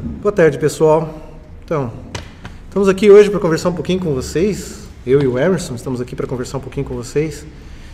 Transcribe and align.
Boa 0.00 0.30
tarde, 0.30 0.56
pessoal. 0.58 1.12
Então, 1.64 1.90
estamos 2.68 2.88
aqui 2.88 3.10
hoje 3.10 3.28
para 3.28 3.40
conversar 3.40 3.70
um 3.70 3.72
pouquinho 3.72 3.98
com 3.98 4.14
vocês. 4.14 4.86
Eu 5.04 5.20
e 5.20 5.26
o 5.26 5.36
Emerson 5.36 5.74
estamos 5.74 6.00
aqui 6.00 6.14
para 6.14 6.24
conversar 6.24 6.58
um 6.58 6.60
pouquinho 6.60 6.86
com 6.86 6.94
vocês 6.94 7.44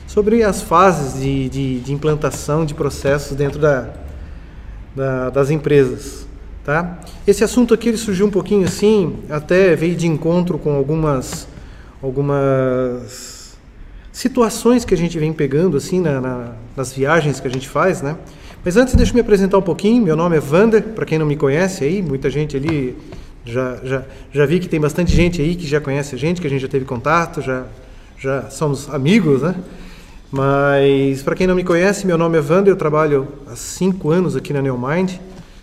sobre 0.06 0.42
as 0.42 0.60
fases 0.60 1.18
de, 1.18 1.48
de, 1.48 1.80
de 1.80 1.92
implantação 1.94 2.66
de 2.66 2.74
processos 2.74 3.34
dentro 3.34 3.58
da, 3.58 3.88
da, 4.94 5.30
das 5.30 5.48
empresas. 5.48 6.26
Tá? 6.62 6.98
Esse 7.26 7.42
assunto 7.42 7.72
aqui 7.72 7.88
ele 7.88 7.96
surgiu 7.96 8.26
um 8.26 8.30
pouquinho 8.30 8.66
assim, 8.66 9.20
até 9.30 9.74
veio 9.74 9.96
de 9.96 10.06
encontro 10.06 10.58
com 10.58 10.74
algumas, 10.74 11.48
algumas 12.02 13.56
situações 14.12 14.84
que 14.84 14.92
a 14.92 14.98
gente 14.98 15.18
vem 15.18 15.32
pegando 15.32 15.78
assim 15.78 16.02
na, 16.02 16.20
na, 16.20 16.52
nas 16.76 16.92
viagens 16.92 17.40
que 17.40 17.48
a 17.48 17.50
gente 17.50 17.66
faz, 17.66 18.02
né? 18.02 18.14
Mas 18.64 18.78
antes 18.78 18.94
deixa 18.94 19.12
eu 19.12 19.16
me 19.16 19.20
apresentar 19.20 19.58
um 19.58 19.62
pouquinho. 19.62 20.02
Meu 20.02 20.16
nome 20.16 20.36
é 20.36 20.40
Vander, 20.40 20.82
para 20.82 21.04
quem 21.04 21.18
não 21.18 21.26
me 21.26 21.36
conhece 21.36 21.84
aí, 21.84 22.00
muita 22.00 22.30
gente 22.30 22.56
ali 22.56 22.96
já, 23.44 23.76
já, 23.84 24.02
já 24.32 24.46
vi 24.46 24.58
que 24.58 24.66
tem 24.66 24.80
bastante 24.80 25.14
gente 25.14 25.42
aí 25.42 25.54
que 25.54 25.66
já 25.66 25.82
conhece 25.82 26.14
a 26.14 26.18
gente, 26.18 26.40
que 26.40 26.46
a 26.46 26.50
gente 26.50 26.62
já 26.62 26.68
teve 26.68 26.86
contato, 26.86 27.42
já, 27.42 27.66
já 28.18 28.48
somos 28.48 28.88
amigos, 28.88 29.42
né? 29.42 29.54
Mas 30.32 31.22
para 31.22 31.34
quem 31.34 31.46
não 31.46 31.54
me 31.54 31.62
conhece, 31.62 32.06
meu 32.06 32.16
nome 32.16 32.38
é 32.38 32.40
Vander, 32.40 32.72
eu 32.72 32.76
trabalho 32.76 33.28
há 33.46 33.54
cinco 33.54 34.10
anos 34.10 34.34
aqui 34.34 34.54
na 34.54 34.62
Neomind, 34.62 35.12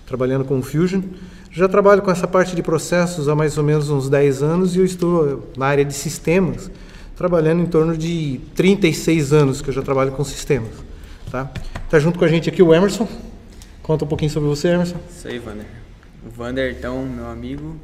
trabalhando 0.05 0.45
com 0.45 0.61
Fusion. 0.61 1.01
Já 1.51 1.67
trabalho 1.67 2.03
com 2.03 2.11
essa 2.11 2.27
parte 2.27 2.55
de 2.55 2.61
processos 2.61 3.27
há 3.27 3.35
mais 3.35 3.57
ou 3.57 3.63
menos 3.63 3.89
uns 3.89 4.09
10 4.09 4.43
anos 4.43 4.75
e 4.75 4.79
eu 4.79 4.85
estou 4.85 5.49
na 5.57 5.65
área 5.65 5.83
de 5.83 5.93
sistemas, 5.93 6.69
trabalhando 7.17 7.63
em 7.63 7.65
torno 7.65 7.97
de 7.97 8.39
36 8.53 9.33
anos 9.33 9.59
que 9.59 9.69
eu 9.69 9.73
já 9.73 9.81
trabalho 9.81 10.11
com 10.11 10.23
sistemas. 10.23 10.90
Tá? 11.31 11.49
tá 11.89 11.97
junto 11.97 12.19
com 12.19 12.25
a 12.25 12.27
gente 12.27 12.49
aqui 12.49 12.61
o 12.61 12.73
Emerson. 12.73 13.07
Conta 13.81 14.03
um 14.03 14.07
pouquinho 14.07 14.29
sobre 14.29 14.49
você, 14.49 14.67
Emerson. 14.67 14.97
Isso 15.09 15.27
aí, 15.29 15.39
Vander. 15.39 15.65
O 16.25 16.29
Vander, 16.29 16.75
então, 16.77 17.05
meu 17.05 17.27
amigo, 17.27 17.77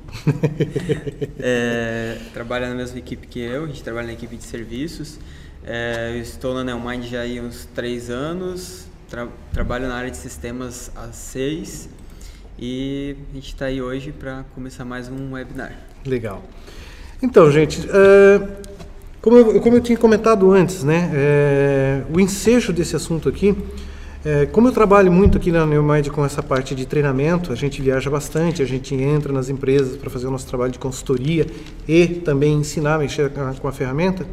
é, 1.40 2.18
trabalha 2.34 2.68
na 2.68 2.76
mesma 2.76 3.00
equipe 3.00 3.26
que 3.26 3.40
eu, 3.40 3.64
a 3.64 3.68
gente 3.68 3.82
trabalha 3.82 4.08
na 4.08 4.14
equipe 4.14 4.36
de 4.36 4.44
serviços. 4.44 5.18
É, 5.66 6.12
eu 6.14 6.22
estou 6.22 6.54
na 6.54 6.64
Neomind 6.64 7.06
já 7.06 7.24
há 7.24 7.42
uns 7.42 7.66
três 7.74 8.10
anos, 8.10 8.86
tra 9.10 9.28
trabalho 9.54 9.88
na 9.88 9.96
área 9.96 10.12
de 10.12 10.18
sistemas 10.18 10.92
há 10.96 11.12
seis 11.14 11.90
e 12.60 13.16
a 13.32 13.36
gente 13.36 13.48
está 13.54 13.66
aí 13.66 13.82
hoje 13.82 14.12
para 14.12 14.44
começar 14.54 14.84
mais 14.84 15.08
um 15.10 15.34
webinar. 15.34 15.74
Legal. 16.06 16.44
Então, 17.22 17.50
gente, 17.50 17.80
uh, 17.82 18.68
como 19.22 19.38
eu, 19.38 19.62
como 19.62 19.76
eu 19.76 19.82
tinha 19.82 19.98
comentado 19.98 20.52
antes, 20.52 20.84
né, 20.84 21.12
é, 21.14 22.02
o 22.14 22.20
ensejo 22.20 22.72
desse 22.72 22.96
assunto 22.96 23.28
aqui, 23.28 23.56
é, 24.26 24.46
como 24.46 24.68
eu 24.68 24.72
trabalho 24.72 25.12
muito 25.12 25.38
aqui 25.38 25.52
na 25.52 25.66
Neomind 25.66 26.10
com 26.10 26.26
essa 26.26 26.44
parte 26.44 26.76
de 26.76 26.86
treinamento, 26.86 27.54
a 27.54 27.56
gente 27.56 27.82
viaja 27.82 28.10
bastante, 28.10 28.62
a 28.62 28.66
gente 28.66 28.94
entra 28.94 29.32
nas 29.32 29.50
empresas 29.50 29.96
para 29.96 30.10
fazer 30.10 30.28
o 30.28 30.32
nosso 30.32 30.48
trabalho 30.48 30.72
de 30.72 30.80
consultoria 30.80 31.48
e 31.88 32.08
também 32.08 32.56
ensinar 32.56 32.96
a 32.96 32.98
mexer 32.98 33.32
com 33.62 33.68
a 33.68 33.72
ferramenta, 33.72 34.26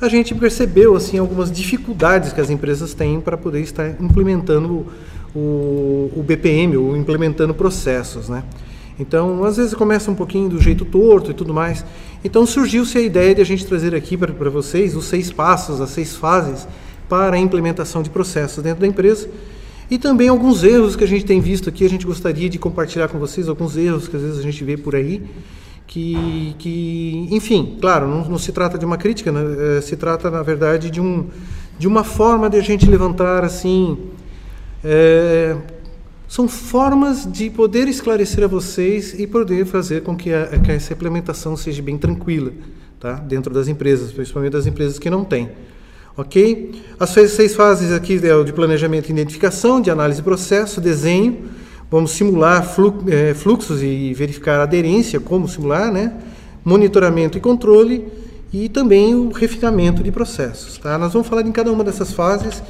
a 0.00 0.08
gente 0.08 0.34
percebeu 0.34 0.96
assim 0.96 1.18
algumas 1.18 1.52
dificuldades 1.52 2.32
que 2.32 2.40
as 2.40 2.50
empresas 2.50 2.94
têm 2.94 3.20
para 3.20 3.36
poder 3.36 3.60
estar 3.60 4.00
implementando 4.00 4.86
o, 5.34 6.10
o 6.16 6.24
BPM, 6.26 6.76
ou 6.76 6.96
implementando 6.96 7.54
processos, 7.54 8.28
né? 8.28 8.42
Então, 9.00 9.42
às 9.44 9.56
vezes 9.56 9.74
começa 9.74 10.10
um 10.10 10.14
pouquinho 10.14 10.48
do 10.48 10.60
jeito 10.60 10.84
torto 10.84 11.30
e 11.30 11.34
tudo 11.34 11.54
mais. 11.54 11.84
Então, 12.22 12.44
surgiu-se 12.44 12.98
a 12.98 13.00
ideia 13.00 13.34
de 13.34 13.40
a 13.40 13.44
gente 13.44 13.64
trazer 13.66 13.94
aqui 13.94 14.16
para 14.16 14.50
vocês 14.50 14.94
os 14.94 15.06
seis 15.06 15.32
passos, 15.32 15.80
as 15.80 15.90
seis 15.90 16.14
fases 16.14 16.68
para 17.08 17.36
a 17.36 17.38
implementação 17.38 18.02
de 18.02 18.10
processos 18.10 18.62
dentro 18.62 18.80
da 18.80 18.86
empresa. 18.86 19.28
E 19.90 19.98
também 19.98 20.28
alguns 20.28 20.62
erros 20.62 20.94
que 20.94 21.02
a 21.02 21.06
gente 21.06 21.24
tem 21.24 21.40
visto 21.40 21.68
aqui, 21.68 21.84
a 21.84 21.88
gente 21.88 22.06
gostaria 22.06 22.48
de 22.48 22.58
compartilhar 22.58 23.08
com 23.08 23.18
vocês, 23.18 23.48
alguns 23.48 23.76
erros 23.76 24.06
que 24.06 24.14
às 24.14 24.22
vezes 24.22 24.38
a 24.38 24.42
gente 24.42 24.62
vê 24.62 24.76
por 24.76 24.94
aí, 24.94 25.22
que, 25.86 26.54
que 26.58 27.26
enfim, 27.32 27.76
claro, 27.80 28.06
não, 28.06 28.28
não 28.28 28.38
se 28.38 28.52
trata 28.52 28.78
de 28.78 28.84
uma 28.84 28.96
crítica, 28.96 29.32
né? 29.32 29.78
é, 29.78 29.80
se 29.80 29.96
trata, 29.96 30.30
na 30.30 30.42
verdade, 30.42 30.90
de, 30.90 31.00
um, 31.00 31.26
de 31.76 31.88
uma 31.88 32.04
forma 32.04 32.48
de 32.48 32.56
a 32.56 32.60
gente 32.60 32.88
levantar, 32.88 33.44
assim, 33.44 33.98
é, 34.84 35.56
são 36.30 36.46
formas 36.46 37.26
de 37.26 37.50
poder 37.50 37.88
esclarecer 37.88 38.44
a 38.44 38.46
vocês 38.46 39.18
e 39.18 39.26
poder 39.26 39.66
fazer 39.66 40.04
com 40.04 40.16
que, 40.16 40.32
a, 40.32 40.46
que 40.60 40.70
essa 40.70 40.92
implementação 40.92 41.56
seja 41.56 41.82
bem 41.82 41.98
tranquila 41.98 42.52
tá? 43.00 43.14
dentro 43.14 43.52
das 43.52 43.66
empresas, 43.66 44.12
principalmente 44.12 44.52
das 44.52 44.64
empresas 44.64 44.96
que 44.96 45.10
não 45.10 45.24
têm. 45.24 45.50
Ok? 46.16 46.82
As 47.00 47.10
seis 47.10 47.56
fases 47.56 47.90
aqui 47.90 48.20
é 48.24 48.44
de 48.44 48.52
planejamento 48.52 49.08
e 49.08 49.10
identificação, 49.10 49.80
de 49.80 49.90
análise 49.90 50.22
processo, 50.22 50.80
desenho. 50.80 51.46
Vamos 51.90 52.12
simular 52.12 52.64
é, 53.08 53.34
fluxos 53.34 53.82
e 53.82 54.14
verificar 54.14 54.60
aderência, 54.60 55.18
como 55.18 55.48
simular, 55.48 55.90
né? 55.90 56.14
monitoramento 56.64 57.38
e 57.38 57.40
controle 57.40 58.06
e 58.52 58.68
também 58.68 59.16
o 59.16 59.30
refinamento 59.30 60.00
de 60.00 60.12
processos. 60.12 60.78
Tá? 60.78 60.96
Nós 60.96 61.12
vamos 61.12 61.26
falar 61.26 61.42
em 61.42 61.50
cada 61.50 61.72
uma 61.72 61.82
dessas 61.82 62.12
fases 62.12 62.62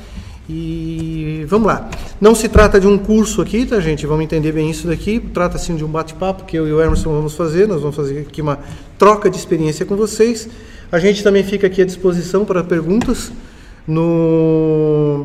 e 0.53 1.44
vamos 1.47 1.69
lá. 1.69 1.88
Não 2.21 2.34
se 2.34 2.49
trata 2.49 2.81
de 2.81 2.87
um 2.87 2.99
curso 2.99 3.41
aqui, 3.41 3.65
tá, 3.65 3.78
gente? 3.78 4.05
Vamos 4.05 4.25
entender 4.25 4.50
bem 4.50 4.69
isso 4.69 4.88
daqui. 4.88 5.21
Trata-se 5.21 5.72
de 5.72 5.84
um 5.84 5.88
bate-papo 5.88 6.44
que 6.44 6.59
eu 6.59 6.66
e 6.66 6.72
o 6.72 6.83
Emerson 6.83 7.12
vamos 7.12 7.34
fazer. 7.34 7.69
Nós 7.69 7.81
vamos 7.81 7.94
fazer 7.94 8.27
aqui 8.28 8.43
uma 8.43 8.59
troca 8.99 9.31
de 9.31 9.37
experiência 9.37 9.87
com 9.87 9.94
vocês. 9.94 10.49
A 10.91 10.99
gente 10.99 11.22
também 11.22 11.44
fica 11.44 11.69
aqui 11.69 11.81
à 11.81 11.84
disposição 11.87 12.44
para 12.44 12.65
perguntas. 12.65 13.31
No, 13.87 15.25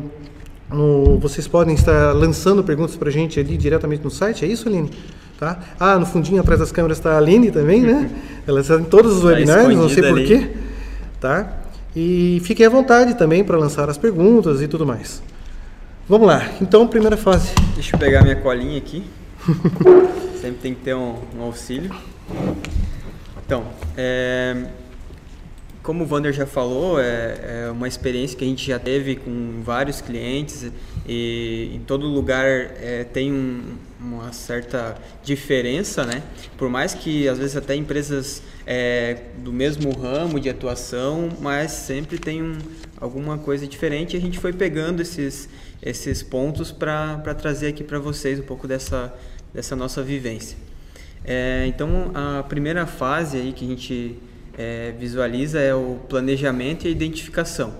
no 0.70 1.18
vocês 1.18 1.48
podem 1.48 1.74
estar 1.74 2.12
lançando 2.12 2.62
perguntas 2.62 2.94
para 2.94 3.08
a 3.08 3.12
gente 3.12 3.40
ali 3.40 3.56
diretamente 3.56 4.04
no 4.04 4.10
site, 4.10 4.44
é 4.44 4.48
isso, 4.48 4.68
Aline? 4.68 4.90
Tá? 5.40 5.58
Ah, 5.78 5.98
no 5.98 6.06
fundinho 6.06 6.40
atrás 6.40 6.60
das 6.60 6.70
câmeras 6.70 6.98
está 6.98 7.14
a 7.14 7.18
Aline 7.18 7.50
também, 7.50 7.82
né? 7.82 8.08
Ela 8.46 8.60
está 8.60 8.76
em 8.76 8.84
todos 8.84 9.16
os 9.16 9.22
tá 9.22 9.26
webinars, 9.26 9.76
não 9.76 9.88
sei 9.88 10.02
porquê. 10.04 10.50
Tá? 11.20 11.65
E 11.98 12.42
fiquem 12.44 12.66
à 12.66 12.68
vontade 12.68 13.14
também 13.14 13.42
para 13.42 13.56
lançar 13.56 13.88
as 13.88 13.96
perguntas 13.96 14.60
e 14.60 14.68
tudo 14.68 14.84
mais. 14.84 15.22
Vamos 16.06 16.26
lá, 16.26 16.46
então, 16.60 16.86
primeira 16.86 17.16
fase. 17.16 17.54
Deixa 17.74 17.96
eu 17.96 17.98
pegar 17.98 18.22
minha 18.22 18.36
colinha 18.36 18.76
aqui. 18.76 19.02
Sempre 20.38 20.58
tem 20.60 20.74
que 20.74 20.82
ter 20.82 20.94
um, 20.94 21.14
um 21.34 21.42
auxílio. 21.42 21.90
Então, 23.42 23.64
é, 23.96 24.66
como 25.86 26.02
o 26.02 26.06
Vander 26.06 26.32
já 26.32 26.46
falou, 26.46 27.00
é, 27.00 27.66
é, 27.66 27.70
uma 27.70 27.86
experiência 27.86 28.36
que 28.36 28.42
a 28.42 28.46
gente 28.48 28.66
já 28.66 28.76
teve 28.76 29.14
com 29.14 29.62
vários 29.62 30.00
clientes 30.00 30.68
e 31.08 31.70
em 31.72 31.78
todo 31.78 32.08
lugar 32.08 32.44
é, 32.44 33.04
tem 33.04 33.32
um, 33.32 33.62
uma 34.00 34.32
certa 34.32 34.96
diferença, 35.22 36.04
né? 36.04 36.24
Por 36.58 36.68
mais 36.68 36.92
que 36.92 37.28
às 37.28 37.38
vezes 37.38 37.56
até 37.56 37.76
empresas 37.76 38.42
é, 38.66 39.26
do 39.38 39.52
mesmo 39.52 39.92
ramo 39.92 40.40
de 40.40 40.50
atuação, 40.50 41.28
mas 41.40 41.70
sempre 41.70 42.18
tem 42.18 42.42
um, 42.42 42.58
alguma 43.00 43.38
coisa 43.38 43.64
diferente. 43.64 44.16
E 44.16 44.18
a 44.18 44.20
gente 44.20 44.40
foi 44.40 44.52
pegando 44.52 45.00
esses, 45.00 45.48
esses 45.80 46.20
pontos 46.20 46.72
para 46.72 47.32
trazer 47.38 47.68
aqui 47.68 47.84
para 47.84 48.00
vocês 48.00 48.40
um 48.40 48.42
pouco 48.42 48.66
dessa, 48.66 49.14
dessa 49.54 49.76
nossa 49.76 50.02
vivência. 50.02 50.58
É, 51.24 51.64
então, 51.68 52.10
a 52.12 52.42
primeira 52.42 52.86
fase 52.88 53.36
aí 53.36 53.52
que 53.52 53.64
a 53.64 53.68
gente 53.68 54.18
é, 54.56 54.92
visualiza 54.98 55.60
é 55.60 55.74
o 55.74 55.98
planejamento 56.08 56.84
e 56.84 56.88
a 56.88 56.90
identificação. 56.90 57.74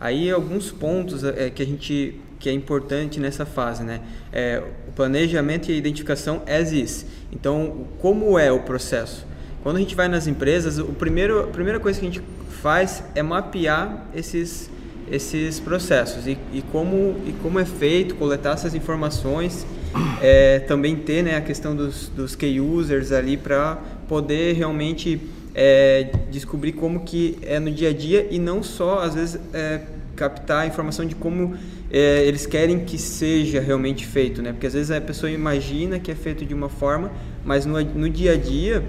Aí 0.00 0.30
alguns 0.30 0.70
pontos 0.70 1.22
é, 1.22 1.50
que 1.50 1.62
a 1.62 1.66
gente 1.66 2.18
que 2.42 2.48
é 2.48 2.52
importante 2.52 3.20
nessa 3.20 3.46
fase, 3.46 3.84
né? 3.84 4.00
É, 4.32 4.60
o 4.88 4.92
planejamento 4.92 5.70
e 5.70 5.74
a 5.74 5.76
identificação 5.76 6.42
as 6.44 6.72
is. 6.72 7.06
Então, 7.30 7.86
como 8.00 8.36
é 8.36 8.50
o 8.50 8.58
processo? 8.58 9.24
Quando 9.62 9.76
a 9.76 9.78
gente 9.78 9.94
vai 9.94 10.08
nas 10.08 10.26
empresas, 10.26 10.76
o 10.78 10.86
primeiro, 10.86 11.44
a 11.44 11.46
primeira 11.46 11.78
coisa 11.78 12.00
que 12.00 12.04
a 12.04 12.10
gente 12.10 12.22
faz 12.60 13.04
é 13.14 13.22
mapear 13.22 14.08
esses, 14.12 14.68
esses 15.08 15.60
processos 15.60 16.26
e, 16.26 16.36
e 16.52 16.62
como, 16.72 17.14
e 17.24 17.32
como 17.40 17.60
é 17.60 17.64
feito, 17.64 18.16
coletar 18.16 18.54
essas 18.54 18.74
informações, 18.74 19.64
é, 20.20 20.58
também 20.58 20.96
ter 20.96 21.22
né, 21.22 21.36
a 21.36 21.40
questão 21.40 21.76
dos, 21.76 22.08
dos 22.08 22.34
key 22.34 22.60
users 22.60 23.12
ali 23.12 23.36
para 23.36 23.76
poder 24.08 24.54
realmente 24.54 25.20
é, 25.54 26.10
descobrir 26.30 26.72
como 26.72 27.00
que 27.00 27.38
é 27.42 27.58
no 27.58 27.70
dia 27.70 27.90
a 27.90 27.92
dia 27.92 28.26
e 28.30 28.38
não 28.38 28.62
só, 28.62 29.00
às 29.00 29.14
vezes, 29.14 29.40
é, 29.52 29.80
captar 30.16 30.62
a 30.62 30.66
informação 30.66 31.04
de 31.04 31.14
como 31.14 31.54
é, 31.90 32.24
eles 32.24 32.46
querem 32.46 32.80
que 32.84 32.98
seja 32.98 33.60
realmente 33.60 34.06
feito, 34.06 34.42
né? 34.42 34.52
Porque 34.52 34.66
às 34.66 34.72
vezes 34.72 34.90
a 34.90 35.00
pessoa 35.00 35.30
imagina 35.30 35.98
que 35.98 36.10
é 36.10 36.14
feito 36.14 36.44
de 36.44 36.54
uma 36.54 36.68
forma, 36.68 37.10
mas 37.44 37.66
no, 37.66 37.80
no 37.80 38.08
dia 38.08 38.32
a 38.32 38.36
dia 38.36 38.82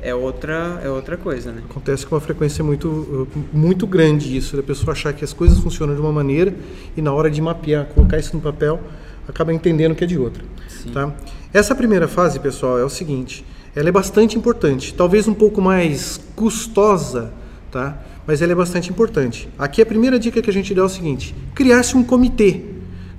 é 0.00 0.14
outra, 0.14 0.80
é 0.84 0.88
outra 0.88 1.16
coisa, 1.16 1.50
né? 1.50 1.62
Acontece 1.68 2.06
com 2.06 2.14
uma 2.14 2.20
frequência 2.20 2.62
muito, 2.62 3.26
muito 3.52 3.86
grande 3.86 4.36
isso, 4.36 4.56
da 4.56 4.62
pessoa 4.62 4.92
achar 4.92 5.12
que 5.12 5.24
as 5.24 5.32
coisas 5.32 5.58
funcionam 5.58 5.94
de 5.94 6.00
uma 6.00 6.12
maneira 6.12 6.54
e 6.96 7.00
na 7.00 7.12
hora 7.12 7.30
de 7.30 7.40
mapear, 7.40 7.86
colocar 7.86 8.18
isso 8.18 8.36
no 8.36 8.42
papel, 8.42 8.78
acaba 9.26 9.52
entendendo 9.52 9.94
que 9.94 10.04
é 10.04 10.06
de 10.06 10.18
outra. 10.18 10.44
Sim. 10.68 10.90
Tá? 10.90 11.14
Essa 11.52 11.74
primeira 11.74 12.06
fase, 12.06 12.38
pessoal, 12.38 12.78
é 12.78 12.84
o 12.84 12.90
seguinte, 12.90 13.44
ela 13.74 13.88
é 13.88 13.92
bastante 13.92 14.38
importante, 14.38 14.94
talvez 14.94 15.26
um 15.26 15.34
pouco 15.34 15.60
mais 15.60 16.20
custosa, 16.36 17.32
tá? 17.70 18.00
mas 18.26 18.40
ela 18.40 18.52
é 18.52 18.54
bastante 18.54 18.90
importante. 18.90 19.48
Aqui 19.58 19.82
a 19.82 19.86
primeira 19.86 20.18
dica 20.18 20.40
que 20.40 20.50
a 20.50 20.52
gente 20.52 20.74
dá 20.74 20.82
é 20.82 20.84
o 20.84 20.88
seguinte: 20.88 21.34
criar-se 21.54 21.96
um 21.96 22.02
comitê. 22.02 22.60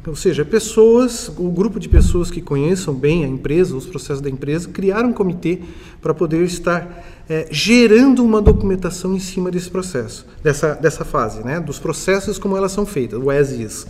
Ou 0.07 0.15
seja, 0.15 0.45
pessoas, 0.45 1.29
o 1.35 1.49
grupo 1.49 1.79
de 1.79 1.89
pessoas 1.89 2.29
que 2.29 2.39
conheçam 2.39 2.93
bem 2.93 3.25
a 3.25 3.27
empresa, 3.27 3.75
os 3.75 3.87
processos 3.87 4.21
da 4.21 4.29
empresa, 4.29 4.69
criaram 4.69 5.09
um 5.09 5.13
comitê 5.13 5.61
para 5.99 6.13
poder 6.13 6.43
estar 6.43 7.03
é, 7.27 7.47
gerando 7.49 8.23
uma 8.23 8.39
documentação 8.39 9.15
em 9.15 9.19
cima 9.19 9.49
desse 9.49 9.69
processo, 9.69 10.27
dessa, 10.43 10.75
dessa 10.75 11.03
fase, 11.03 11.43
né? 11.43 11.59
dos 11.59 11.79
processos 11.79 12.37
como 12.37 12.55
elas 12.55 12.71
são 12.71 12.85
feitas, 12.85 13.19
o 13.19 13.31
as 13.31 13.49
is. 13.49 13.87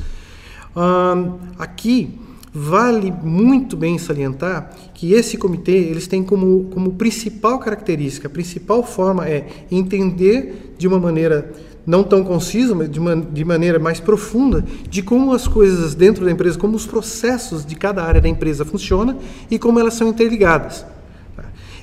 aqui, 1.59 2.17
vale 2.55 3.11
muito 3.11 3.75
bem 3.75 3.97
salientar 3.97 4.73
que 4.93 5.11
esse 5.11 5.37
comitê 5.37 5.73
eles 5.73 6.07
têm 6.07 6.23
como, 6.23 6.69
como 6.73 6.93
principal 6.93 7.59
característica, 7.59 8.27
a 8.27 8.31
principal 8.31 8.81
forma 8.81 9.27
é 9.27 9.45
entender 9.69 10.73
de 10.77 10.87
uma 10.87 10.97
maneira 10.97 11.51
não 11.85 12.01
tão 12.01 12.23
concisa, 12.23 12.73
mas 12.73 12.89
de, 12.89 12.99
de 13.31 13.45
maneira 13.45 13.77
mais 13.77 13.99
profunda, 13.99 14.63
de 14.89 15.03
como 15.03 15.33
as 15.33 15.47
coisas 15.47 15.93
dentro 15.93 16.23
da 16.23 16.31
empresa, 16.31 16.57
como 16.57 16.75
os 16.75 16.85
processos 16.85 17.65
de 17.65 17.75
cada 17.75 18.01
área 18.03 18.21
da 18.21 18.29
empresa 18.29 18.63
funcionam 18.63 19.19
e 19.51 19.59
como 19.59 19.79
elas 19.79 19.93
são 19.93 20.07
interligadas. 20.07 20.85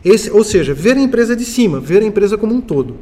Esse, 0.04 0.30
ou 0.30 0.42
seja, 0.42 0.74
ver 0.74 0.96
a 0.96 1.00
empresa 1.00 1.36
de 1.36 1.44
cima, 1.44 1.78
ver 1.78 2.02
a 2.02 2.06
empresa 2.06 2.36
como 2.36 2.52
um 2.52 2.60
todo. 2.60 2.96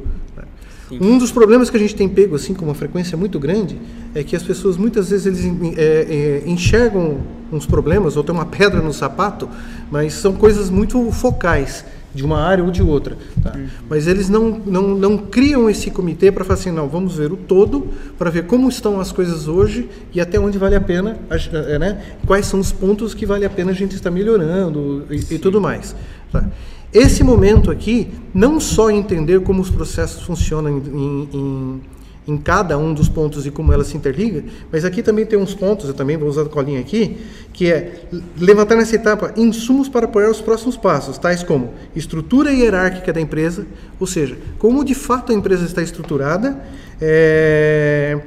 Um 0.99 1.17
dos 1.17 1.31
problemas 1.31 1.69
que 1.69 1.77
a 1.77 1.79
gente 1.79 1.95
tem 1.95 2.09
pego 2.09 2.35
assim 2.35 2.53
com 2.53 2.65
uma 2.65 2.73
frequência 2.73 3.17
muito 3.17 3.39
grande 3.39 3.79
é 4.13 4.23
que 4.23 4.35
as 4.35 4.43
pessoas 4.43 4.77
muitas 4.77 5.09
vezes 5.09 5.25
eles 5.25 5.77
é, 5.77 6.41
é, 6.43 6.49
enxergam 6.49 7.19
uns 7.51 7.65
problemas 7.65 8.17
ou 8.17 8.23
tem 8.23 8.33
uma 8.33 8.45
pedra 8.45 8.81
no 8.81 8.93
sapato, 8.93 9.47
mas 9.89 10.13
são 10.13 10.33
coisas 10.33 10.69
muito 10.69 11.11
focais 11.11 11.85
de 12.13 12.25
uma 12.25 12.39
área 12.39 12.63
ou 12.63 12.71
de 12.71 12.83
outra. 12.83 13.17
Tá? 13.41 13.53
Uhum. 13.55 13.67
Mas 13.89 14.07
eles 14.07 14.29
não, 14.29 14.61
não, 14.65 14.95
não 14.95 15.17
criam 15.17 15.69
esse 15.69 15.89
comitê 15.89 16.31
para 16.31 16.43
falar 16.43 16.59
assim, 16.59 16.71
não, 16.71 16.87
vamos 16.87 17.15
ver 17.15 17.31
o 17.31 17.37
todo, 17.37 17.87
para 18.17 18.29
ver 18.29 18.45
como 18.45 18.67
estão 18.67 18.99
as 18.99 19.11
coisas 19.11 19.47
hoje 19.47 19.89
e 20.13 20.19
até 20.19 20.39
onde 20.39 20.57
vale 20.57 20.75
a 20.75 20.81
pena, 20.81 21.17
é, 21.29 21.79
né? 21.79 22.01
quais 22.25 22.45
são 22.45 22.59
os 22.59 22.71
pontos 22.71 23.13
que 23.13 23.25
vale 23.25 23.45
a 23.45 23.49
pena 23.49 23.71
a 23.71 23.73
gente 23.73 23.95
estar 23.95 24.11
melhorando 24.11 25.05
e, 25.09 25.35
e 25.35 25.39
tudo 25.39 25.61
mais. 25.61 25.95
Tá? 26.31 26.45
Esse 26.93 27.23
momento 27.23 27.71
aqui, 27.71 28.09
não 28.33 28.59
só 28.59 28.89
entender 28.89 29.41
como 29.41 29.61
os 29.61 29.69
processos 29.69 30.23
funcionam 30.23 30.77
em, 30.77 31.29
em, 31.33 31.81
em, 32.27 32.37
cada 32.37 32.77
um 32.77 32.93
dos 32.93 33.07
pontos 33.07 33.45
e 33.45 33.51
como 33.51 33.71
elas 33.71 33.87
se 33.87 33.95
interligam, 33.95 34.43
mas 34.69 34.83
aqui 34.83 35.01
também 35.01 35.25
tem 35.25 35.39
uns 35.39 35.55
pontos, 35.55 35.87
eu 35.87 35.93
também 35.93 36.17
vou 36.17 36.27
usar 36.27 36.41
a 36.41 36.49
colinha 36.49 36.81
aqui, 36.81 37.17
que 37.53 37.71
é 37.71 38.01
levantar 38.37 38.75
nessa 38.75 38.95
etapa 38.95 39.33
insumos 39.37 39.87
para 39.87 40.05
apoiar 40.05 40.29
os 40.29 40.41
próximos 40.41 40.75
passos, 40.75 41.17
tais 41.17 41.43
como 41.43 41.73
estrutura 41.95 42.51
hierárquica 42.51 43.13
da 43.13 43.21
empresa, 43.21 43.65
ou 43.97 44.05
seja, 44.05 44.37
como 44.59 44.83
de 44.83 44.93
fato 44.93 45.31
a 45.31 45.35
empresa 45.35 45.63
está 45.63 45.81
estruturada, 45.81 46.61
é, 46.99 48.19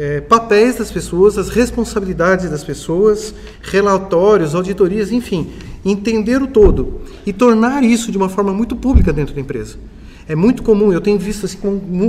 é, 0.00 0.18
papéis 0.18 0.76
das 0.76 0.90
pessoas, 0.90 1.36
as 1.36 1.50
responsabilidades 1.50 2.48
das 2.48 2.64
pessoas, 2.64 3.34
relatórios, 3.60 4.54
auditorias, 4.54 5.12
enfim, 5.12 5.50
entender 5.84 6.40
o 6.40 6.46
todo 6.46 7.02
e 7.26 7.34
tornar 7.34 7.84
isso 7.84 8.10
de 8.10 8.16
uma 8.16 8.30
forma 8.30 8.50
muito 8.50 8.74
pública 8.74 9.12
dentro 9.12 9.34
da 9.34 9.42
empresa. 9.42 9.76
É 10.26 10.34
muito 10.34 10.62
comum, 10.62 10.90
eu 10.90 11.02
tenho 11.02 11.18
visto 11.18 11.44
assim, 11.44 11.58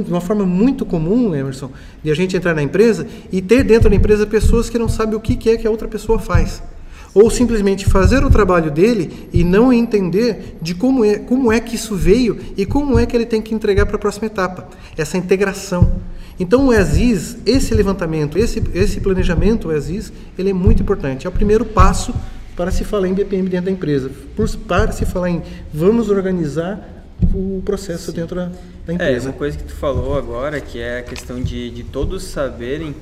de 0.05 0.09
uma 0.09 0.21
forma 0.21 0.45
muito 0.45 0.85
comum, 0.85 1.35
Emerson, 1.35 1.69
de 2.01 2.09
a 2.09 2.15
gente 2.15 2.37
entrar 2.37 2.53
na 2.53 2.63
empresa 2.63 3.05
e 3.29 3.41
ter 3.41 3.61
dentro 3.61 3.89
da 3.89 3.95
empresa 3.97 4.25
pessoas 4.25 4.69
que 4.69 4.79
não 4.79 4.87
sabem 4.87 5.15
o 5.15 5.19
que 5.19 5.49
é 5.49 5.57
que 5.57 5.67
a 5.67 5.71
outra 5.71 5.89
pessoa 5.89 6.17
faz. 6.17 6.63
Ou 7.13 7.29
simplesmente 7.29 7.85
fazer 7.85 8.23
o 8.23 8.29
trabalho 8.29 8.71
dele 8.71 9.27
e 9.33 9.43
não 9.43 9.73
entender 9.73 10.57
de 10.61 10.73
como 10.73 11.03
é, 11.03 11.19
como 11.19 11.51
é 11.51 11.59
que 11.59 11.75
isso 11.75 11.93
veio 11.93 12.39
e 12.55 12.65
como 12.65 12.97
é 12.97 13.05
que 13.05 13.17
ele 13.17 13.25
tem 13.25 13.41
que 13.41 13.53
entregar 13.53 13.85
para 13.85 13.97
a 13.97 13.99
próxima 13.99 14.27
etapa. 14.27 14.69
Essa 14.97 15.17
integração. 15.17 15.91
Então 16.39 16.67
o 16.67 16.73
ESIS, 16.73 17.37
esse 17.45 17.73
levantamento, 17.73 18.37
esse, 18.37 18.61
esse 18.73 18.99
planejamento, 18.99 19.67
o 19.67 19.71
ESIS, 19.71 20.11
ele 20.37 20.49
é 20.49 20.53
muito 20.53 20.81
importante. 20.81 21.27
É 21.27 21.29
o 21.29 21.33
primeiro 21.33 21.65
passo 21.65 22.13
para 22.55 22.71
se 22.71 22.83
falar 22.83 23.07
em 23.07 23.13
BPM 23.13 23.47
dentro 23.49 23.65
da 23.65 23.71
empresa, 23.71 24.11
para 24.67 24.91
se 24.91 25.05
falar 25.05 25.29
em 25.29 25.41
vamos 25.73 26.09
organizar 26.09 27.05
o 27.33 27.61
processo 27.63 28.11
Sim. 28.11 28.17
dentro 28.17 28.35
da, 28.35 28.51
da, 28.85 28.93
empresa. 28.93 29.27
É, 29.27 29.31
uma 29.31 29.37
coisa 29.37 29.57
que 29.57 29.63
tu 29.63 29.73
falou 29.73 30.17
agora, 30.17 30.59
que 30.59 30.79
é 30.79 30.99
a 30.99 31.03
questão 31.03 31.41
de, 31.41 31.69
de 31.69 31.83
todos 31.83 32.23
saberem, 32.23 32.95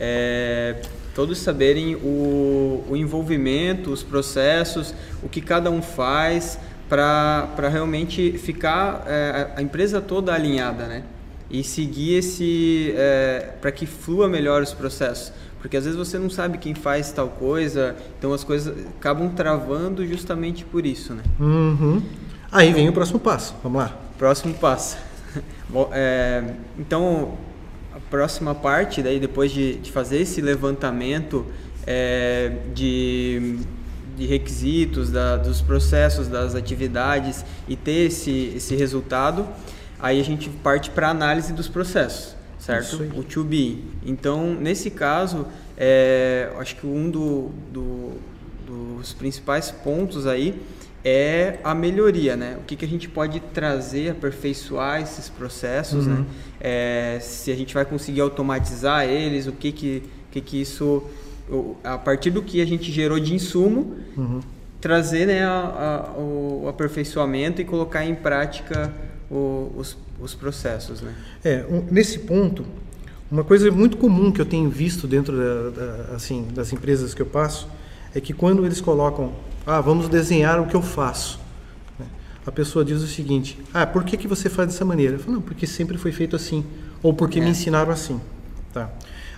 é, 0.00 0.76
todos 1.14 1.38
saberem 1.38 1.94
o, 1.96 2.84
o 2.88 2.96
envolvimento, 2.96 3.90
os 3.90 4.02
processos, 4.02 4.94
o 5.22 5.28
que 5.28 5.40
cada 5.40 5.70
um 5.70 5.82
faz, 5.82 6.58
para 6.88 7.68
realmente 7.70 8.32
ficar 8.38 9.04
é, 9.06 9.50
a 9.56 9.62
empresa 9.62 10.00
toda 10.00 10.32
alinhada, 10.32 10.86
né? 10.86 11.02
E 11.50 11.64
seguir 11.64 12.14
esse, 12.14 12.92
é, 12.96 13.54
para 13.60 13.72
que 13.72 13.86
flua 13.86 14.28
melhor 14.28 14.62
os 14.62 14.74
processos. 14.74 15.32
Porque 15.60 15.76
às 15.76 15.84
vezes 15.84 15.98
você 15.98 16.18
não 16.18 16.30
sabe 16.30 16.58
quem 16.58 16.74
faz 16.74 17.10
tal 17.10 17.28
coisa, 17.28 17.96
então 18.18 18.32
as 18.32 18.44
coisas 18.44 18.86
acabam 18.98 19.30
travando 19.30 20.06
justamente 20.06 20.64
por 20.64 20.86
isso, 20.86 21.14
né? 21.14 21.22
Uhum. 21.40 22.02
Aí 22.50 22.72
vem 22.72 22.88
o 22.88 22.92
próximo 22.92 23.18
passo, 23.18 23.54
vamos 23.62 23.80
lá. 23.80 23.96
Próximo 24.16 24.54
passo. 24.54 24.96
Bom, 25.68 25.90
é, 25.92 26.54
então, 26.78 27.36
a 27.94 28.00
próxima 28.08 28.54
parte, 28.54 29.02
daí 29.02 29.18
depois 29.18 29.50
de, 29.50 29.76
de 29.76 29.90
fazer 29.90 30.18
esse 30.20 30.40
levantamento 30.40 31.44
é, 31.86 32.52
de, 32.74 33.58
de 34.16 34.26
requisitos, 34.26 35.10
da, 35.10 35.36
dos 35.36 35.60
processos, 35.60 36.28
das 36.28 36.54
atividades 36.54 37.44
e 37.66 37.74
ter 37.74 38.06
esse, 38.06 38.52
esse 38.56 38.76
resultado, 38.76 39.46
aí 40.00 40.20
a 40.20 40.24
gente 40.24 40.48
parte 40.48 40.90
para 40.90 41.08
a 41.08 41.10
análise 41.10 41.52
dos 41.52 41.68
processos 41.68 42.38
certo? 42.58 43.02
O 43.16 43.22
to 43.22 43.44
be. 43.44 43.84
Então, 44.04 44.54
nesse 44.54 44.90
caso, 44.90 45.46
é, 45.76 46.50
acho 46.58 46.76
que 46.76 46.86
um 46.86 47.10
do, 47.10 47.50
do, 47.72 48.12
dos 48.66 49.12
principais 49.14 49.70
pontos 49.70 50.26
aí 50.26 50.60
é 51.04 51.58
a 51.62 51.74
melhoria, 51.74 52.36
né? 52.36 52.58
O 52.60 52.64
que, 52.64 52.76
que 52.76 52.84
a 52.84 52.88
gente 52.88 53.08
pode 53.08 53.40
trazer, 53.40 54.10
aperfeiçoar 54.10 55.00
esses 55.00 55.28
processos, 55.28 56.06
né? 56.06 56.14
uhum. 56.14 56.20
né? 56.20 56.26
É, 56.60 57.18
se 57.20 57.52
a 57.52 57.56
gente 57.56 57.72
vai 57.72 57.84
conseguir 57.84 58.20
automatizar 58.20 59.06
eles, 59.06 59.46
o 59.46 59.52
que 59.52 59.72
que, 59.72 60.02
que, 60.30 60.40
que 60.40 60.60
isso... 60.60 61.04
A 61.82 61.96
partir 61.96 62.30
do 62.30 62.42
que 62.42 62.60
a 62.60 62.66
gente 62.66 62.92
gerou 62.92 63.18
de 63.18 63.32
insumo, 63.32 63.96
uhum. 64.14 64.40
trazer 64.82 65.26
né, 65.26 65.44
a, 65.44 66.10
a, 66.14 66.20
o 66.20 66.66
aperfeiçoamento 66.68 67.62
e 67.62 67.64
colocar 67.64 68.04
em 68.04 68.14
prática 68.14 68.92
o, 69.30 69.72
os 69.76 69.96
os 70.20 70.34
processos, 70.34 71.00
né? 71.00 71.14
É, 71.44 71.64
um, 71.68 71.84
nesse 71.90 72.18
ponto, 72.20 72.64
uma 73.30 73.44
coisa 73.44 73.70
muito 73.70 73.96
comum 73.96 74.32
que 74.32 74.40
eu 74.40 74.46
tenho 74.46 74.68
visto 74.68 75.06
dentro 75.06 75.36
da, 75.36 75.70
da, 75.70 76.14
assim, 76.14 76.46
das 76.52 76.72
empresas 76.72 77.14
que 77.14 77.22
eu 77.22 77.26
passo 77.26 77.68
é 78.14 78.20
que 78.20 78.32
quando 78.32 78.64
eles 78.64 78.80
colocam, 78.80 79.32
ah, 79.66 79.80
vamos 79.80 80.08
desenhar 80.08 80.60
o 80.60 80.66
que 80.66 80.74
eu 80.74 80.82
faço, 80.82 81.38
né? 81.98 82.06
a 82.46 82.50
pessoa 82.50 82.84
diz 82.84 83.02
o 83.02 83.06
seguinte, 83.06 83.58
ah, 83.72 83.86
por 83.86 84.02
que, 84.02 84.16
que 84.16 84.26
você 84.26 84.48
faz 84.48 84.68
dessa 84.68 84.84
maneira? 84.84 85.14
Eu 85.14 85.20
falo, 85.20 85.34
não, 85.34 85.42
porque 85.42 85.66
sempre 85.66 85.98
foi 85.98 86.10
feito 86.10 86.34
assim, 86.34 86.64
ou 87.02 87.12
porque 87.12 87.38
é. 87.38 87.42
me 87.42 87.50
ensinaram 87.50 87.92
assim. 87.92 88.20
Tá? 88.72 88.90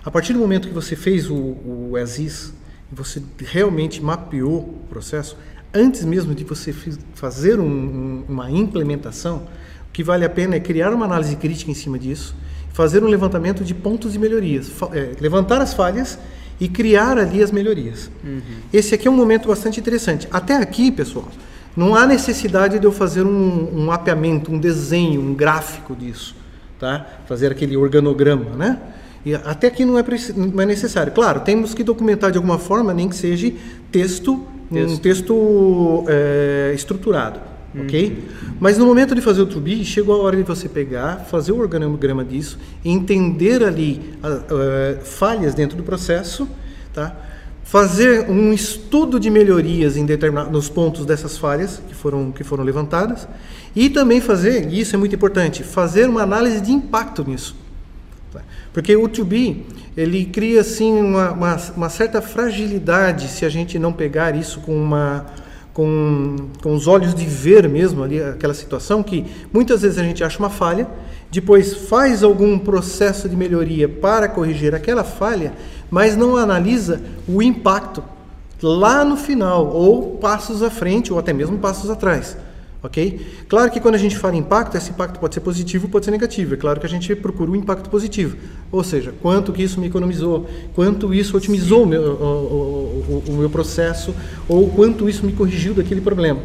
A 0.03 0.09
partir 0.09 0.33
do 0.33 0.39
momento 0.39 0.67
que 0.67 0.73
você 0.73 0.95
fez 0.95 1.29
o, 1.29 1.35
o 1.35 1.97
ESIS, 1.97 2.53
você 2.91 3.21
realmente 3.37 4.01
mapeou 4.01 4.59
o 4.59 4.85
processo, 4.89 5.37
antes 5.73 6.03
mesmo 6.03 6.33
de 6.33 6.43
você 6.43 6.73
fazer 7.13 7.59
um, 7.59 7.65
um, 7.65 8.23
uma 8.27 8.49
implementação, 8.49 9.47
o 9.91 9.93
que 9.93 10.05
vale 10.05 10.23
a 10.23 10.29
pena 10.29 10.55
é 10.55 10.59
criar 10.59 10.93
uma 10.93 11.03
análise 11.03 11.35
crítica 11.35 11.69
em 11.69 11.73
cima 11.73 11.99
disso, 11.99 12.33
fazer 12.71 13.03
um 13.03 13.07
levantamento 13.07 13.61
de 13.61 13.73
pontos 13.73 14.13
de 14.13 14.19
melhorias, 14.19 14.71
é, 14.93 15.11
levantar 15.19 15.61
as 15.61 15.73
falhas 15.73 16.17
e 16.61 16.69
criar 16.69 17.17
ali 17.17 17.43
as 17.43 17.51
melhorias. 17.51 18.09
Uhum. 18.23 18.39
Esse 18.71 18.95
aqui 18.95 19.09
é 19.09 19.11
um 19.11 19.15
momento 19.17 19.49
bastante 19.49 19.81
interessante. 19.81 20.29
Até 20.31 20.55
aqui, 20.55 20.89
pessoal, 20.93 21.27
não 21.75 21.93
há 21.93 22.07
necessidade 22.07 22.79
de 22.79 22.85
eu 22.85 22.91
fazer 22.93 23.23
um, 23.23 23.69
um 23.75 23.85
mapeamento, 23.87 24.49
um 24.49 24.57
desenho, 24.57 25.19
um 25.19 25.33
gráfico 25.33 25.93
disso, 25.93 26.37
tá? 26.79 27.05
Fazer 27.27 27.51
aquele 27.51 27.75
organograma, 27.75 28.55
né? 28.55 28.79
E 29.25 29.35
até 29.35 29.67
aqui 29.67 29.83
não 29.83 29.99
é, 29.99 30.05
não 30.37 30.63
é 30.63 30.65
necessário. 30.65 31.11
Claro, 31.11 31.41
temos 31.41 31.73
que 31.73 31.83
documentar 31.83 32.31
de 32.31 32.37
alguma 32.37 32.57
forma, 32.57 32.93
nem 32.93 33.09
que 33.09 33.15
seja 33.15 33.51
texto, 33.91 34.47
texto. 34.71 34.89
um 34.89 34.97
texto 34.97 36.05
é, 36.07 36.71
estruturado 36.73 37.50
ok? 37.79 38.27
Mas 38.59 38.77
no 38.77 38.85
momento 38.85 39.15
de 39.15 39.21
fazer 39.21 39.41
o 39.41 39.45
to 39.45 39.61
chegou 39.83 40.15
a 40.15 40.23
hora 40.23 40.37
de 40.37 40.43
você 40.43 40.67
pegar, 40.67 41.25
fazer 41.29 41.51
o 41.51 41.59
organograma 41.59 42.23
disso, 42.23 42.57
entender 42.83 43.63
ali 43.63 44.01
uh, 44.23 45.03
falhas 45.05 45.53
dentro 45.53 45.77
do 45.77 45.83
processo, 45.83 46.47
tá? 46.93 47.15
Fazer 47.63 48.29
um 48.29 48.51
estudo 48.51 49.19
de 49.19 49.29
melhorias 49.29 49.95
em 49.95 50.05
determinados 50.05 50.67
pontos 50.67 51.05
dessas 51.05 51.37
falhas 51.37 51.81
que 51.87 51.95
foram 51.95 52.31
que 52.31 52.43
foram 52.43 52.65
levantadas 52.65 53.27
e 53.73 53.89
também 53.89 54.19
fazer, 54.19 54.67
e 54.69 54.81
isso 54.81 54.93
é 54.95 54.99
muito 54.99 55.15
importante, 55.15 55.63
fazer 55.63 56.09
uma 56.09 56.21
análise 56.21 56.59
de 56.59 56.71
impacto 56.73 57.23
nisso. 57.25 57.55
Tá? 58.33 58.41
Porque 58.73 58.93
o 58.95 59.07
to 59.07 59.25
ele 59.95 60.25
cria 60.25 60.61
assim 60.61 60.99
uma, 60.99 61.31
uma, 61.31 61.57
uma 61.75 61.89
certa 61.89 62.21
fragilidade 62.21 63.27
se 63.27 63.45
a 63.45 63.49
gente 63.49 63.77
não 63.77 63.91
pegar 63.91 64.35
isso 64.35 64.59
com 64.61 64.75
uma 64.75 65.25
com, 65.73 66.35
com 66.61 66.73
os 66.73 66.87
olhos 66.87 67.15
de 67.15 67.25
ver 67.25 67.67
mesmo 67.69 68.03
ali 68.03 68.21
aquela 68.21 68.53
situação 68.53 69.01
que 69.01 69.25
muitas 69.53 69.81
vezes 69.81 69.97
a 69.97 70.03
gente 70.03 70.23
acha 70.23 70.39
uma 70.39 70.49
falha, 70.49 70.87
depois 71.31 71.73
faz 71.73 72.23
algum 72.23 72.59
processo 72.59 73.29
de 73.29 73.35
melhoria 73.35 73.87
para 73.87 74.27
corrigir 74.27 74.75
aquela 74.75 75.03
falha, 75.03 75.53
mas 75.89 76.17
não 76.17 76.35
analisa 76.35 77.01
o 77.27 77.41
impacto 77.41 78.03
lá 78.61 79.03
no 79.03 79.17
final, 79.17 79.67
ou 79.67 80.17
passos 80.17 80.61
à 80.61 80.69
frente, 80.69 81.11
ou 81.11 81.17
até 81.17 81.33
mesmo 81.33 81.57
passos 81.57 81.89
atrás. 81.89 82.37
Ok? 82.83 83.27
Claro 83.47 83.69
que 83.69 83.79
quando 83.79 83.93
a 83.93 83.97
gente 83.97 84.17
fala 84.17 84.35
impacto, 84.35 84.75
esse 84.75 84.89
impacto 84.89 85.19
pode 85.19 85.35
ser 85.35 85.41
positivo, 85.41 85.87
pode 85.87 86.05
ser 86.05 86.11
negativo. 86.11 86.55
É 86.55 86.57
claro 86.57 86.79
que 86.79 86.85
a 86.85 86.89
gente 86.89 87.15
procura 87.15 87.51
o 87.51 87.53
um 87.53 87.55
impacto 87.55 87.89
positivo. 87.89 88.35
Ou 88.71 88.83
seja, 88.83 89.13
quanto 89.21 89.53
que 89.53 89.61
isso 89.61 89.79
me 89.79 89.87
economizou, 89.87 90.49
quanto 90.73 91.13
isso 91.13 91.37
otimizou 91.37 91.83
o 91.83 91.85
meu, 91.85 92.01
o, 92.01 93.23
o, 93.27 93.31
o, 93.33 93.33
meu 93.33 93.49
processo, 93.51 94.15
ou 94.49 94.67
quanto 94.69 95.07
isso 95.07 95.23
me 95.23 95.31
corrigiu 95.31 95.75
daquele 95.75 96.01
problema. 96.01 96.39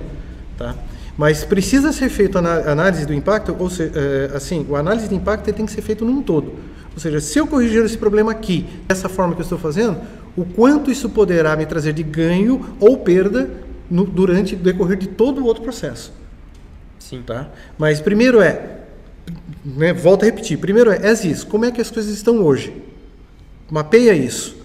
Tá? 0.59 0.75
Mas 1.17 1.43
precisa 1.43 1.91
ser 1.91 2.11
feita 2.11 2.39
a 2.39 2.71
análise 2.71 3.07
do 3.07 3.15
impacto, 3.15 3.57
ou 3.59 3.71
seja, 3.71 3.93
é, 3.95 4.37
assim, 4.37 4.67
a 4.75 4.79
análise 4.79 5.09
de 5.09 5.15
impacto 5.15 5.51
tem 5.51 5.65
que 5.65 5.73
ser 5.73 5.81
feito 5.81 6.05
num 6.05 6.21
todo. 6.21 6.53
Ou 6.93 7.01
seja, 7.01 7.19
se 7.19 7.39
eu 7.39 7.47
corrigir 7.47 7.83
esse 7.83 7.97
problema 7.97 8.31
aqui, 8.31 8.67
dessa 8.87 9.09
forma 9.09 9.35
que 9.35 9.41
eu 9.41 9.45
estou 9.45 9.59
fazendo, 9.59 9.99
o 10.37 10.45
quanto 10.45 10.91
isso 10.91 11.09
poderá 11.09 11.57
me 11.57 11.65
trazer 11.65 11.95
de 11.95 12.03
ganho 12.03 12.75
ou 12.79 12.99
perda 12.99 13.49
no, 13.91 14.05
durante 14.05 14.55
o 14.55 14.59
decorrer 14.59 14.99
de 14.99 15.07
todo 15.07 15.41
o 15.41 15.45
outro 15.47 15.63
processo. 15.63 16.13
Sim. 17.09 17.23
Tá? 17.25 17.49
Mas 17.79 18.01
primeiro 18.01 18.41
é, 18.41 18.79
né, 19.65 19.93
volto 19.93 20.25
a 20.25 20.27
repetir, 20.27 20.59
primeiro 20.59 20.91
é, 20.91 20.99
é 21.09 21.13
isso, 21.13 21.47
como 21.47 21.65
é 21.65 21.71
que 21.71 21.81
as 21.81 21.89
coisas 21.89 22.13
estão 22.13 22.43
hoje? 22.43 22.75
Mapeia 23.71 24.13
isso, 24.13 24.57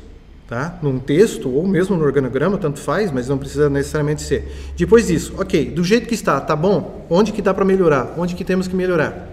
tá? 0.48 0.80
Num 0.82 0.98
texto 0.98 1.52
ou 1.52 1.68
mesmo 1.68 1.96
no 1.96 2.04
organograma, 2.04 2.58
tanto 2.58 2.80
faz, 2.80 3.12
mas 3.12 3.28
não 3.28 3.38
precisa 3.38 3.70
necessariamente 3.70 4.24
ser. 4.24 4.52
Depois 4.76 5.06
disso, 5.06 5.36
ok, 5.38 5.70
do 5.70 5.84
jeito 5.84 6.08
que 6.08 6.16
está, 6.16 6.42
tá 6.42 6.56
bom? 6.56 7.06
Onde 7.12 7.32
que 7.32 7.44
dá 7.44 7.54
para 7.54 7.64
melhorar? 7.64 8.16
Onde 8.18 8.34
que 8.34 8.44
temos 8.44 8.68
que 8.68 8.76
melhorar? 8.76 9.28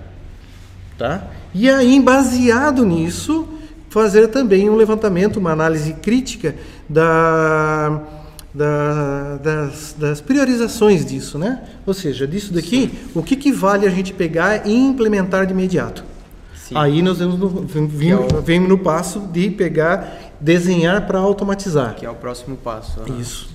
Tá? 0.98 1.28
E 1.54 1.70
aí, 1.70 1.98
baseado 2.00 2.84
nisso, 2.84 3.48
fazer 3.88 4.28
também 4.28 4.68
um 4.68 4.76
levantamento, 4.76 5.38
uma 5.38 5.52
análise 5.52 5.94
crítica 5.94 6.54
da 6.86 8.17
da, 8.58 9.36
das, 9.36 9.94
das, 9.96 10.20
priorizações 10.20 11.06
disso, 11.06 11.38
né? 11.38 11.62
Ou 11.86 11.94
seja, 11.94 12.26
disso 12.26 12.52
daqui, 12.52 12.90
Sim. 12.90 13.10
o 13.14 13.22
que, 13.22 13.36
que 13.36 13.52
vale 13.52 13.86
a 13.86 13.90
gente 13.90 14.12
pegar 14.12 14.66
e 14.66 14.74
implementar 14.74 15.46
de 15.46 15.52
imediato? 15.52 16.04
Sim. 16.56 16.74
Aí 16.76 17.00
nós 17.00 17.18
vemos 17.18 17.38
no, 17.38 17.48
vimos, 17.48 18.26
é 18.48 18.58
o... 18.58 18.68
no 18.68 18.78
passo 18.78 19.20
de 19.20 19.48
pegar, 19.48 20.32
desenhar 20.40 21.06
para 21.06 21.20
automatizar. 21.20 21.94
Que 21.94 22.04
é 22.04 22.10
o 22.10 22.16
próximo 22.16 22.56
passo. 22.56 23.00
Uhum. 23.00 23.20
Isso. 23.20 23.48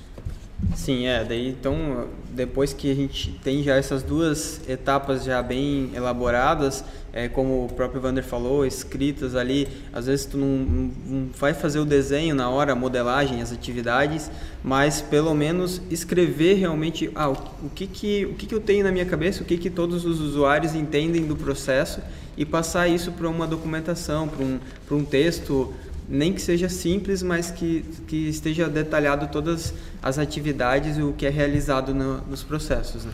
Sim, 0.75 1.05
é. 1.05 1.23
Daí 1.23 1.49
então, 1.49 2.07
depois 2.29 2.73
que 2.73 2.91
a 2.91 2.95
gente 2.95 3.31
tem 3.43 3.63
já 3.63 3.75
essas 3.75 4.03
duas 4.03 4.61
etapas 4.67 5.23
já 5.23 5.41
bem 5.41 5.91
elaboradas, 5.93 6.83
é, 7.11 7.27
como 7.27 7.65
o 7.65 7.69
próprio 7.69 8.01
Vander 8.01 8.23
falou, 8.23 8.65
escritas 8.65 9.35
ali, 9.35 9.67
às 9.93 10.07
vezes 10.07 10.25
tu 10.25 10.37
não, 10.37 10.47
não, 10.47 11.29
vai 11.37 11.53
fazer 11.53 11.79
o 11.79 11.85
desenho 11.85 12.33
na 12.33 12.49
hora, 12.49 12.71
a 12.71 12.75
modelagem, 12.75 13.41
as 13.41 13.51
atividades, 13.51 14.31
mas 14.63 14.99
pelo 14.99 15.33
menos 15.35 15.79
escrever 15.91 16.55
realmente 16.55 17.11
ah, 17.13 17.29
o, 17.29 17.33
o, 17.63 17.69
que, 17.69 17.85
que, 17.85 18.25
o 18.25 18.33
que, 18.33 18.47
que 18.47 18.55
eu 18.55 18.59
tenho 18.59 18.83
na 18.83 18.91
minha 18.91 19.05
cabeça, 19.05 19.43
o 19.43 19.45
que, 19.45 19.57
que 19.57 19.69
todos 19.69 20.05
os 20.05 20.19
usuários 20.19 20.73
entendem 20.73 21.25
do 21.25 21.35
processo 21.35 22.01
e 22.35 22.43
passar 22.43 22.87
isso 22.87 23.11
para 23.11 23.29
uma 23.29 23.45
documentação, 23.45 24.27
para 24.27 24.43
um, 24.43 24.59
um 24.89 25.05
texto, 25.05 25.71
nem 26.07 26.33
que 26.33 26.41
seja 26.41 26.69
simples, 26.69 27.23
mas 27.23 27.51
que, 27.51 27.85
que 28.07 28.29
esteja 28.29 28.67
detalhado 28.67 29.27
todas 29.27 29.73
as 30.01 30.19
atividades 30.19 30.97
e 30.97 31.01
o 31.01 31.13
que 31.13 31.25
é 31.25 31.29
realizado 31.29 31.93
no, 31.93 32.21
nos 32.21 32.43
processos. 32.43 33.05
Né? 33.05 33.11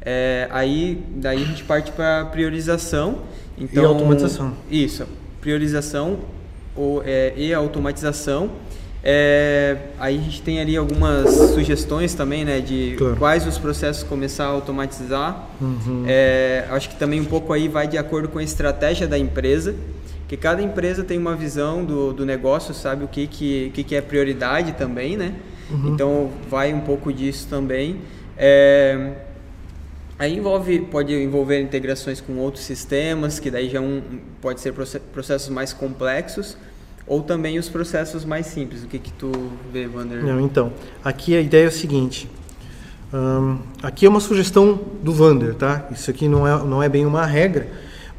É, 0.00 0.48
aí 0.50 1.02
daí 1.16 1.42
a 1.42 1.46
gente 1.46 1.64
parte 1.64 1.90
para 1.92 2.26
priorização. 2.26 3.22
Então, 3.56 3.82
e 3.82 3.86
automatização. 3.86 4.54
Isso, 4.70 5.06
priorização 5.40 6.18
ou, 6.76 7.02
é, 7.04 7.32
e 7.36 7.54
automatização. 7.54 8.50
É, 9.06 9.76
aí 9.98 10.18
a 10.18 10.20
gente 10.20 10.40
tem 10.40 10.60
ali 10.60 10.78
algumas 10.78 11.30
sugestões 11.52 12.14
também, 12.14 12.42
né, 12.42 12.60
de 12.60 12.94
claro. 12.96 13.16
quais 13.16 13.46
os 13.46 13.58
processos 13.58 14.02
começar 14.02 14.44
a 14.44 14.48
automatizar. 14.48 15.46
Uhum. 15.60 16.04
É, 16.06 16.64
acho 16.70 16.88
que 16.88 16.96
também 16.96 17.20
um 17.20 17.26
pouco 17.26 17.52
aí 17.52 17.68
vai 17.68 17.86
de 17.86 17.98
acordo 17.98 18.28
com 18.28 18.38
a 18.38 18.42
estratégia 18.42 19.06
da 19.06 19.18
empresa, 19.18 19.74
que 20.28 20.36
cada 20.36 20.62
empresa 20.62 21.04
tem 21.04 21.18
uma 21.18 21.36
visão 21.36 21.84
do, 21.84 22.12
do 22.12 22.24
negócio, 22.24 22.72
sabe 22.74 23.04
o 23.04 23.08
que, 23.08 23.26
que, 23.26 23.70
que, 23.74 23.84
que 23.84 23.94
é 23.94 24.00
prioridade 24.00 24.72
também, 24.72 25.16
né? 25.16 25.34
Uhum. 25.70 25.94
Então 25.94 26.30
vai 26.48 26.72
um 26.72 26.80
pouco 26.80 27.12
disso 27.12 27.46
também. 27.48 28.00
É, 28.36 29.12
Aí 30.16 30.36
envolve, 30.36 30.78
pode 30.80 31.12
envolver 31.12 31.60
integrações 31.60 32.20
com 32.20 32.34
outros 32.38 32.64
sistemas, 32.64 33.40
que 33.40 33.50
daí 33.50 33.68
já 33.68 33.80
um, 33.80 34.00
pode 34.40 34.60
ser 34.60 34.72
processos 35.12 35.48
mais 35.48 35.72
complexos, 35.72 36.56
ou 37.04 37.20
também 37.20 37.58
os 37.58 37.68
processos 37.68 38.24
mais 38.24 38.46
simples. 38.46 38.84
O 38.84 38.86
que 38.86 38.98
que 39.00 39.12
tu 39.12 39.32
vê, 39.72 39.88
Wander? 39.92 40.24
Não, 40.24 40.40
então, 40.40 40.72
aqui 41.04 41.36
a 41.36 41.40
ideia 41.40 41.64
é 41.64 41.68
o 41.68 41.72
seguinte. 41.72 42.30
Aqui 43.82 44.06
é 44.06 44.08
uma 44.08 44.20
sugestão 44.20 44.80
do 45.02 45.12
Vander, 45.12 45.54
tá? 45.54 45.86
Isso 45.90 46.10
aqui 46.10 46.26
não 46.26 46.46
é, 46.46 46.64
não 46.64 46.82
é 46.82 46.88
bem 46.88 47.06
uma 47.06 47.24
regra, 47.24 47.68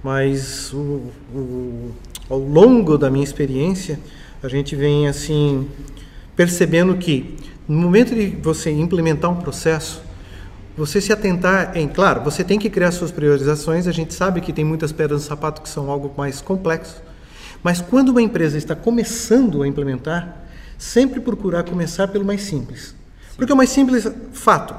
mas 0.05 0.71
o, 0.71 1.01
o, 1.33 1.91
ao 2.29 2.37
longo 2.37 2.95
da 2.95 3.09
minha 3.09 3.23
experiência, 3.23 3.99
a 4.43 4.47
gente 4.47 4.75
vem 4.75 5.07
assim 5.07 5.67
percebendo 6.35 6.95
que 6.95 7.35
no 7.67 7.75
momento 7.81 8.13
de 8.13 8.27
você 8.27 8.69
implementar 8.69 9.31
um 9.31 9.37
processo, 9.37 10.03
você 10.77 11.01
se 11.01 11.11
atentar 11.11 11.75
em, 11.75 11.87
claro, 11.87 12.21
você 12.21 12.43
tem 12.43 12.59
que 12.59 12.69
criar 12.69 12.91
suas 12.91 13.09
priorizações, 13.09 13.87
a 13.87 13.91
gente 13.91 14.13
sabe 14.13 14.41
que 14.41 14.53
tem 14.53 14.63
muitas 14.63 14.91
pedras 14.91 15.23
no 15.23 15.27
sapato 15.27 15.63
que 15.63 15.69
são 15.69 15.89
algo 15.89 16.13
mais 16.15 16.39
complexo, 16.39 17.01
mas 17.63 17.81
quando 17.81 18.09
uma 18.09 18.21
empresa 18.21 18.59
está 18.59 18.75
começando 18.75 19.63
a 19.63 19.67
implementar, 19.67 20.39
sempre 20.77 21.19
procurar 21.19 21.63
começar 21.63 22.09
pelo 22.09 22.23
mais 22.23 22.43
simples. 22.43 22.93
Porque 23.35 23.51
o 23.51 23.57
mais 23.57 23.71
simples, 23.71 24.07
fato, 24.33 24.75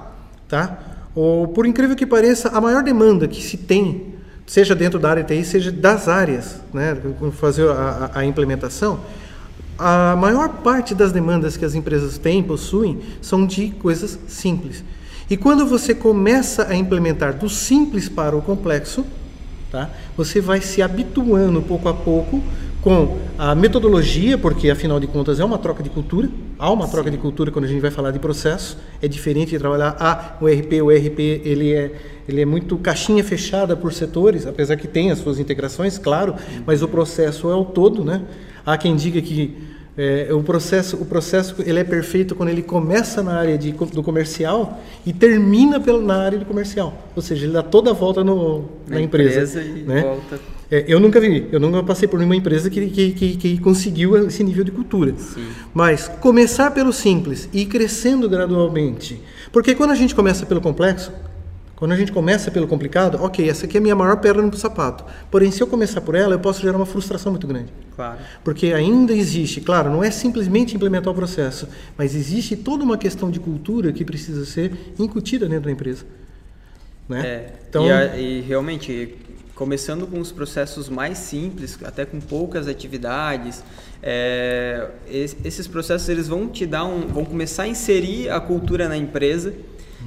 tá? 0.46 0.78
Ou, 1.16 1.48
por 1.48 1.66
incrível 1.66 1.96
que 1.96 2.06
pareça, 2.06 2.50
a 2.50 2.60
maior 2.60 2.84
demanda 2.84 3.26
que 3.26 3.42
se 3.42 3.56
tem, 3.56 4.14
seja 4.46 4.74
dentro 4.74 4.98
da 4.98 5.10
área 5.10 5.24
TI, 5.24 5.44
seja 5.44 5.72
das 5.72 6.08
áreas, 6.08 6.60
né, 6.72 6.96
fazer 7.32 7.68
a, 7.68 8.10
a 8.14 8.24
implementação, 8.24 9.00
a 9.78 10.16
maior 10.16 10.48
parte 10.48 10.94
das 10.94 11.12
demandas 11.12 11.56
que 11.56 11.64
as 11.64 11.74
empresas 11.74 12.16
têm, 12.16 12.42
possuem, 12.42 13.00
são 13.20 13.46
de 13.46 13.70
coisas 13.70 14.18
simples. 14.28 14.84
E 15.28 15.36
quando 15.36 15.66
você 15.66 15.94
começa 15.94 16.68
a 16.68 16.74
implementar 16.74 17.34
do 17.34 17.48
simples 17.48 18.08
para 18.08 18.36
o 18.36 18.40
complexo, 18.40 19.04
tá? 19.70 19.90
você 20.16 20.40
vai 20.40 20.60
se 20.60 20.80
habituando 20.80 21.60
pouco 21.60 21.88
a 21.88 21.94
pouco 21.94 22.42
com 22.86 23.18
a 23.36 23.52
metodologia, 23.52 24.38
porque 24.38 24.70
afinal 24.70 25.00
de 25.00 25.08
contas 25.08 25.40
é 25.40 25.44
uma 25.44 25.58
troca 25.58 25.82
de 25.82 25.90
cultura. 25.90 26.28
Há 26.56 26.70
uma 26.70 26.86
Sim. 26.86 26.92
troca 26.92 27.10
de 27.10 27.16
cultura 27.16 27.50
quando 27.50 27.64
a 27.64 27.68
gente 27.68 27.80
vai 27.80 27.90
falar 27.90 28.12
de 28.12 28.20
processo. 28.20 28.78
É 29.02 29.08
diferente 29.08 29.50
de 29.50 29.58
trabalhar 29.58 29.96
ah, 29.98 30.36
o 30.40 30.46
RP. 30.46 30.80
O 30.80 30.90
RP 30.90 31.18
ele 31.44 31.74
é, 31.74 31.90
ele 32.28 32.42
é 32.42 32.44
muito 32.44 32.78
caixinha 32.78 33.24
fechada 33.24 33.74
por 33.74 33.92
setores, 33.92 34.46
apesar 34.46 34.76
que 34.76 34.86
tem 34.86 35.10
as 35.10 35.18
suas 35.18 35.40
integrações, 35.40 35.98
claro, 35.98 36.36
mas 36.64 36.80
o 36.80 36.86
processo 36.86 37.50
é 37.50 37.56
o 37.56 37.64
todo. 37.64 38.04
Né? 38.04 38.22
Há 38.64 38.78
quem 38.78 38.94
diga 38.94 39.20
que 39.20 39.56
é, 39.98 40.28
o 40.32 40.44
processo, 40.44 40.96
o 40.96 41.04
processo 41.04 41.56
ele 41.66 41.80
é 41.80 41.84
perfeito 41.84 42.36
quando 42.36 42.50
ele 42.50 42.62
começa 42.62 43.20
na 43.20 43.34
área 43.34 43.58
de, 43.58 43.72
do 43.72 44.00
comercial 44.00 44.80
e 45.04 45.12
termina 45.12 45.80
pela, 45.80 46.00
na 46.00 46.18
área 46.18 46.38
do 46.38 46.44
comercial. 46.44 46.94
Ou 47.16 47.22
seja, 47.22 47.46
ele 47.46 47.52
dá 47.52 47.64
toda 47.64 47.90
a 47.90 47.94
volta 47.94 48.22
no, 48.22 48.60
na, 48.86 48.94
na 48.94 49.00
empresa. 49.00 49.58
empresa 49.58 49.84
né? 49.84 50.02
volta. 50.02 50.55
É, 50.70 50.84
eu 50.88 50.98
nunca 50.98 51.20
vi, 51.20 51.48
eu 51.52 51.60
nunca 51.60 51.82
passei 51.82 52.08
por 52.08 52.18
nenhuma 52.18 52.34
empresa 52.34 52.68
que, 52.68 52.88
que, 52.88 53.12
que, 53.12 53.36
que 53.36 53.58
conseguiu 53.58 54.16
esse 54.26 54.42
nível 54.42 54.64
de 54.64 54.72
cultura. 54.72 55.14
Sim. 55.16 55.46
Mas 55.72 56.08
começar 56.20 56.70
pelo 56.72 56.92
simples 56.92 57.48
e 57.52 57.62
ir 57.62 57.66
crescendo 57.66 58.28
gradualmente. 58.28 59.20
Porque 59.52 59.74
quando 59.74 59.92
a 59.92 59.94
gente 59.94 60.14
começa 60.14 60.44
pelo 60.44 60.60
complexo, 60.60 61.12
quando 61.76 61.92
a 61.92 61.96
gente 61.96 62.10
começa 62.10 62.50
pelo 62.50 62.66
complicado, 62.66 63.22
ok, 63.22 63.48
essa 63.48 63.66
aqui 63.66 63.76
é 63.76 63.80
a 63.80 63.82
minha 63.82 63.94
maior 63.94 64.16
pedra 64.16 64.42
no 64.42 64.56
sapato. 64.56 65.04
Porém, 65.30 65.50
se 65.50 65.62
eu 65.62 65.66
começar 65.66 66.00
por 66.00 66.14
ela, 66.14 66.34
eu 66.34 66.38
posso 66.40 66.62
gerar 66.62 66.76
uma 66.76 66.86
frustração 66.86 67.30
muito 67.30 67.46
grande. 67.46 67.70
Claro. 67.94 68.18
Porque 68.42 68.72
ainda 68.72 69.12
existe, 69.12 69.60
claro, 69.60 69.90
não 69.90 70.02
é 70.02 70.10
simplesmente 70.10 70.74
implementar 70.74 71.12
o 71.12 71.14
processo, 71.14 71.68
mas 71.96 72.14
existe 72.14 72.56
toda 72.56 72.82
uma 72.82 72.96
questão 72.96 73.30
de 73.30 73.38
cultura 73.38 73.92
que 73.92 74.06
precisa 74.06 74.46
ser 74.46 74.72
incutida 74.98 75.46
dentro 75.46 75.66
da 75.66 75.70
empresa. 75.70 76.04
Né? 77.06 77.26
É, 77.26 77.52
então, 77.68 77.86
e, 77.86 77.92
a, 77.92 78.16
e 78.16 78.40
realmente, 78.40 79.14
começando 79.56 80.06
com 80.06 80.20
os 80.20 80.30
processos 80.30 80.88
mais 80.88 81.18
simples, 81.18 81.76
até 81.82 82.04
com 82.04 82.20
poucas 82.20 82.68
atividades, 82.68 83.64
é, 84.00 84.88
esses 85.44 85.66
processos 85.66 86.08
eles 86.08 86.28
vão 86.28 86.46
te 86.46 86.64
dar 86.64 86.84
um, 86.84 87.08
vão 87.08 87.24
começar 87.24 87.64
a 87.64 87.68
inserir 87.68 88.30
a 88.30 88.38
cultura 88.38 88.88
na 88.88 88.96
empresa 88.96 89.52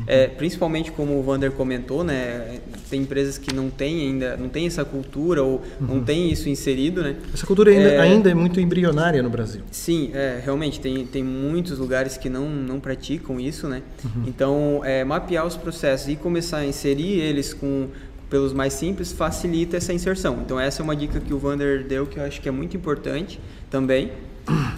É, 0.08 0.28
principalmente 0.28 0.92
como 0.92 1.20
o 1.20 1.24
Vander 1.24 1.52
comentou, 1.52 2.04
né? 2.04 2.60
Tem 2.90 3.02
empresas 3.02 3.38
que 3.38 3.54
não 3.54 3.70
têm 3.70 4.08
ainda, 4.08 4.38
não 4.38 4.48
tem 4.48 4.66
essa 4.66 4.86
cultura 4.86 5.44
ou 5.44 5.62
uhum. 5.80 5.88
não 5.88 6.04
tem 6.04 6.32
isso 6.32 6.48
inserido, 6.48 7.04
né? 7.04 7.18
Essa 7.34 7.46
cultura 7.46 7.70
ainda 7.72 7.90
é, 7.90 8.00
ainda 8.00 8.32
é 8.32 8.34
muito 8.34 8.62
embrionária 8.62 9.22
no 9.22 9.30
Brasil. 9.30 9.62
Sim, 9.72 10.12
é, 10.14 10.40
realmente 10.44 10.80
tem, 10.80 11.06
tem 11.06 11.24
muitos 11.24 11.78
lugares 11.78 12.18
que 12.18 12.30
não, 12.30 12.50
não 12.50 12.80
praticam 12.80 13.40
isso, 13.40 13.68
né? 13.68 13.82
Uhum. 14.04 14.24
Então, 14.26 14.82
é, 14.86 15.04
mapear 15.04 15.46
os 15.46 15.58
processos 15.58 16.08
e 16.08 16.16
começar 16.16 16.60
a 16.60 16.66
inserir 16.66 17.20
eles 17.20 17.54
com 17.54 17.90
pelos 18.30 18.54
mais 18.54 18.74
simples 18.74 19.12
facilita 19.12 19.78
essa 19.78 19.92
inserção. 19.92 20.40
Então 20.46 20.60
essa 20.60 20.82
é 20.82 20.84
uma 20.84 20.96
dica 20.96 21.20
que 21.20 21.34
o 21.34 21.40
Vander 21.40 21.84
deu 21.84 22.06
que 22.06 22.20
eu 22.20 22.24
acho 22.24 22.40
que 22.42 22.48
é 22.48 22.52
muito 22.52 22.78
importante 22.78 23.40
também. 23.70 24.12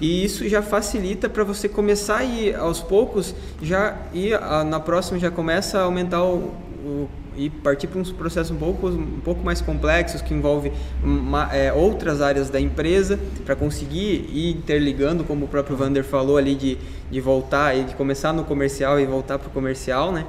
E 0.02 0.26
isso 0.26 0.48
já 0.50 0.62
facilita 0.62 1.30
para 1.30 1.44
você 1.44 1.70
começar 1.70 2.24
ir 2.24 2.56
aos 2.56 2.82
poucos, 2.82 3.34
já 3.62 3.98
ir 4.14 4.38
na 4.66 4.80
próxima 4.80 5.18
já 5.18 5.32
começa 5.32 5.80
a 5.80 5.84
aumentar 5.84 6.24
o, 6.24 6.54
o 6.84 7.10
e 7.38 7.50
partir 7.50 7.88
para 7.88 8.00
uns 8.00 8.12
processos 8.12 8.52
um 8.52 8.58
pouco, 8.58 8.88
um 8.88 9.20
pouco 9.24 9.44
mais 9.44 9.62
complexos 9.62 10.22
que 10.22 10.34
envolve 10.34 10.72
uma, 11.04 11.54
é, 11.56 11.72
outras 11.72 12.22
áreas 12.22 12.50
da 12.50 12.60
empresa 12.60 13.18
para 13.46 13.56
conseguir 13.56 14.30
ir 14.30 14.52
interligando, 14.58 15.24
como 15.24 15.46
o 15.46 15.48
próprio 15.48 15.78
Vander 15.78 16.04
falou 16.04 16.38
ali 16.38 16.56
de, 16.56 16.78
de 17.10 17.22
voltar 17.22 17.76
e 17.78 17.86
de 17.86 17.96
começar 17.96 18.34
no 18.34 18.44
comercial 18.44 19.00
e 19.00 19.06
voltar 19.06 19.40
para 19.40 19.48
o 19.48 19.52
comercial, 19.52 20.12
né? 20.12 20.26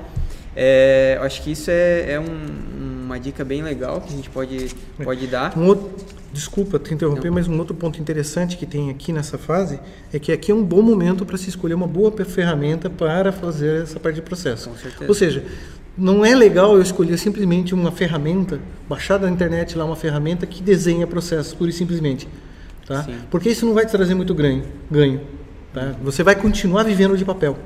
É, 0.55 1.19
acho 1.23 1.43
que 1.43 1.52
isso 1.52 1.71
é, 1.71 2.12
é 2.12 2.21
um, 2.21 2.25
uma 3.12 3.21
dica 3.21 3.45
bem 3.45 3.62
legal 3.62 4.00
que 4.00 4.12
a 4.12 4.16
gente 4.16 4.31
pode, 4.31 4.71
pode 5.02 5.26
dar. 5.26 5.57
Um 5.57 5.66
outro, 5.66 5.90
desculpa 6.33 6.78
te 6.78 6.95
interromper, 6.95 7.28
Não. 7.28 7.35
mas 7.35 7.47
um 7.47 7.59
outro 7.59 7.75
ponto 7.75 8.00
interessante 8.00 8.57
que 8.57 8.64
tem 8.64 8.90
aqui 8.90 9.12
nessa 9.12 9.37
fase 9.37 9.78
é 10.12 10.19
que 10.19 10.33
aqui 10.33 10.50
é 10.50 10.54
um 10.54 10.64
bom 10.64 10.81
momento 10.81 11.26
para 11.26 11.37
se 11.37 11.50
escolher 11.50 11.75
uma 11.75 11.87
boa 11.87 12.11
ferramenta 12.25 12.88
para 12.88 13.31
fazer 13.31 13.83
essa 13.83 14.00
parte 14.00 14.16
de 14.16 14.23
processo. 14.23 14.71
Com 14.71 14.76
certeza. 14.76 15.04
Ou 15.09 15.14
seja, 15.14 15.45
não 15.97 16.25
é 16.25 16.35
legal 16.35 16.75
eu 16.75 16.81
escolher 16.81 17.19
simplesmente 17.19 17.75
uma 17.75 17.92
ferramenta, 17.92 18.59
baixar 18.88 19.19
da 19.19 19.28
internet 19.28 19.76
lá 19.76 19.85
uma 19.85 19.97
ferramenta 19.97 20.47
que 20.47 20.62
desenha 20.62 21.07
processos 21.07 21.52
pura 21.52 21.69
e 21.69 21.73
simplesmente. 21.73 22.26
Tá? 22.87 23.07
Porque 23.31 23.50
isso 23.50 23.66
não 23.66 23.75
vai 23.75 23.85
te 23.85 23.92
trazer 23.92 24.14
muito 24.14 24.35
ganho. 24.35 24.64
ganho 24.90 25.21
tá? 25.73 25.95
Você 26.02 26.23
vai 26.23 26.35
continuar 26.35 26.85
vivendo 26.85 27.16
de 27.16 27.25
papel. 27.25 27.59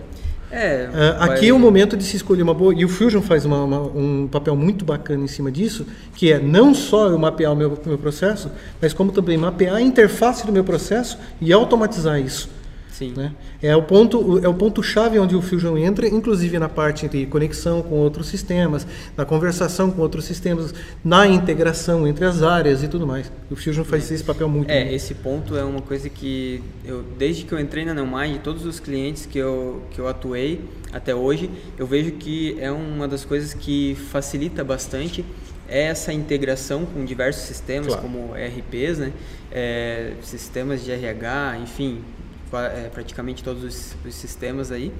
É, 0.50 0.88
uh, 0.88 1.22
aqui 1.22 1.48
é 1.48 1.52
o 1.52 1.58
momento 1.58 1.96
de 1.96 2.04
se 2.04 2.16
escolher 2.16 2.42
uma 2.42 2.54
boa. 2.54 2.74
E 2.74 2.84
o 2.84 2.88
Fusion 2.88 3.20
faz 3.20 3.44
uma, 3.44 3.62
uma, 3.64 3.80
um 3.80 4.28
papel 4.30 4.54
muito 4.56 4.84
bacana 4.84 5.24
em 5.24 5.28
cima 5.28 5.50
disso, 5.50 5.86
que 6.14 6.32
é 6.32 6.38
não 6.38 6.74
só 6.74 7.08
eu 7.08 7.18
mapear 7.18 7.52
o 7.52 7.56
meu, 7.56 7.78
meu 7.84 7.98
processo, 7.98 8.50
mas 8.80 8.92
como 8.92 9.12
também 9.12 9.36
mapear 9.36 9.76
a 9.76 9.80
interface 9.80 10.46
do 10.46 10.52
meu 10.52 10.64
processo 10.64 11.18
e 11.40 11.52
automatizar 11.52 12.20
isso. 12.20 12.55
Sim. 12.96 13.12
Né? 13.14 13.34
É 13.62 13.76
o 13.76 13.82
ponto 13.82 14.38
é 14.42 14.48
o 14.48 14.54
ponto 14.54 14.82
chave 14.82 15.18
onde 15.18 15.36
o 15.36 15.42
Fusion 15.42 15.76
entra, 15.76 16.08
inclusive 16.08 16.58
na 16.58 16.66
parte 16.66 17.06
de 17.06 17.26
conexão 17.26 17.82
com 17.82 17.96
outros 17.96 18.26
sistemas, 18.26 18.86
na 19.14 19.26
conversação 19.26 19.90
com 19.90 20.00
outros 20.00 20.24
sistemas, 20.24 20.72
na 21.04 21.26
integração 21.26 22.08
entre 22.08 22.24
as 22.24 22.42
áreas 22.42 22.82
e 22.82 22.88
tudo 22.88 23.06
mais. 23.06 23.30
O 23.50 23.56
Fusion 23.56 23.84
faz 23.84 24.10
é. 24.10 24.14
esse 24.14 24.24
papel 24.24 24.48
muito. 24.48 24.70
É, 24.70 24.94
esse 24.94 25.12
ponto 25.12 25.54
é 25.54 25.62
uma 25.62 25.82
coisa 25.82 26.08
que 26.08 26.62
eu 26.86 27.04
desde 27.18 27.44
que 27.44 27.52
eu 27.52 27.60
entrei 27.60 27.84
na 27.84 27.92
Neomind, 27.92 28.38
todos 28.42 28.64
os 28.64 28.80
clientes 28.80 29.26
que 29.26 29.38
eu 29.38 29.82
que 29.90 30.00
eu 30.00 30.08
atuei 30.08 30.62
até 30.90 31.14
hoje, 31.14 31.50
eu 31.76 31.86
vejo 31.86 32.12
que 32.12 32.56
é 32.58 32.70
uma 32.70 33.06
das 33.06 33.26
coisas 33.26 33.52
que 33.52 33.94
facilita 34.10 34.64
bastante 34.64 35.22
é 35.68 35.82
essa 35.82 36.12
integração 36.12 36.86
com 36.86 37.04
diversos 37.04 37.42
sistemas 37.42 37.88
claro. 37.88 38.02
como 38.02 38.32
RPs, 38.32 38.98
né? 38.98 39.12
É, 39.50 40.12
sistemas 40.22 40.84
de 40.84 40.92
RH, 40.92 41.58
enfim, 41.62 42.02
é, 42.64 42.88
praticamente 42.92 43.42
todos 43.42 43.62
os, 43.64 43.96
os 44.04 44.14
sistemas 44.14 44.70
aí. 44.72 44.92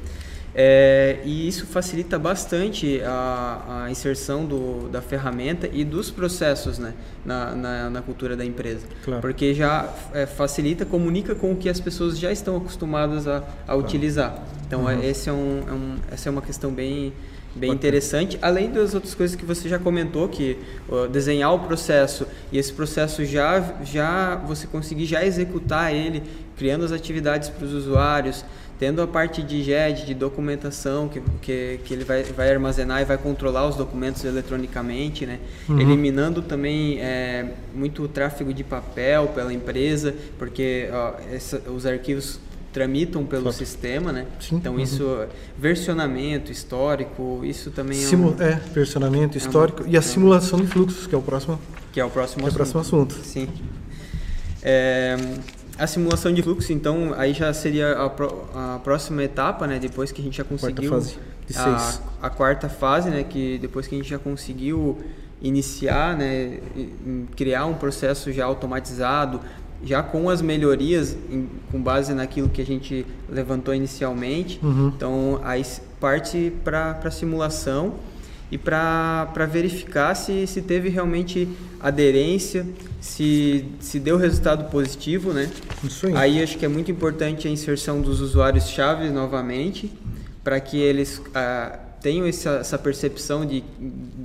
É, 0.59 1.21
e 1.23 1.47
isso 1.47 1.67
facilita 1.67 2.19
bastante 2.19 3.03
a, 3.05 3.85
a 3.85 3.91
inserção 3.91 4.47
do, 4.47 4.89
da 4.89 5.03
ferramenta 5.03 5.69
e 5.71 5.85
dos 5.85 6.11
processos 6.11 6.79
né, 6.79 6.95
na, 7.27 7.55
na, 7.55 7.91
na 7.91 8.01
cultura 8.01 8.35
da 8.35 8.43
empresa. 8.43 8.87
Claro. 9.05 9.21
Porque 9.21 9.53
já 9.53 9.87
é, 10.15 10.25
facilita, 10.25 10.87
comunica 10.87 11.35
com 11.35 11.53
o 11.53 11.57
que 11.57 11.69
as 11.69 11.79
pessoas 11.79 12.19
já 12.19 12.33
estão 12.33 12.57
acostumadas 12.57 13.29
a, 13.29 13.37
a 13.37 13.43
claro. 13.67 13.81
utilizar. 13.81 14.43
Então, 14.67 14.85
uhum. 14.85 15.03
esse 15.03 15.29
é 15.29 15.33
um, 15.33 15.63
é 15.69 15.73
um, 15.73 15.97
essa 16.11 16.31
é 16.31 16.33
uma 16.33 16.41
questão 16.41 16.73
bem, 16.73 17.13
bem 17.57 17.73
interessante. 17.73 18.39
Além 18.43 18.71
das 18.71 18.95
outras 18.95 19.15
coisas 19.15 19.37
que 19.37 19.45
você 19.45 19.69
já 19.69 19.79
comentou, 19.79 20.29
que 20.29 20.59
uh, 20.89 21.09
desenhar 21.09 21.55
o 21.55 21.59
processo 21.61 22.27
e 22.53 22.59
esse 22.59 22.73
processo 22.73 23.25
já, 23.25 23.75
já 23.85 24.37
você 24.37 24.67
conseguir 24.67 25.07
já 25.07 25.25
executar 25.25 25.95
ele 25.95 26.23
criando 26.57 26.85
as 26.85 26.93
atividades 26.93 27.49
para 27.49 27.65
os 27.65 27.73
usuários, 27.73 28.45
tendo 28.79 29.01
a 29.01 29.07
parte 29.07 29.43
de 29.43 29.63
GED, 29.63 30.05
de 30.05 30.15
documentação, 30.15 31.09
que, 31.09 31.23
que, 31.41 31.81
que 31.85 31.95
ele 31.95 32.05
vai, 32.05 32.23
vai 32.25 32.51
armazenar 32.51 33.01
e 33.01 33.05
vai 33.05 33.17
controlar 33.17 33.67
os 33.67 33.77
documentos 33.77 34.25
eletronicamente, 34.25 35.25
né? 35.25 35.39
Uhum. 35.69 35.81
eliminando 35.81 36.43
também 36.43 37.01
é, 37.01 37.53
muito 37.75 38.07
tráfego 38.09 38.53
de 38.53 38.63
papel 38.63 39.29
pela 39.29 39.53
empresa, 39.53 40.15
porque 40.39 40.89
ó, 40.93 41.15
essa, 41.33 41.63
os 41.71 41.87
arquivos 41.87 42.39
tramitam 42.77 43.25
pelo 43.25 43.51
sistema, 43.55 44.13
né? 44.13 44.27
Sim. 44.39 44.57
Então 44.57 44.75
uhum. 44.75 44.81
isso, 44.81 45.27
versionamento 45.59 46.53
histórico, 46.53 47.41
isso 47.43 47.71
também 47.71 48.05
é, 48.05 48.15
um, 48.15 48.35
é 48.39 48.61
versionamento 48.71 49.39
histórico 49.39 49.81
é 49.81 49.87
uma, 49.87 49.93
e 49.95 49.97
a 49.97 50.03
simulação 50.03 50.61
de 50.61 50.67
fluxos, 50.67 51.07
que 51.07 51.15
é 51.15 51.19
o 51.19 51.23
próximo, 51.23 51.59
que 51.91 51.99
é 51.99 52.05
o 52.05 52.11
próximo, 52.11 52.43
é 52.43 52.49
assunto. 52.49 52.53
o 52.53 52.57
próximo 52.57 52.81
assunto. 52.83 53.15
Sim. 53.25 53.49
É, 54.63 55.17
a 55.79 55.87
simulação 55.87 56.35
de 56.35 56.43
fluxo, 56.43 56.71
então, 56.71 57.15
aí 57.17 57.33
já 57.33 57.51
seria 57.55 57.93
a, 57.93 58.11
pro, 58.11 58.45
a, 58.55 58.79
próxima 58.85 59.25
etapa, 59.25 59.67
né? 59.67 59.79
Depois 59.79 60.13
que 60.13 60.21
a 60.21 60.25
gente 60.25 60.37
já 60.37 60.45
conseguiu 60.45 60.91
quarta 60.91 61.07
fase 61.07 61.19
de 61.47 61.55
seis. 61.55 62.03
A, 62.21 62.27
a, 62.27 62.31
quarta 62.31 62.69
fase, 62.69 63.09
né? 63.09 63.25
Que 63.25 63.57
depois 63.57 63.87
que 63.87 63.95
a 63.95 63.99
gente 63.99 64.11
já 64.11 64.19
conseguiu 64.19 64.99
iniciar, 65.41 66.15
né? 66.15 66.61
Criar 67.35 67.65
um 67.65 67.75
processo 67.75 68.31
já 68.33 68.45
automatizado, 68.45 69.41
já 69.85 70.03
com 70.03 70.29
as 70.29 70.41
melhorias 70.41 71.17
em, 71.31 71.49
com 71.71 71.81
base 71.81 72.15
naquilo 72.15 72.49
que 72.49 72.61
a 72.61 72.67
gente 72.67 73.07
levantou 73.29 73.75
inicialmente. 73.75 74.59
Uhum. 74.63 74.93
Então, 74.95 75.41
aí 75.45 75.65
parte 76.01 76.53
para 76.65 77.01
a 77.03 77.11
simulação 77.11 77.95
e 78.51 78.57
para 78.57 79.49
verificar 79.51 80.15
se, 80.15 80.47
se 80.47 80.63
teve 80.63 80.89
realmente 80.89 81.49
aderência, 81.81 82.67
se, 83.01 83.65
se 83.81 83.99
deu 83.99 84.17
resultado 84.17 84.71
positivo, 84.71 85.33
né? 85.33 85.51
Isso 85.83 86.07
aí. 86.07 86.17
aí 86.17 86.43
acho 86.43 86.57
que 86.57 86.65
é 86.65 86.69
muito 86.69 86.91
importante 86.91 87.49
a 87.49 87.51
inserção 87.51 88.01
dos 88.01 88.21
usuários-chave 88.21 89.11
novamente, 89.11 89.93
para 90.45 90.61
que 90.61 90.79
eles 90.79 91.21
ah, 91.35 91.79
tenham 92.01 92.25
essa, 92.27 92.51
essa 92.59 92.79
percepção 92.79 93.45
de, 93.45 93.65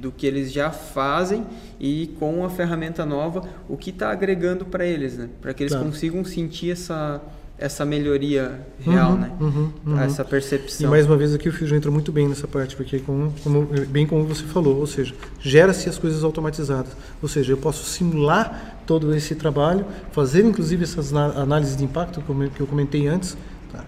do 0.02 0.12
que 0.12 0.26
eles 0.26 0.52
já 0.52 0.72
fazem 0.72 1.46
e 1.80 2.14
com 2.20 2.44
a 2.44 2.50
ferramenta 2.50 3.06
nova, 3.06 3.48
o 3.70 3.78
que 3.78 3.92
está 3.92 4.12
agregando 4.12 4.66
para 4.66 4.84
eles, 4.84 5.16
né? 5.16 5.30
Para 5.40 5.54
que 5.54 5.62
eles 5.62 5.74
tá. 5.74 5.80
consigam 5.80 6.26
sentir 6.26 6.72
essa 6.72 7.22
essa 7.58 7.86
melhoria 7.86 8.60
real, 8.80 9.12
uhum, 9.12 9.18
né? 9.20 9.32
Uhum, 9.40 9.72
uhum. 9.86 10.00
Essa 10.00 10.26
percepção. 10.26 10.88
E 10.88 10.90
mais 10.90 11.06
uma 11.06 11.16
vez 11.16 11.32
aqui 11.36 11.48
o 11.48 11.54
Fusion 11.54 11.78
entra 11.78 11.92
muito 11.92 12.12
bem 12.12 12.28
nessa 12.28 12.48
parte, 12.48 12.76
porque 12.76 12.98
como, 12.98 13.32
como, 13.44 13.68
bem 13.88 14.08
como 14.08 14.26
você 14.26 14.44
falou, 14.46 14.80
ou 14.80 14.88
seja, 14.88 15.14
gera-se 15.40 15.88
as 15.88 15.96
coisas 15.96 16.24
automatizadas. 16.24 16.92
Ou 17.22 17.30
seja, 17.30 17.54
eu 17.54 17.58
posso 17.58 17.86
simular 17.86 18.82
todo 18.88 19.14
esse 19.14 19.36
trabalho, 19.36 19.86
fazer 20.12 20.44
inclusive 20.44 20.84
essas 20.84 21.14
análises 21.14 21.78
de 21.78 21.84
impacto 21.84 22.20
que 22.56 22.60
eu 22.60 22.66
comentei 22.66 23.06
antes, 23.06 23.38
tá? 23.72 23.86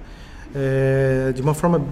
é, 0.54 1.32
de 1.34 1.42
uma 1.42 1.56
forma 1.56 1.84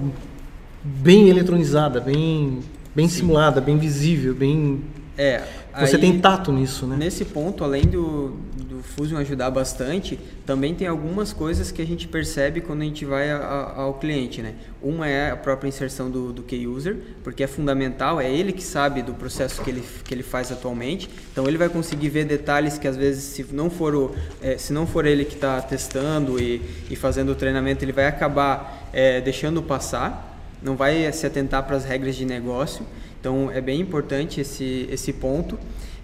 bem 0.84 1.30
eletronizada, 1.30 2.00
bem, 2.00 2.60
bem 2.96 3.08
simulada, 3.08 3.62
bem 3.62 3.78
visível, 3.78 4.34
bem 4.34 4.82
é, 5.18 5.44
você 5.80 5.96
aí, 5.96 6.02
tem 6.02 6.20
tato 6.20 6.52
nisso, 6.52 6.88
né? 6.88 6.96
Nesse 6.98 7.26
ponto, 7.26 7.64
além 7.64 7.84
do, 7.84 8.38
do 8.56 8.82
Fusion 8.82 9.18
ajudar 9.18 9.52
bastante, 9.52 10.18
também 10.46 10.74
tem 10.74 10.88
algumas 10.88 11.32
coisas 11.34 11.70
que 11.70 11.82
a 11.82 11.86
gente 11.86 12.08
percebe 12.08 12.62
quando 12.62 12.82
a 12.82 12.86
gente 12.86 13.06
vai 13.06 13.30
a, 13.30 13.38
a, 13.38 13.82
ao 13.82 13.96
cliente, 13.96 14.42
né? 14.42 14.56
Uma 14.82 15.08
é 15.08 15.32
a 15.32 15.36
própria 15.36 15.68
inserção 15.68 16.10
do, 16.10 16.34
do 16.34 16.44
key 16.44 16.66
user, 16.66 16.98
porque 17.24 17.44
é 17.44 17.48
fundamental, 17.48 18.20
é 18.20 18.32
ele 18.32 18.52
que 18.52 18.64
sabe 18.64 19.02
do 19.02 19.14
processo 19.14 19.62
que 19.62 19.70
ele, 19.70 19.84
que 20.04 20.14
ele 20.14 20.24
faz 20.24 20.52
atualmente, 20.52 21.10
então 21.32 21.48
ele 21.48 21.58
vai 21.58 21.70
conseguir 21.70 22.10
ver 22.10 22.26
detalhes 22.26 22.78
que 22.78 22.88
às 22.88 22.98
vezes 22.98 23.24
se 23.24 23.46
não 23.52 23.70
for, 23.70 23.94
o, 23.94 24.16
é, 24.42 24.58
se 24.58 24.74
não 24.74 24.88
for 24.88 25.06
ele 25.06 25.24
que 25.26 25.36
está 25.36 25.62
testando 25.62 26.42
e, 26.42 26.62
e 26.90 26.96
fazendo 26.96 27.34
o 27.34 27.36
treinamento, 27.36 27.84
ele 27.84 27.94
vai 27.94 28.08
acabar 28.08 28.88
é, 28.92 29.22
deixando 29.22 29.62
passar, 29.62 30.31
não 30.62 30.76
vai 30.76 31.12
se 31.12 31.26
atentar 31.26 31.64
para 31.66 31.76
as 31.76 31.86
regras 31.86 32.16
de 32.16 32.26
negócio. 32.26 32.86
Então 33.20 33.52
é 33.52 33.62
bem 33.62 33.80
importante 33.80 34.42
esse, 34.42 34.88
esse 34.92 35.14
ponto. 35.14 35.58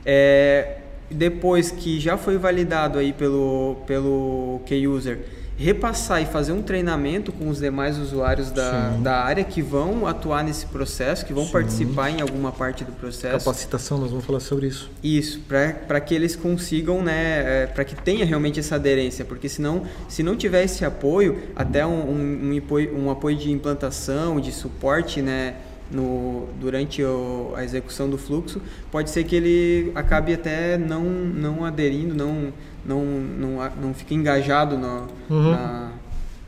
É, 0.05 0.77
depois 1.09 1.71
que 1.71 1.99
já 1.99 2.17
foi 2.17 2.37
validado 2.37 2.99
aí 2.99 3.13
pelo, 3.13 3.77
pelo 3.85 4.61
key 4.65 4.87
user, 4.87 5.19
repassar 5.57 6.21
e 6.21 6.25
fazer 6.25 6.51
um 6.51 6.61
treinamento 6.61 7.31
com 7.31 7.49
os 7.49 7.59
demais 7.59 7.97
usuários 7.97 8.51
da, 8.51 8.89
da 8.91 9.23
área 9.23 9.43
que 9.43 9.61
vão 9.61 10.05
atuar 10.05 10.43
nesse 10.43 10.67
processo, 10.67 11.25
que 11.25 11.33
vão 11.33 11.45
Sim. 11.45 11.51
participar 11.51 12.11
em 12.11 12.21
alguma 12.21 12.51
parte 12.51 12.83
do 12.83 12.91
processo. 12.91 13.43
Capacitação, 13.43 13.97
nós 13.97 14.11
vamos 14.11 14.23
falar 14.23 14.39
sobre 14.39 14.67
isso. 14.67 14.89
Isso, 15.03 15.41
para 15.87 15.99
que 15.99 16.13
eles 16.13 16.35
consigam, 16.35 17.01
né, 17.01 17.63
é, 17.63 17.67
para 17.67 17.83
que 17.83 17.95
tenha 17.95 18.23
realmente 18.23 18.59
essa 18.59 18.75
aderência, 18.75 19.25
porque 19.25 19.49
senão, 19.49 19.83
se 20.07 20.21
não 20.21 20.35
tiver 20.35 20.63
esse 20.63 20.85
apoio, 20.85 21.39
até 21.55 21.85
um, 21.85 22.11
um, 22.11 22.53
um, 22.53 22.57
apoio, 22.57 22.95
um 22.95 23.09
apoio 23.09 23.35
de 23.35 23.51
implantação, 23.51 24.39
de 24.39 24.51
suporte, 24.51 25.21
né, 25.23 25.55
no, 25.91 26.47
durante 26.59 27.03
o, 27.03 27.53
a 27.55 27.63
execução 27.63 28.09
do 28.09 28.17
fluxo, 28.17 28.61
pode 28.91 29.09
ser 29.09 29.23
que 29.23 29.35
ele 29.35 29.91
acabe 29.95 30.33
até 30.33 30.77
não, 30.77 31.03
não 31.03 31.65
aderindo, 31.65 32.13
não, 32.13 32.53
não, 32.85 33.03
não, 33.03 33.71
não 33.81 33.93
fique 33.93 34.13
engajado 34.13 34.77
no, 34.77 35.07
uhum. 35.29 35.51
na, 35.51 35.91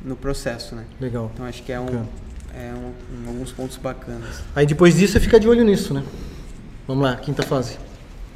no 0.03 0.15
processo. 0.15 0.75
Né? 0.75 0.85
Legal. 0.99 1.31
Então 1.33 1.45
acho 1.45 1.63
que 1.63 1.71
é, 1.71 1.79
um, 1.79 2.05
é 2.53 2.73
um, 2.73 3.25
um, 3.25 3.27
alguns 3.27 3.51
pontos 3.51 3.77
bacanas. 3.77 4.43
Aí 4.55 4.65
depois 4.65 4.95
disso 4.95 5.13
você 5.13 5.19
fica 5.19 5.39
de 5.39 5.47
olho 5.47 5.63
nisso, 5.63 5.93
né? 5.93 6.03
Vamos 6.87 7.03
lá, 7.03 7.15
quinta 7.15 7.43
fase. 7.43 7.77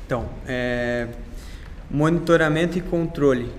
Então, 0.05 0.25
é, 0.47 1.07
monitoramento 1.89 2.77
e 2.77 2.81
controle. 2.81 3.51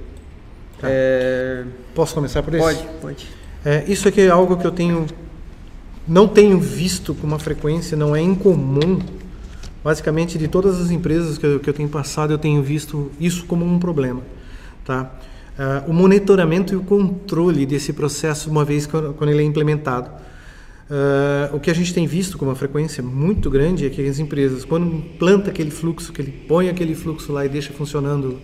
Tá. 0.81 0.89
É, 0.91 1.65
Posso 1.95 2.15
começar 2.15 2.43
por 2.43 2.55
isso? 2.55 2.63
Pode, 2.63 2.87
pode. 3.01 3.29
É, 3.65 3.85
isso 3.87 4.07
aqui 4.07 4.21
é 4.21 4.29
algo 4.29 4.57
que 4.57 4.67
eu 4.67 4.71
tenho 4.71 5.07
não 6.07 6.29
tenho 6.29 6.59
visto 6.61 7.14
com 7.14 7.27
uma 7.27 7.38
frequência, 7.38 7.97
não 7.97 8.14
é 8.14 8.21
incomum. 8.21 9.01
Basicamente, 9.83 10.38
de 10.38 10.49
todas 10.49 10.81
as 10.81 10.90
empresas 10.90 11.37
que 11.37 11.47
eu, 11.47 11.61
que 11.61 11.69
eu 11.69 11.75
tenho 11.75 11.88
passado, 11.88 12.33
eu 12.33 12.38
tenho 12.38 12.62
visto 12.62 13.11
isso 13.21 13.45
como 13.45 13.64
um 13.64 13.79
problema. 13.79 14.23
Tá? 14.85 15.11
Uh, 15.59 15.90
o 15.90 15.95
monitoramento 15.95 16.73
e 16.75 16.77
o 16.77 16.81
controle 16.81 17.64
desse 17.64 17.93
processo, 17.93 18.51
uma 18.51 18.64
vez 18.64 18.87
quando 18.87 19.29
ele 19.29 19.43
é 19.43 19.45
implementado. 19.45 20.11
Uh, 20.90 21.57
o 21.57 21.61
que 21.61 21.71
a 21.71 21.75
gente 21.75 21.95
tem 21.95 22.07
visto 22.07 22.37
com 22.37 22.45
uma 22.45 22.55
frequência 22.55 23.03
muito 23.03 23.49
grande 23.49 23.87
é 23.87 23.90
que 23.90 24.07
as 24.07 24.19
empresas, 24.19 24.64
quando 24.64 24.87
implanta 24.87 25.51
aquele 25.51 25.71
fluxo, 25.71 26.12
que 26.12 26.21
ele 26.21 26.33
põe 26.47 26.69
aquele 26.69 26.95
fluxo 26.95 27.33
lá 27.33 27.47
e 27.47 27.49
deixa 27.49 27.73
funcionando, 27.73 28.38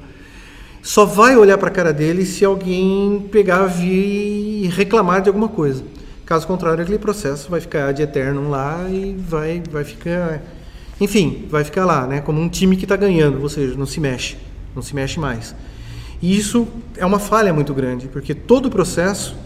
só 0.82 1.04
vai 1.04 1.36
olhar 1.36 1.58
para 1.58 1.68
a 1.68 1.72
cara 1.72 1.92
dele 1.92 2.24
se 2.24 2.44
alguém 2.44 3.28
pegar, 3.30 3.66
vir 3.66 4.64
e 4.64 4.68
reclamar 4.68 5.20
de 5.20 5.28
alguma 5.28 5.48
coisa. 5.48 5.84
Caso 6.30 6.46
contrário, 6.46 6.80
aquele 6.80 6.96
processo 6.96 7.50
vai 7.50 7.60
ficar 7.60 7.90
de 7.90 8.02
eterno 8.02 8.48
lá 8.48 8.86
e 8.88 9.16
vai, 9.18 9.60
vai 9.68 9.82
ficar. 9.82 10.40
Enfim, 11.00 11.48
vai 11.50 11.64
ficar 11.64 11.84
lá, 11.84 12.06
né? 12.06 12.20
Como 12.20 12.40
um 12.40 12.48
time 12.48 12.76
que 12.76 12.84
está 12.84 12.94
ganhando, 12.94 13.42
ou 13.42 13.48
seja, 13.48 13.74
não 13.74 13.84
se 13.84 13.98
mexe, 13.98 14.36
não 14.72 14.80
se 14.80 14.94
mexe 14.94 15.18
mais. 15.18 15.56
E 16.22 16.38
isso 16.38 16.68
é 16.96 17.04
uma 17.04 17.18
falha 17.18 17.52
muito 17.52 17.74
grande, 17.74 18.06
porque 18.06 18.32
todo 18.32 18.66
o 18.66 18.70
processo 18.70 19.36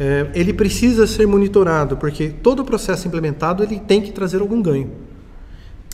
é, 0.00 0.28
ele 0.34 0.54
precisa 0.54 1.06
ser 1.06 1.26
monitorado, 1.26 1.98
porque 1.98 2.30
todo 2.42 2.60
o 2.60 2.64
processo 2.64 3.06
implementado 3.06 3.62
ele 3.62 3.78
tem 3.78 4.00
que 4.00 4.10
trazer 4.10 4.40
algum 4.40 4.62
ganho. 4.62 4.90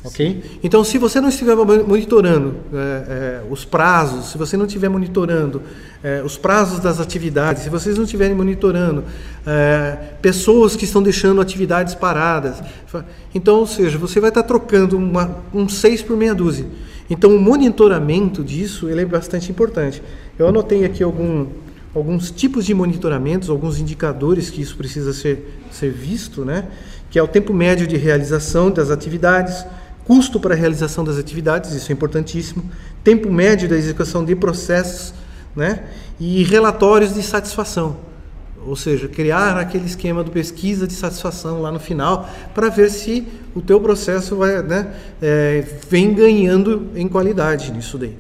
Ok? 0.04 0.60
Então, 0.62 0.84
se 0.84 0.98
você 0.98 1.20
não 1.20 1.30
estiver 1.30 1.56
monitorando 1.56 2.58
é, 2.72 2.76
é, 2.78 3.42
os 3.50 3.64
prazos, 3.64 4.30
se 4.30 4.38
você 4.38 4.56
não 4.56 4.66
estiver 4.66 4.88
monitorando 4.88 5.60
é, 6.02 6.22
os 6.24 6.36
prazos 6.36 6.78
das 6.78 7.00
atividades, 7.00 7.64
se 7.64 7.68
vocês 7.68 7.96
não 7.96 8.04
estiverem 8.04 8.34
monitorando 8.34 9.04
é, 9.46 9.96
pessoas 10.22 10.76
que 10.76 10.84
estão 10.84 11.02
deixando 11.02 11.40
atividades 11.40 11.94
paradas, 11.94 12.62
então, 13.34 13.56
ou 13.60 13.66
seja, 13.66 13.98
você 13.98 14.20
vai 14.20 14.30
estar 14.30 14.42
trocando 14.44 14.96
uma, 14.96 15.36
um 15.52 15.68
seis 15.68 16.02
por 16.02 16.16
meia 16.16 16.34
dúzia. 16.34 16.66
Então, 17.10 17.34
o 17.34 17.40
monitoramento 17.40 18.44
disso 18.44 18.88
ele 18.88 19.00
é 19.02 19.04
bastante 19.04 19.50
importante. 19.50 20.02
Eu 20.38 20.46
anotei 20.46 20.84
aqui 20.84 21.02
algum, 21.02 21.46
alguns 21.94 22.30
tipos 22.30 22.66
de 22.66 22.74
monitoramentos, 22.74 23.48
alguns 23.48 23.78
indicadores 23.80 24.50
que 24.50 24.60
isso 24.60 24.76
precisa 24.76 25.12
ser, 25.12 25.60
ser 25.70 25.90
visto, 25.90 26.44
né? 26.44 26.66
que 27.10 27.18
é 27.18 27.22
o 27.22 27.28
tempo 27.28 27.54
médio 27.54 27.86
de 27.86 27.96
realização 27.96 28.70
das 28.70 28.90
atividades, 28.90 29.64
custo 30.04 30.38
para 30.38 30.54
a 30.54 30.56
realização 30.56 31.04
das 31.04 31.18
atividades, 31.18 31.72
isso 31.72 31.90
é 31.90 31.94
importantíssimo, 31.94 32.64
tempo 33.02 33.30
médio 33.30 33.68
da 33.68 33.76
execução 33.76 34.24
de 34.24 34.34
processos, 34.34 35.14
né? 35.54 35.84
E 36.18 36.42
relatórios 36.44 37.14
de 37.14 37.22
satisfação, 37.22 37.96
ou 38.66 38.76
seja, 38.76 39.08
criar 39.08 39.56
aquele 39.56 39.86
esquema 39.86 40.22
do 40.22 40.30
pesquisa 40.30 40.86
de 40.86 40.94
satisfação 40.94 41.62
lá 41.62 41.70
no 41.70 41.80
final 41.80 42.28
para 42.54 42.68
ver 42.68 42.90
se 42.90 43.26
o 43.54 43.60
teu 43.60 43.80
processo 43.80 44.36
vai, 44.36 44.62
né, 44.62 44.94
é, 45.22 45.64
vem 45.88 46.12
ganhando 46.12 46.88
em 46.94 47.08
qualidade 47.08 47.72
nisso 47.72 47.96
daí. 47.96 48.16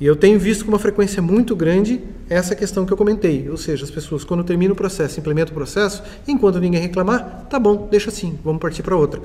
E 0.00 0.06
eu 0.06 0.16
tenho 0.16 0.38
visto 0.38 0.64
com 0.64 0.72
uma 0.72 0.78
frequência 0.78 1.22
muito 1.22 1.54
grande 1.54 2.00
essa 2.28 2.54
questão 2.54 2.84
que 2.84 2.92
eu 2.92 2.96
comentei, 2.96 3.48
ou 3.48 3.56
seja, 3.56 3.84
as 3.84 3.90
pessoas 3.90 4.24
quando 4.24 4.42
termina 4.42 4.72
o 4.72 4.76
processo, 4.76 5.20
implementam 5.20 5.52
o 5.52 5.54
processo, 5.54 6.02
enquanto 6.26 6.58
ninguém 6.58 6.80
reclamar, 6.80 7.46
tá 7.48 7.58
bom, 7.60 7.86
deixa 7.90 8.10
assim, 8.10 8.38
vamos 8.42 8.60
partir 8.60 8.82
para 8.82 8.96
outra. 8.96 9.20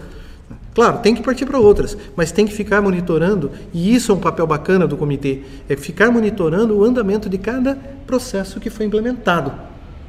Claro, 0.73 0.99
tem 0.99 1.13
que 1.13 1.21
partir 1.21 1.45
para 1.45 1.59
outras, 1.59 1.97
mas 2.15 2.31
tem 2.31 2.45
que 2.45 2.53
ficar 2.53 2.81
monitorando, 2.81 3.51
e 3.73 3.93
isso 3.93 4.12
é 4.12 4.15
um 4.15 4.19
papel 4.19 4.47
bacana 4.47 4.88
do 4.88 4.95
comitê, 4.95 5.41
é 5.67 5.75
ficar 5.75 6.12
monitorando 6.12 6.77
o 6.77 6.83
andamento 6.83 7.29
de 7.29 7.38
cada 7.38 7.77
processo 8.07 8.59
que 8.59 8.69
foi 8.69 8.85
implementado, 8.85 9.51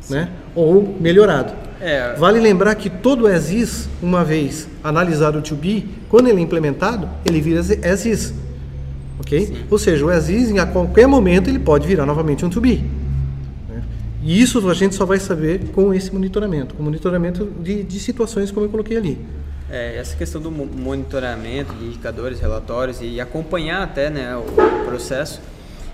né? 0.08 0.28
ou 0.54 0.96
melhorado. 1.00 1.52
É. 1.80 2.14
Vale 2.16 2.38
lembrar 2.38 2.74
que 2.74 2.90
todo 2.90 3.26
as 3.26 3.88
uma 4.02 4.22
vez 4.22 4.68
analisado 4.84 5.38
o 5.38 5.42
to 5.42 5.56
be, 5.56 5.88
quando 6.08 6.28
ele 6.28 6.38
é 6.38 6.42
implementado, 6.42 7.08
ele 7.24 7.40
vira 7.40 7.60
as 7.60 8.12
Ok? 9.18 9.46
Sim. 9.46 9.56
Ou 9.70 9.78
seja, 9.78 10.04
o 10.04 10.10
as 10.10 10.28
a 10.28 10.66
qualquer 10.66 11.06
momento, 11.06 11.48
ele 11.48 11.58
pode 11.58 11.86
virar 11.86 12.06
novamente 12.06 12.44
um 12.44 12.50
to 12.50 12.60
be. 12.60 12.84
Né? 13.68 13.82
E 14.22 14.40
isso 14.40 14.68
a 14.68 14.74
gente 14.74 14.94
só 14.94 15.04
vai 15.04 15.18
saber 15.18 15.68
com 15.72 15.92
esse 15.92 16.12
monitoramento, 16.12 16.74
com 16.74 16.82
monitoramento 16.82 17.50
de, 17.62 17.82
de 17.82 17.98
situações 17.98 18.50
como 18.50 18.66
eu 18.66 18.70
coloquei 18.70 18.96
ali. 18.96 19.18
É, 19.70 19.96
essa 19.96 20.16
questão 20.16 20.40
do 20.40 20.50
monitoramento 20.50 21.72
de 21.74 21.84
indicadores, 21.84 22.40
relatórios 22.40 22.98
e 23.00 23.20
acompanhar 23.20 23.82
até 23.82 24.10
né, 24.10 24.36
o 24.36 24.84
processo, 24.84 25.40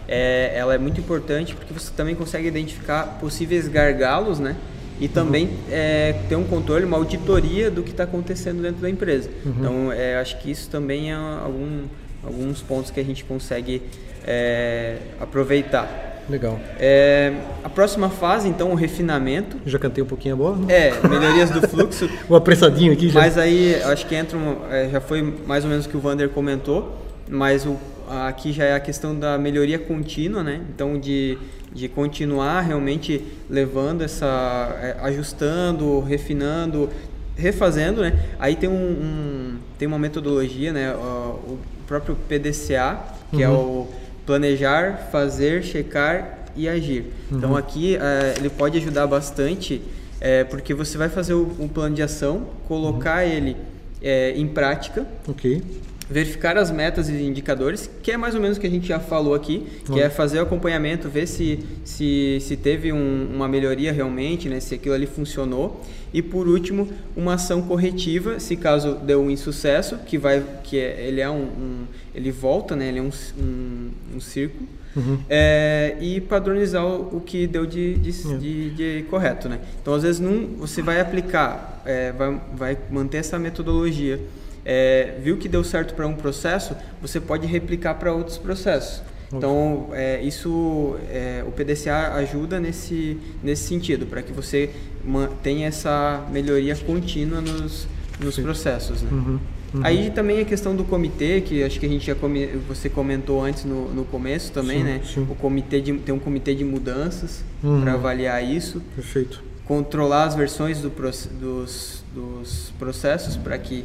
é, 0.08 0.52
ela 0.54 0.74
é 0.74 0.78
muito 0.78 1.00
importante 1.00 1.54
porque 1.54 1.72
você 1.72 1.90
também 1.94 2.14
consegue 2.14 2.48
identificar 2.48 3.18
possíveis 3.20 3.68
gargalos, 3.68 4.38
né? 4.38 4.56
E 4.98 5.08
também 5.08 5.46
uhum. 5.46 5.56
é, 5.70 6.14
ter 6.26 6.36
um 6.36 6.44
controle, 6.44 6.86
uma 6.86 6.96
auditoria 6.96 7.70
do 7.70 7.82
que 7.82 7.90
está 7.90 8.04
acontecendo 8.04 8.62
dentro 8.62 8.80
da 8.80 8.88
empresa. 8.88 9.28
Uhum. 9.44 9.54
Então, 9.58 9.92
é, 9.92 10.16
acho 10.18 10.38
que 10.38 10.50
isso 10.50 10.70
também 10.70 11.12
é 11.12 11.14
algum, 11.14 11.82
alguns 12.24 12.62
pontos 12.62 12.90
que 12.90 12.98
a 12.98 13.04
gente 13.04 13.22
consegue 13.24 13.82
é, 14.26 14.96
aproveitar. 15.20 16.15
Legal. 16.28 16.58
É, 16.78 17.32
a 17.62 17.68
próxima 17.68 18.08
fase, 18.10 18.48
então, 18.48 18.72
o 18.72 18.74
refinamento. 18.74 19.56
Já 19.64 19.78
cantei 19.78 20.02
um 20.02 20.06
pouquinho 20.06 20.34
a 20.34 20.36
bola? 20.36 20.56
Né? 20.56 20.88
É, 20.88 21.08
melhorias 21.08 21.50
do 21.50 21.66
fluxo. 21.68 22.08
o 22.28 22.34
apressadinho 22.36 22.92
aqui 22.92 23.08
já. 23.08 23.20
Mas 23.20 23.38
aí, 23.38 23.80
acho 23.84 24.06
que 24.06 24.14
entra, 24.14 24.36
um, 24.36 24.56
é, 24.70 24.88
já 24.90 25.00
foi 25.00 25.22
mais 25.46 25.64
ou 25.64 25.70
menos 25.70 25.86
o 25.86 25.88
que 25.88 25.96
o 25.96 26.00
Vander 26.00 26.28
comentou, 26.30 26.96
mas 27.28 27.64
o, 27.64 27.76
aqui 28.26 28.52
já 28.52 28.64
é 28.64 28.74
a 28.74 28.80
questão 28.80 29.18
da 29.18 29.38
melhoria 29.38 29.78
contínua, 29.78 30.42
né? 30.42 30.62
Então, 30.74 30.98
de, 30.98 31.38
de 31.72 31.88
continuar 31.88 32.60
realmente 32.62 33.22
levando 33.48 34.02
essa, 34.02 34.76
é, 34.82 34.96
ajustando, 35.02 36.00
refinando, 36.00 36.90
refazendo, 37.36 38.00
né? 38.00 38.18
Aí 38.38 38.56
tem 38.56 38.68
um, 38.68 38.72
um 38.72 39.56
tem 39.78 39.86
uma 39.86 39.98
metodologia, 39.98 40.72
né? 40.72 40.92
O, 40.92 41.58
próprio 41.86 42.16
PDCA, 42.28 42.98
que 43.32 43.42
é 43.42 43.48
uhum. 43.48 43.54
é 43.54 43.58
o 43.58 43.88
planejar, 44.26 45.08
fazer, 45.10 45.62
checar 45.62 46.46
e 46.54 46.68
agir. 46.68 47.12
Uhum. 47.30 47.38
Então 47.38 47.56
aqui 47.56 47.96
é, 47.96 48.34
ele 48.36 48.50
pode 48.50 48.76
ajudar 48.78 49.06
bastante 49.06 49.80
é, 50.20 50.44
porque 50.44 50.74
você 50.74 50.98
vai 50.98 51.08
fazer 51.08 51.34
o, 51.34 51.54
um 51.58 51.68
plano 51.68 51.94
de 51.94 52.02
ação, 52.02 52.48
colocar 52.66 53.24
uhum. 53.24 53.30
ele 53.30 53.56
é, 54.02 54.32
em 54.36 54.46
prática. 54.46 55.06
Ok 55.28 55.62
verificar 56.08 56.56
as 56.56 56.70
metas 56.70 57.08
e 57.08 57.14
indicadores, 57.22 57.90
que 58.02 58.12
é 58.12 58.16
mais 58.16 58.34
ou 58.34 58.40
menos 58.40 58.56
o 58.56 58.60
que 58.60 58.66
a 58.66 58.70
gente 58.70 58.86
já 58.86 59.00
falou 59.00 59.34
aqui, 59.34 59.66
que 59.84 60.00
é 60.00 60.08
fazer 60.08 60.38
o 60.38 60.42
acompanhamento, 60.42 61.08
ver 61.08 61.26
se, 61.26 61.58
se, 61.84 62.38
se 62.40 62.56
teve 62.56 62.92
um, 62.92 63.28
uma 63.34 63.48
melhoria 63.48 63.92
realmente, 63.92 64.48
né, 64.48 64.60
se 64.60 64.74
aquilo 64.74 64.94
ali 64.94 65.06
funcionou. 65.06 65.82
E 66.14 66.22
por 66.22 66.46
último, 66.46 66.88
uma 67.16 67.34
ação 67.34 67.60
corretiva, 67.60 68.38
se 68.38 68.56
caso 68.56 68.94
deu 68.94 69.20
um 69.20 69.30
insucesso, 69.30 69.98
que 69.98 70.16
vai, 70.16 70.42
que 70.62 70.78
é, 70.78 71.06
ele 71.06 71.20
é 71.20 71.28
um, 71.28 71.42
um, 71.42 71.84
ele 72.14 72.30
volta, 72.30 72.76
né, 72.76 72.88
ele 72.88 73.00
é 73.00 73.02
um, 73.02 73.10
um, 73.38 73.90
um 74.14 74.20
círculo. 74.20 74.66
Uhum. 74.94 75.18
É, 75.28 75.96
e 76.00 76.22
padronizar 76.22 76.86
o, 76.86 77.18
o, 77.18 77.20
que 77.20 77.46
deu 77.46 77.66
de, 77.66 77.96
de, 77.96 78.26
uhum. 78.26 78.38
de, 78.38 78.70
de, 78.70 79.02
correto, 79.10 79.46
né? 79.46 79.60
Então, 79.82 79.92
às 79.92 80.02
vezes, 80.02 80.18
num, 80.18 80.56
você 80.56 80.80
vai 80.80 81.00
aplicar, 81.00 81.82
é, 81.84 82.12
vai, 82.12 82.40
vai 82.54 82.78
manter 82.90 83.18
essa 83.18 83.38
metodologia 83.38 84.18
é, 84.68 85.14
viu 85.22 85.36
que 85.36 85.48
deu 85.48 85.62
certo 85.62 85.94
para 85.94 86.06
um 86.08 86.14
processo, 86.16 86.74
você 87.00 87.20
pode 87.20 87.46
replicar 87.46 87.94
para 87.94 88.12
outros 88.12 88.36
processos. 88.36 89.00
Então, 89.32 89.88
é, 89.92 90.20
isso, 90.22 90.96
é, 91.08 91.44
o 91.46 91.52
PDCA 91.52 92.14
ajuda 92.14 92.58
nesse, 92.60 93.18
nesse 93.42 93.68
sentido, 93.68 94.06
para 94.06 94.22
que 94.22 94.32
você 94.32 94.70
tenha 95.42 95.68
essa 95.68 96.24
melhoria 96.32 96.74
contínua 96.76 97.40
nos, 97.40 97.86
nos 98.20 98.38
processos. 98.38 99.02
Né? 99.02 99.08
Uhum, 99.12 99.38
uhum. 99.74 99.80
Aí 99.82 100.10
também 100.10 100.40
a 100.40 100.44
questão 100.44 100.74
do 100.74 100.84
comitê, 100.84 101.40
que 101.40 101.62
acho 101.62 101.78
que 101.78 101.86
a 101.86 101.88
gente 101.88 102.06
já 102.06 102.14
come, 102.14 102.46
você 102.68 102.88
comentou 102.88 103.44
antes 103.44 103.64
no, 103.64 103.92
no 103.92 104.04
começo 104.04 104.52
também, 104.52 104.78
sim, 104.78 104.84
né? 104.84 105.00
Sim. 105.04 105.26
O 105.28 105.34
comitê 105.34 105.80
de, 105.80 105.92
tem 105.94 106.14
um 106.14 106.20
comitê 106.20 106.54
de 106.54 106.64
mudanças 106.64 107.44
uhum. 107.62 107.82
para 107.82 107.94
avaliar 107.94 108.44
isso. 108.44 108.80
Perfeito. 108.94 109.42
Controlar 109.64 110.24
as 110.24 110.36
versões 110.36 110.80
do, 110.80 110.88
dos, 110.88 112.04
dos 112.14 112.72
processos 112.78 113.36
para 113.36 113.58
que 113.58 113.84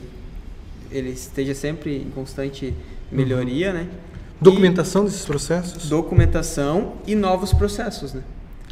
ele 0.92 1.12
esteja 1.12 1.54
sempre 1.54 1.98
em 1.98 2.10
constante 2.10 2.74
melhoria, 3.12 3.70
uhum. 3.70 3.74
né? 3.74 3.88
Documentação 4.40 5.04
e 5.04 5.06
desses 5.06 5.26
processos? 5.26 5.90
Documentação 5.90 6.94
e 7.06 7.14
novos 7.14 7.54
processos, 7.54 8.14
né? 8.14 8.24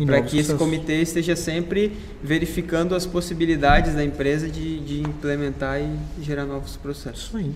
para 0.06 0.22
que 0.22 0.38
esse 0.40 0.54
comitê 0.54 1.02
esteja 1.02 1.36
sempre 1.36 1.92
verificando 2.24 2.96
as 2.96 3.06
possibilidades 3.06 3.96
da 3.96 4.04
empresa 4.04 4.48
de, 4.48 4.80
de 4.80 5.02
implementar 5.02 5.80
e 5.82 6.24
gerar 6.24 6.46
novos 6.46 6.78
processos. 6.78 7.26
Isso 7.26 7.38
aí. 7.38 7.52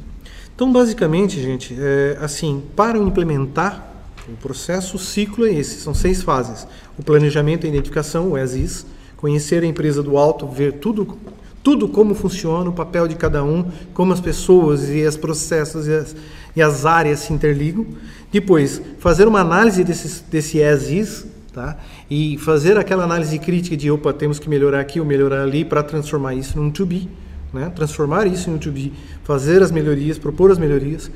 Então, 0.53 0.71
basicamente, 0.71 1.41
gente, 1.41 1.75
é, 1.79 2.17
assim, 2.21 2.61
para 2.75 2.97
implementar 2.97 3.91
o 4.27 4.33
processo, 4.37 4.97
o 4.97 4.99
ciclo 4.99 5.45
é 5.45 5.53
esse, 5.53 5.81
são 5.81 5.93
seis 5.93 6.21
fases. 6.21 6.67
O 6.97 7.03
planejamento 7.03 7.65
e 7.65 7.69
identificação, 7.69 8.31
o 8.31 8.35
as 8.35 8.85
conhecer 9.17 9.63
a 9.63 9.65
empresa 9.65 10.03
do 10.03 10.17
alto, 10.17 10.47
ver 10.47 10.73
tudo, 10.73 11.17
tudo 11.63 11.87
como 11.87 12.13
funciona, 12.13 12.69
o 12.69 12.73
papel 12.73 13.07
de 13.07 13.15
cada 13.15 13.43
um, 13.43 13.65
como 13.93 14.11
as 14.11 14.19
pessoas 14.19 14.89
e 14.89 15.01
os 15.05 15.15
processos 15.15 15.87
e 15.87 15.93
as, 15.93 16.15
e 16.55 16.61
as 16.61 16.85
áreas 16.85 17.19
se 17.19 17.33
interligam. 17.33 17.87
Depois, 18.31 18.81
fazer 18.99 19.27
uma 19.27 19.39
análise 19.39 19.83
desse, 19.83 20.23
desse 20.29 20.61
as 20.61 21.25
tá? 21.53 21.77
e 22.09 22.37
fazer 22.39 22.77
aquela 22.77 23.03
análise 23.03 23.37
crítica 23.39 23.77
de, 23.77 23.89
opa, 23.89 24.11
temos 24.11 24.39
que 24.39 24.49
melhorar 24.49 24.79
aqui 24.79 24.99
ou 24.99 25.05
melhorar 25.05 25.43
ali 25.43 25.63
para 25.63 25.81
transformar 25.81 26.33
isso 26.33 26.59
num 26.59 26.69
to 26.69 26.85
be, 26.85 27.07
né? 27.53 27.71
transformar 27.73 28.27
isso 28.27 28.49
em 28.49 28.55
um 28.55 28.57
to 28.57 28.71
be, 28.71 28.91
fazer 29.23 29.61
as 29.61 29.71
melhorias, 29.71 30.17
propor 30.17 30.51
as 30.51 30.57
melhorias, 30.57 31.11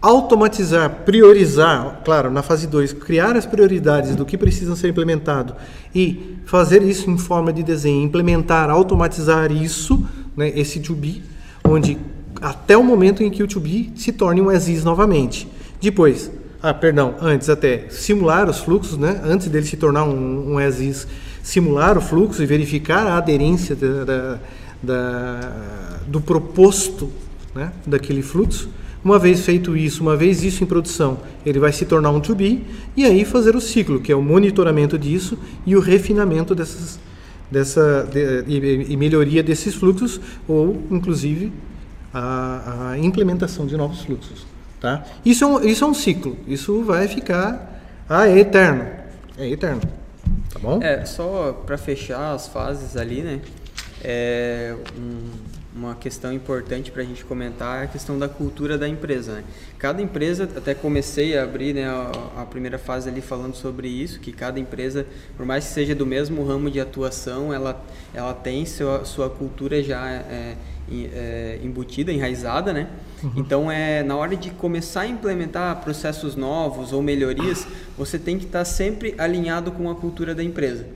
automatizar, 0.00 1.02
priorizar, 1.04 2.02
claro, 2.04 2.30
na 2.30 2.42
fase 2.42 2.66
2, 2.66 2.92
criar 2.92 3.36
as 3.36 3.44
prioridades 3.44 4.14
do 4.14 4.24
que 4.24 4.38
precisam 4.38 4.76
ser 4.76 4.88
implementado 4.88 5.54
e 5.94 6.36
fazer 6.44 6.82
isso 6.82 7.10
em 7.10 7.18
forma 7.18 7.52
de 7.52 7.62
desenho, 7.62 8.04
implementar, 8.04 8.70
automatizar 8.70 9.50
isso, 9.50 10.06
né, 10.36 10.52
esse 10.54 10.78
to 10.80 10.94
be, 10.94 11.22
onde 11.64 11.98
até 12.40 12.76
o 12.76 12.84
momento 12.84 13.22
em 13.22 13.30
que 13.30 13.42
o 13.42 13.48
to 13.48 13.58
be 13.58 13.92
se 13.96 14.12
torne 14.12 14.40
um 14.40 14.48
as 14.48 14.68
novamente. 14.84 15.48
Depois, 15.80 16.30
ah, 16.62 16.74
perdão, 16.74 17.14
antes 17.20 17.48
até 17.48 17.88
simular 17.88 18.48
os 18.48 18.58
fluxos, 18.58 18.98
né? 18.98 19.20
Antes 19.24 19.48
dele 19.48 19.64
se 19.66 19.76
tornar 19.76 20.04
um, 20.04 20.54
um 20.54 20.58
as 20.58 20.80
is, 20.80 21.06
simular 21.42 21.96
o 21.96 22.00
fluxo 22.00 22.42
e 22.42 22.46
verificar 22.46 23.06
a 23.06 23.16
aderência 23.16 23.76
da, 23.76 24.04
da, 24.04 24.38
da, 24.82 25.40
do 26.06 26.20
proposto, 26.20 27.10
né? 27.54 27.72
Daquele 27.86 28.22
fluxo. 28.22 28.68
Uma 29.04 29.18
vez 29.18 29.40
feito 29.40 29.76
isso, 29.76 30.02
uma 30.02 30.16
vez 30.16 30.42
isso 30.42 30.64
em 30.64 30.66
produção, 30.66 31.18
ele 31.46 31.58
vai 31.58 31.72
se 31.72 31.86
tornar 31.86 32.10
um 32.10 32.20
to 32.20 32.34
be 32.34 32.64
e 32.96 33.04
aí 33.04 33.24
fazer 33.24 33.54
o 33.54 33.60
ciclo, 33.60 34.00
que 34.00 34.10
é 34.10 34.16
o 34.16 34.22
monitoramento 34.22 34.98
disso 34.98 35.38
e 35.64 35.76
o 35.76 35.80
refinamento 35.80 36.54
dessas, 36.54 36.98
dessa 37.50 38.02
de, 38.10 38.44
e, 38.46 38.92
e, 38.92 38.96
melhoria 38.96 39.42
desses 39.42 39.74
fluxos 39.74 40.20
ou, 40.48 40.82
inclusive, 40.90 41.52
a, 42.12 42.90
a 42.90 42.98
implementação 42.98 43.66
de 43.66 43.76
novos 43.76 44.02
fluxos. 44.02 44.46
Tá? 44.80 45.04
Isso, 45.24 45.44
é 45.44 45.46
um, 45.46 45.60
isso 45.64 45.84
é 45.84 45.86
um 45.86 45.94
ciclo. 45.94 46.36
Isso 46.46 46.82
vai 46.82 47.08
ficar. 47.08 47.82
Ah, 48.08 48.28
é 48.28 48.38
eterno. 48.38 48.86
É 49.36 49.48
eterno. 49.48 49.82
Tá 50.52 50.58
bom? 50.60 50.80
É, 50.82 51.04
só 51.04 51.52
para 51.66 51.76
fechar 51.76 52.32
as 52.32 52.48
fases 52.48 52.96
ali, 52.96 53.22
né? 53.22 53.40
É 54.02 54.74
um, 54.96 55.57
uma 55.78 55.94
questão 55.94 56.32
importante 56.32 56.90
para 56.90 57.02
a 57.02 57.04
gente 57.04 57.24
comentar 57.24 57.82
é 57.82 57.84
a 57.84 57.86
questão 57.86 58.18
da 58.18 58.28
cultura 58.28 58.76
da 58.76 58.88
empresa. 58.88 59.34
Né? 59.34 59.44
Cada 59.78 60.02
empresa, 60.02 60.44
até 60.44 60.74
comecei 60.74 61.38
a 61.38 61.44
abrir 61.44 61.72
né, 61.72 61.86
a, 61.86 62.42
a, 62.42 62.44
primeira 62.44 62.78
fase 62.78 63.08
ali 63.08 63.20
falando 63.20 63.54
sobre 63.54 63.86
isso, 63.86 64.18
que 64.18 64.32
cada 64.32 64.58
empresa, 64.58 65.06
por 65.36 65.46
mais 65.46 65.66
que 65.66 65.72
seja 65.72 65.94
do 65.94 66.04
mesmo 66.04 66.44
ramo 66.44 66.68
de 66.68 66.80
atuação, 66.80 67.54
ela, 67.54 67.80
ela 68.12 68.34
tem 68.34 68.66
sua, 68.66 69.04
sua 69.04 69.30
cultura 69.30 69.80
já 69.80 70.10
é, 70.10 70.56
é, 70.90 71.60
embutida, 71.62 72.12
enraizada, 72.12 72.72
né? 72.72 72.88
Uhum. 73.22 73.32
Então, 73.36 73.70
é 73.70 74.02
na 74.02 74.16
hora 74.16 74.36
de 74.36 74.50
começar 74.50 75.02
a 75.02 75.06
implementar 75.06 75.80
processos 75.80 76.34
novos 76.34 76.92
ou 76.92 77.00
melhorias, 77.00 77.66
você 77.96 78.18
tem 78.18 78.36
que 78.36 78.46
estar 78.46 78.64
sempre 78.64 79.14
alinhado 79.16 79.70
com 79.70 79.88
a 79.88 79.94
cultura 79.94 80.34
da 80.34 80.42
empresa. 80.42 80.86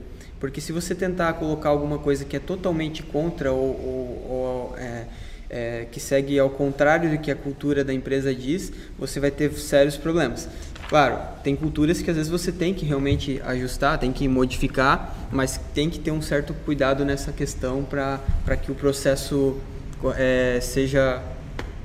Porque 0.43 0.59
se 0.59 0.73
você 0.73 0.93
tentar 0.93 1.31
colocar 1.35 1.69
alguma 1.69 1.97
coisa 1.97 2.25
que 2.25 2.35
é 2.35 2.39
totalmente 2.39 3.01
contra 3.01 3.53
ou, 3.53 3.59
ou, 3.59 4.27
ou 4.29 4.77
é, 4.77 5.05
é, 5.49 5.87
que 5.89 6.01
segue 6.01 6.37
ao 6.37 6.49
contrário 6.49 7.09
do 7.09 7.17
que 7.17 7.31
a 7.31 7.35
cultura 7.35 7.81
da 7.81 7.93
empresa 7.93 8.35
diz, 8.35 8.69
você 8.99 9.21
vai 9.21 9.31
ter 9.31 9.53
sérios 9.53 9.95
problemas. 9.95 10.49
Claro, 10.89 11.17
tem 11.45 11.55
culturas 11.55 12.01
que 12.01 12.09
às 12.09 12.17
vezes 12.17 12.29
você 12.29 12.51
tem 12.51 12.73
que 12.73 12.85
realmente 12.85 13.41
ajustar, 13.45 13.97
tem 13.97 14.11
que 14.11 14.27
modificar, 14.27 15.15
mas 15.31 15.57
tem 15.73 15.89
que 15.89 15.97
ter 15.97 16.11
um 16.11 16.21
certo 16.21 16.53
cuidado 16.65 17.05
nessa 17.05 17.31
questão 17.31 17.81
para 17.85 18.57
que 18.61 18.69
o 18.69 18.75
processo 18.75 19.55
é, 20.17 20.59
seja 20.61 21.23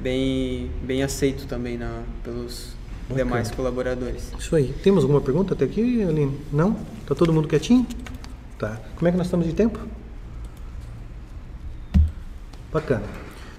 bem, 0.01 0.69
bem 0.83 1.05
aceito 1.05 1.47
também 1.47 1.79
na, 1.79 2.03
pelos 2.25 2.71
Bacana. 3.03 3.25
demais 3.25 3.53
colaboradores. 3.53 4.33
Isso 4.37 4.57
aí. 4.57 4.75
Temos 4.83 5.05
alguma 5.05 5.21
pergunta 5.21 5.55
até 5.55 5.65
aqui, 5.65 6.03
Aline? 6.03 6.37
Não? 6.53 6.77
Tá 7.07 7.15
todo 7.15 7.33
mundo 7.33 7.47
quietinho? 7.47 7.87
Tá. 8.59 8.77
Como 8.97 9.07
é 9.07 9.13
que 9.13 9.17
nós 9.17 9.29
estamos 9.29 9.47
de 9.47 9.53
tempo? 9.53 9.79
Bacana. 12.73 13.05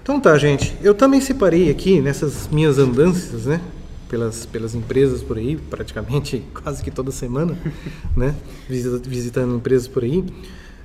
Então 0.02 0.20
tá, 0.20 0.36
gente. 0.36 0.76
Eu 0.82 0.94
também 0.94 1.20
separei 1.20 1.70
aqui 1.70 2.00
nessas 2.00 2.48
minhas 2.48 2.78
andanças, 2.78 3.46
né? 3.46 3.60
Pelas, 4.08 4.44
pelas 4.44 4.74
empresas 4.74 5.22
por 5.22 5.38
aí, 5.38 5.56
praticamente 5.56 6.44
quase 6.52 6.82
que 6.82 6.90
toda 6.90 7.10
semana, 7.10 7.56
né? 8.14 8.34
Visitando 8.68 9.56
empresas 9.56 9.88
por 9.88 10.04
aí. 10.04 10.24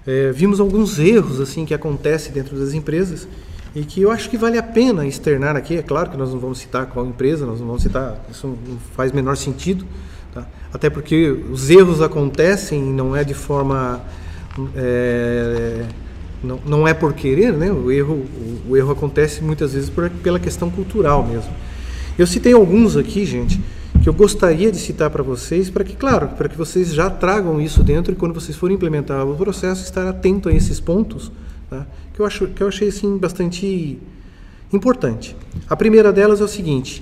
É, 0.07 0.31
vimos 0.31 0.59
alguns 0.59 0.97
erros 0.97 1.41
assim 1.41 1.65
que 1.65 1.73
acontecem 1.73 2.31
dentro 2.31 2.57
das 2.57 2.73
empresas 2.73 3.27
e 3.75 3.83
que 3.83 4.01
eu 4.01 4.11
acho 4.11 4.29
que 4.29 4.37
vale 4.37 4.57
a 4.57 4.63
pena 4.63 5.05
externar 5.05 5.57
aqui. 5.57 5.75
É 5.75 5.83
claro 5.83 6.09
que 6.09 6.15
nós 6.15 6.31
não 6.31 6.39
vamos 6.39 6.59
citar 6.59 6.85
qual 6.85 7.05
empresa, 7.05 7.45
nós 7.45 7.59
não 7.59 7.67
vamos 7.67 7.81
citar, 7.81 8.23
isso 8.31 8.47
não 8.47 8.77
faz 8.95 9.11
menor 9.11 9.35
sentido, 9.35 9.85
tá? 10.35 10.45
até 10.71 10.89
porque 10.89 11.29
os 11.49 11.69
erros 11.69 12.01
acontecem 12.01 12.89
e 12.89 12.91
não 12.91 13.15
é 13.15 13.23
de 13.23 13.33
forma. 13.33 14.01
É, 14.75 15.85
não, 16.43 16.59
não 16.65 16.87
é 16.87 16.93
por 16.93 17.13
querer, 17.13 17.53
né? 17.53 17.71
o, 17.71 17.91
erro, 17.91 18.13
o, 18.13 18.71
o 18.71 18.77
erro 18.77 18.91
acontece 18.91 19.43
muitas 19.43 19.73
vezes 19.73 19.89
por, 19.89 20.09
pela 20.09 20.39
questão 20.39 20.69
cultural 20.69 21.25
mesmo. 21.25 21.51
Eu 22.19 22.27
citei 22.27 22.53
alguns 22.53 22.95
aqui, 22.95 23.25
gente, 23.25 23.59
que 24.01 24.07
eu 24.07 24.13
gostaria 24.13 24.71
de 24.71 24.77
citar 24.77 25.09
para 25.09 25.23
vocês, 25.23 25.69
para 25.69 25.83
que, 25.83 25.95
claro, 25.95 26.29
para 26.29 26.47
que 26.47 26.55
vocês 26.55 26.93
já 26.93 27.09
tragam 27.09 27.59
isso 27.59 27.83
dentro 27.83 28.13
e 28.13 28.15
quando 28.15 28.33
vocês 28.33 28.55
forem 28.55 28.75
implementar 28.75 29.25
o 29.25 29.35
processo, 29.35 29.83
estar 29.83 30.07
atento 30.07 30.47
a 30.47 30.53
esses 30.53 30.79
pontos 30.79 31.31
tá? 31.69 31.87
que, 32.13 32.19
eu 32.19 32.25
acho, 32.25 32.47
que 32.47 32.61
eu 32.61 32.67
achei 32.67 32.89
assim, 32.89 33.17
bastante 33.17 33.97
importante. 34.71 35.35
A 35.67 35.75
primeira 35.75 36.13
delas 36.13 36.39
é 36.41 36.43
o 36.43 36.47
seguinte: 36.47 37.01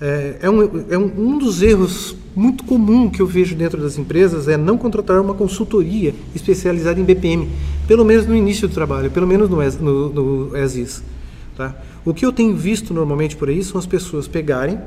é, 0.00 0.36
é, 0.42 0.50
um, 0.50 0.84
é 0.90 0.96
um, 0.98 1.12
um, 1.18 1.38
dos 1.38 1.60
erros 1.60 2.14
muito 2.34 2.62
comum 2.64 3.10
que 3.10 3.20
eu 3.20 3.26
vejo 3.26 3.56
dentro 3.56 3.80
das 3.80 3.98
empresas 3.98 4.46
é 4.46 4.56
não 4.56 4.78
contratar 4.78 5.20
uma 5.20 5.34
consultoria 5.34 6.14
especializada 6.34 7.00
em 7.00 7.04
BPM, 7.04 7.48
pelo 7.86 8.04
menos 8.04 8.26
no 8.26 8.34
início 8.34 8.68
do 8.68 8.74
trabalho, 8.74 9.10
pelo 9.10 9.26
menos 9.26 9.48
no, 9.48 9.56
no, 9.80 10.08
no 10.48 10.56
ESIS. 10.56 11.02
Tá? 11.56 11.74
O 12.04 12.14
que 12.14 12.24
eu 12.24 12.32
tenho 12.32 12.56
visto 12.56 12.94
normalmente 12.94 13.36
por 13.36 13.48
aí 13.48 13.62
são 13.64 13.78
as 13.78 13.86
pessoas 13.86 14.28
pegarem, 14.28 14.78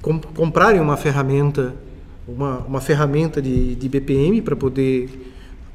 com, 0.00 0.20
comprarem 0.20 0.80
uma 0.80 0.96
ferramenta, 0.96 1.74
uma, 2.26 2.58
uma 2.58 2.80
ferramenta 2.80 3.42
de, 3.42 3.74
de 3.74 3.88
BPM 3.88 4.40
para 4.40 4.54
poder 4.54 5.08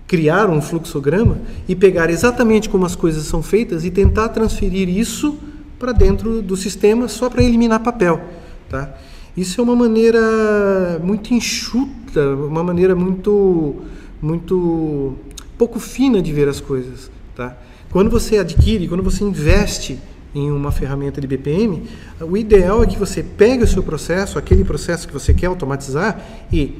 criar 0.07 0.49
um 0.49 0.61
fluxograma 0.61 1.39
e 1.67 1.75
pegar 1.75 2.09
exatamente 2.09 2.69
como 2.69 2.85
as 2.85 2.95
coisas 2.95 3.25
são 3.25 3.43
feitas 3.43 3.83
e 3.83 3.91
tentar 3.91 4.29
transferir 4.29 4.87
isso 4.87 5.37
para 5.77 5.91
dentro 5.91 6.41
do 6.41 6.55
sistema 6.55 7.07
só 7.07 7.29
para 7.29 7.43
eliminar 7.43 7.81
papel, 7.81 8.21
tá? 8.69 8.93
Isso 9.35 9.59
é 9.59 9.63
uma 9.63 9.75
maneira 9.75 10.99
muito 11.03 11.33
enxuta, 11.33 12.21
uma 12.35 12.63
maneira 12.63 12.95
muito 12.95 13.75
muito 14.21 15.15
pouco 15.57 15.79
fina 15.79 16.21
de 16.21 16.31
ver 16.31 16.47
as 16.47 16.59
coisas, 16.59 17.11
tá? 17.35 17.55
Quando 17.91 18.09
você 18.09 18.37
adquire, 18.37 18.87
quando 18.87 19.03
você 19.03 19.23
investe 19.23 19.99
em 20.33 20.51
uma 20.51 20.71
ferramenta 20.71 21.21
de 21.21 21.27
BPM, 21.27 21.83
o 22.19 22.35
ideal 22.35 22.83
é 22.83 22.85
que 22.85 22.97
você 22.97 23.23
pegue 23.23 23.63
o 23.63 23.67
seu 23.67 23.81
processo, 23.81 24.37
aquele 24.37 24.65
processo 24.65 25.07
que 25.07 25.13
você 25.13 25.33
quer 25.33 25.45
automatizar 25.47 26.21
e 26.51 26.75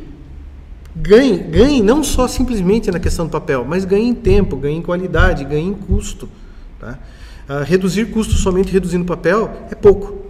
ganhe, 0.96 1.38
ganhe 1.38 1.82
não 1.82 2.04
só 2.04 2.28
simplesmente 2.28 2.92
na 2.92 3.00
questão 3.00 3.26
do 3.26 3.32
papel, 3.32 3.66
mas 3.66 3.86
ganhe 3.86 4.10
em 4.10 4.14
tempo, 4.14 4.58
ganhe 4.58 4.78
em 4.78 4.82
qualidade, 4.82 5.46
ganhe 5.46 5.68
em 5.68 5.74
custo. 5.74 6.28
Tá? 6.80 7.00
Ah, 7.48 7.64
reduzir 7.64 8.06
custo 8.06 8.34
somente 8.34 8.72
reduzindo 8.72 9.06
papel 9.06 9.68
é 9.72 9.76
pouco. 9.76 10.25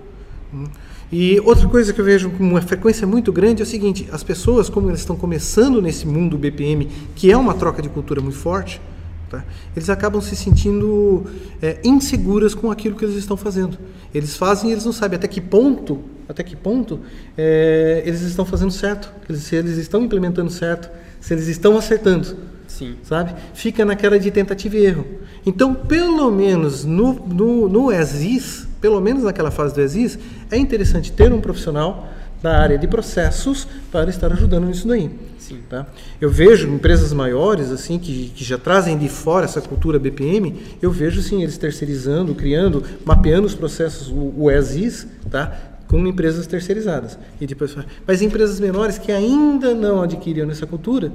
E 1.17 1.39
outra 1.45 1.65
coisa 1.69 1.93
que 1.93 2.01
eu 2.01 2.03
vejo 2.03 2.29
com 2.29 2.43
uma 2.43 2.61
frequência 2.61 3.07
muito 3.07 3.31
grande 3.31 3.61
é 3.61 3.63
o 3.63 3.65
seguinte: 3.65 4.05
as 4.11 4.21
pessoas, 4.21 4.67
como 4.67 4.89
elas 4.89 4.99
estão 4.99 5.15
começando 5.15 5.81
nesse 5.81 6.05
mundo 6.05 6.37
BPM, 6.37 6.89
que 7.15 7.31
é 7.31 7.37
uma 7.37 7.53
troca 7.53 7.81
de 7.81 7.87
cultura 7.87 8.19
muito 8.19 8.35
forte, 8.35 8.81
tá? 9.29 9.41
eles 9.73 9.89
acabam 9.89 10.19
se 10.19 10.35
sentindo 10.35 11.23
é, 11.61 11.79
inseguras 11.85 12.53
com 12.53 12.69
aquilo 12.69 12.97
que 12.97 13.05
eles 13.05 13.15
estão 13.15 13.37
fazendo. 13.37 13.77
Eles 14.13 14.35
fazem 14.35 14.71
e 14.71 14.73
eles 14.73 14.83
não 14.83 14.91
sabem 14.91 15.15
até 15.15 15.25
que 15.25 15.39
ponto 15.39 16.01
até 16.27 16.43
que 16.43 16.55
ponto 16.55 16.99
é, 17.37 18.03
eles 18.05 18.19
estão 18.21 18.43
fazendo 18.43 18.71
certo, 18.71 19.09
se 19.35 19.55
eles 19.55 19.77
estão 19.77 20.01
implementando 20.03 20.51
certo, 20.51 20.89
se 21.21 21.33
eles 21.33 21.47
estão 21.47 21.77
acertando. 21.77 22.35
Sim. 22.67 22.95
Sabe? 23.03 23.33
Fica 23.53 23.85
naquela 23.85 24.19
de 24.19 24.29
tentativa 24.31 24.75
e 24.75 24.85
erro. 24.85 25.05
Então, 25.45 25.73
pelo 25.73 26.29
menos 26.29 26.83
no, 26.83 27.13
no, 27.13 27.69
no 27.69 27.91
ESIS, 27.91 28.67
pelo 28.85 29.01
menos 29.01 29.23
naquela 29.23 29.49
fase 29.49 29.73
do 29.73 29.81
ESIS, 29.81 30.19
é 30.51 30.57
interessante 30.57 31.11
ter 31.11 31.33
um 31.33 31.41
profissional, 31.41 32.07
da 32.39 32.55
área 32.55 32.77
de 32.77 32.87
processos 32.87 33.67
para 33.91 34.07
estar 34.11 34.31
ajudando 34.31 34.67
nisso 34.67 34.87
daí. 34.87 35.09
Sim. 35.39 35.57
Tá? 35.67 35.87
Eu 36.21 36.29
vejo 36.29 36.69
empresas 36.69 37.11
maiores 37.11 37.71
assim 37.71 37.97
que, 37.97 38.29
que 38.35 38.43
já 38.43 38.59
trazem 38.59 38.95
de 38.95 39.09
fora 39.09 39.45
essa 39.45 39.59
cultura 39.59 39.97
BPM, 39.97 40.55
eu 40.79 40.91
vejo 40.91 41.19
sim 41.23 41.41
eles 41.41 41.57
terceirizando, 41.57 42.35
criando, 42.35 42.83
mapeando 43.03 43.47
os 43.47 43.55
processos 43.55 44.09
o, 44.09 44.33
o 44.37 44.49
as 44.51 45.07
tá? 45.31 45.57
com 45.87 46.05
empresas 46.05 46.45
terceirizadas. 46.45 47.17
E 47.41 47.47
depois, 47.47 47.75
mas 48.05 48.21
empresas 48.21 48.59
menores 48.59 48.99
que 48.99 49.11
ainda 49.11 49.73
não 49.73 50.03
adquiriram 50.03 50.51
essa 50.51 50.67
cultura, 50.67 51.11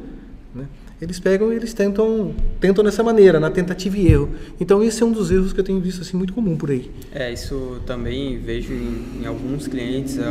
né? 0.52 0.64
Eles 1.00 1.18
pegam 1.18 1.52
e 1.52 1.56
eles 1.56 1.72
tentam, 1.72 2.34
tentam 2.60 2.84
dessa 2.84 3.02
maneira, 3.02 3.40
na 3.40 3.50
tentativa 3.50 3.96
e 3.96 4.06
erro. 4.06 4.30
Então 4.60 4.82
esse 4.82 5.02
é 5.02 5.06
um 5.06 5.12
dos 5.12 5.30
erros 5.30 5.52
que 5.52 5.60
eu 5.60 5.64
tenho 5.64 5.80
visto 5.80 6.02
assim 6.02 6.16
muito 6.16 6.32
comum 6.32 6.56
por 6.56 6.70
aí. 6.70 6.90
É, 7.12 7.32
isso 7.32 7.80
também 7.86 8.38
vejo 8.38 8.72
em, 8.72 9.22
em 9.22 9.26
alguns 9.26 9.66
clientes, 9.66 10.18
é, 10.18 10.22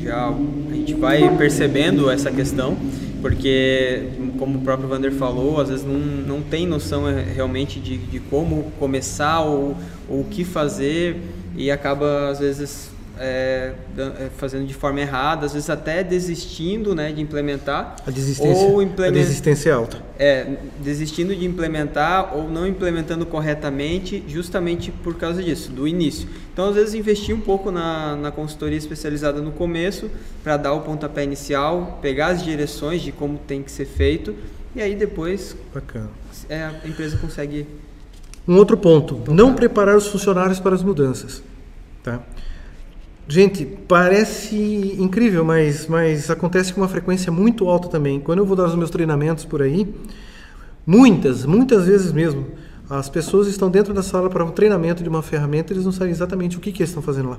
já 0.00 0.28
a 0.28 0.74
gente 0.74 0.94
vai 0.94 1.36
percebendo 1.36 2.08
essa 2.08 2.30
questão, 2.30 2.76
porque 3.20 4.10
como 4.38 4.58
o 4.58 4.62
próprio 4.62 4.88
Vander 4.88 5.12
falou, 5.12 5.60
às 5.60 5.68
vezes 5.68 5.84
não, 5.84 5.98
não 5.98 6.40
tem 6.40 6.66
noção 6.66 7.08
é, 7.08 7.22
realmente 7.22 7.80
de, 7.80 7.98
de 7.98 8.20
como 8.20 8.70
começar 8.78 9.40
ou, 9.40 9.76
ou 10.08 10.20
o 10.20 10.24
que 10.24 10.44
fazer 10.44 11.16
e 11.56 11.70
acaba 11.70 12.30
às 12.30 12.38
vezes 12.38 12.91
é, 13.18 13.72
é, 13.96 14.30
fazendo 14.36 14.66
de 14.66 14.74
forma 14.74 15.00
errada, 15.00 15.46
às 15.46 15.52
vezes 15.52 15.68
até 15.68 16.02
desistindo 16.02 16.94
né, 16.94 17.12
de 17.12 17.20
implementar. 17.20 17.96
A 18.06 18.10
desistência, 18.10 18.66
ou 18.66 18.82
implement... 18.82 19.08
a 19.08 19.12
desistência 19.12 19.70
é 19.70 19.72
alta. 19.72 20.02
É, 20.18 20.56
desistindo 20.80 21.34
de 21.34 21.44
implementar 21.44 22.36
ou 22.36 22.48
não 22.48 22.66
implementando 22.66 23.26
corretamente, 23.26 24.22
justamente 24.26 24.90
por 24.90 25.16
causa 25.16 25.42
disso, 25.42 25.70
do 25.70 25.86
início. 25.86 26.28
Então, 26.52 26.68
às 26.68 26.74
vezes, 26.74 26.94
investir 26.94 27.34
um 27.34 27.40
pouco 27.40 27.70
na, 27.70 28.16
na 28.16 28.30
consultoria 28.30 28.78
especializada 28.78 29.40
no 29.40 29.52
começo, 29.52 30.10
para 30.42 30.56
dar 30.56 30.72
o 30.72 30.80
pontapé 30.80 31.24
inicial, 31.24 31.98
pegar 32.02 32.28
as 32.28 32.42
direções 32.42 33.02
de 33.02 33.12
como 33.12 33.38
tem 33.38 33.62
que 33.62 33.70
ser 33.70 33.86
feito, 33.86 34.34
e 34.74 34.80
aí 34.80 34.94
depois 34.94 35.54
Bacana. 35.72 36.10
É, 36.48 36.62
a 36.62 36.88
empresa 36.88 37.16
consegue. 37.18 37.66
Um 38.48 38.56
outro 38.56 38.76
ponto, 38.76 39.22
não 39.32 39.54
preparar 39.54 39.96
os 39.96 40.06
funcionários 40.06 40.58
para 40.58 40.74
as 40.74 40.82
mudanças. 40.82 41.42
Tá? 42.02 42.20
Gente, 43.28 43.64
parece 43.64 44.56
incrível, 44.98 45.44
mas, 45.44 45.86
mas 45.86 46.28
acontece 46.28 46.72
com 46.72 46.80
uma 46.80 46.88
frequência 46.88 47.30
muito 47.30 47.68
alta 47.68 47.88
também. 47.88 48.20
Quando 48.20 48.40
eu 48.40 48.46
vou 48.46 48.56
dar 48.56 48.64
os 48.64 48.74
meus 48.74 48.90
treinamentos 48.90 49.44
por 49.44 49.62
aí, 49.62 49.92
muitas, 50.86 51.44
muitas 51.44 51.86
vezes 51.86 52.12
mesmo, 52.12 52.46
as 52.90 53.08
pessoas 53.08 53.46
estão 53.46 53.70
dentro 53.70 53.94
da 53.94 54.02
sala 54.02 54.28
para 54.28 54.44
um 54.44 54.50
treinamento 54.50 55.02
de 55.02 55.08
uma 55.08 55.22
ferramenta 55.22 55.72
e 55.72 55.74
eles 55.74 55.84
não 55.84 55.92
sabem 55.92 56.10
exatamente 56.10 56.56
o 56.56 56.60
que, 56.60 56.72
que 56.72 56.82
eles 56.82 56.90
estão 56.90 57.02
fazendo 57.02 57.30
lá. 57.30 57.38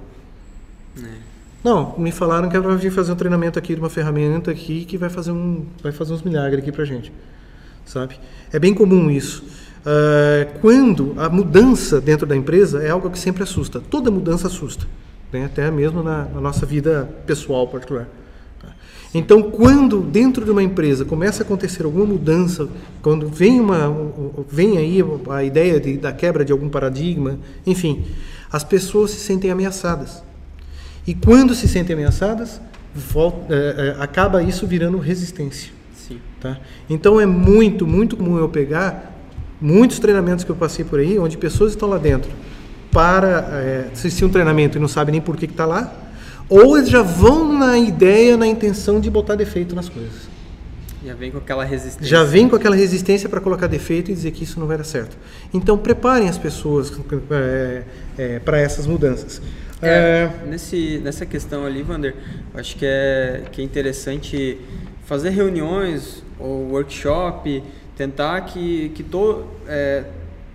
É. 0.97 1.33
Não, 1.63 1.97
me 1.97 2.11
falaram 2.11 2.49
que 2.49 2.57
é 2.57 2.61
para 2.61 2.75
vir 2.75 2.91
fazer 2.91 3.11
um 3.11 3.15
treinamento 3.15 3.59
aqui 3.59 3.75
de 3.75 3.79
uma 3.79 3.89
ferramenta 3.89 4.51
aqui 4.51 4.85
que 4.85 4.97
vai 4.97 5.09
fazer, 5.09 5.31
um, 5.31 5.65
vai 5.81 5.91
fazer 5.91 6.13
uns 6.13 6.21
milagres 6.21 6.61
aqui 6.61 6.71
para 6.71 6.85
gente, 6.85 7.11
sabe? 7.85 8.19
É 8.51 8.59
bem 8.59 8.73
comum 8.73 9.11
isso. 9.11 9.43
Uh, 9.85 10.59
quando 10.59 11.13
a 11.17 11.29
mudança 11.29 11.99
dentro 11.99 12.25
da 12.25 12.35
empresa 12.35 12.81
é 12.81 12.89
algo 12.89 13.09
que 13.09 13.19
sempre 13.19 13.43
assusta. 13.43 13.81
Toda 13.81 14.09
mudança 14.09 14.47
assusta 14.47 14.87
né? 15.33 15.45
até 15.45 15.69
mesmo 15.71 16.03
na, 16.03 16.25
na, 16.25 16.39
nossa 16.39 16.65
vida 16.65 17.09
pessoal 17.25 17.67
particular. 17.67 18.07
Tá? 18.61 18.69
Então, 19.13 19.41
quando 19.41 20.01
dentro 20.01 20.45
de 20.45 20.51
uma 20.51 20.61
empresa 20.61 21.03
começa 21.03 21.43
a 21.43 21.45
acontecer 21.45 21.83
alguma 21.83 22.05
mudança, 22.05 22.69
quando 23.01 23.27
vem 23.27 23.59
uma 23.59 23.93
vem 24.47 24.77
aí 24.77 24.99
a 25.29 25.43
ideia 25.43 25.79
de, 25.79 25.97
da 25.97 26.13
quebra 26.13 26.45
de 26.45 26.51
algum 26.51 26.69
paradigma, 26.69 27.39
enfim, 27.65 28.05
as 28.51 28.63
pessoas 28.63 29.11
se 29.11 29.19
sentem 29.19 29.49
ameaçadas. 29.49 30.23
E 31.05 31.13
quando 31.13 31.53
se 31.53 31.67
sentem 31.67 31.95
ameaçadas, 31.95 32.61
volta, 32.93 33.53
é, 33.53 33.95
é, 33.97 34.01
acaba 34.01 34.41
isso 34.41 34.65
virando 34.65 34.97
resistência. 34.99 35.71
Sim. 35.95 36.19
Tá? 36.39 36.59
Então 36.89 37.19
é 37.19 37.25
muito, 37.25 37.85
muito 37.87 38.15
comum 38.15 38.37
eu 38.37 38.47
pegar 38.47 39.11
muitos 39.59 39.99
treinamentos 39.99 40.43
que 40.43 40.51
eu 40.51 40.55
passei 40.55 40.85
por 40.85 40.99
aí, 40.99 41.17
onde 41.17 41.37
pessoas 41.37 41.71
estão 41.71 41.89
lá 41.89 41.97
dentro 41.97 42.29
para 42.93 43.49
é, 43.51 43.89
assistir 43.91 44.23
um 44.23 44.29
treinamento 44.29 44.77
e 44.77 44.81
não 44.81 44.87
sabe 44.87 45.11
nem 45.11 45.19
por 45.19 45.35
que 45.35 45.45
está 45.45 45.65
lá, 45.65 45.91
ou 46.47 46.77
eles 46.77 46.89
já 46.89 47.01
vão 47.01 47.51
na 47.51 47.77
ideia, 47.77 48.37
na 48.37 48.45
intenção 48.45 48.99
de 48.99 49.09
botar 49.09 49.35
defeito 49.35 49.75
nas 49.75 49.89
coisas. 49.89 50.31
Já 51.03 51.15
vem 51.15 51.31
com 51.31 51.37
aquela 51.37 51.65
resistência. 51.65 52.07
Já 52.07 52.23
vem 52.23 52.47
com 52.47 52.55
aquela 52.55 52.75
resistência 52.75 53.27
para 53.27 53.41
colocar 53.41 53.67
defeito 53.67 54.09
e 54.09 54.13
dizer 54.13 54.31
que 54.31 54.43
isso 54.43 54.59
não 54.59 54.67
vai 54.67 54.77
dar 54.77 54.85
certo. 54.85 55.17
Então 55.53 55.77
preparem 55.77 56.29
as 56.29 56.37
pessoas 56.37 56.93
é, 57.29 57.83
é, 58.17 58.39
para 58.39 58.57
essas 58.57 58.87
mudanças. 58.87 59.41
É, 59.81 60.29
é, 60.45 60.47
nesse, 60.47 61.01
nessa 61.03 61.25
questão 61.25 61.65
ali, 61.65 61.81
Vander, 61.81 62.15
acho 62.53 62.77
que 62.77 62.85
é, 62.85 63.43
que 63.51 63.61
é 63.61 63.65
interessante 63.65 64.57
fazer 65.05 65.31
reuniões 65.31 66.23
ou 66.39 66.69
workshop, 66.71 67.61
tentar 67.97 68.39
que, 68.41 68.89
que 68.95 69.03
to, 69.03 69.45
é, 69.67 70.05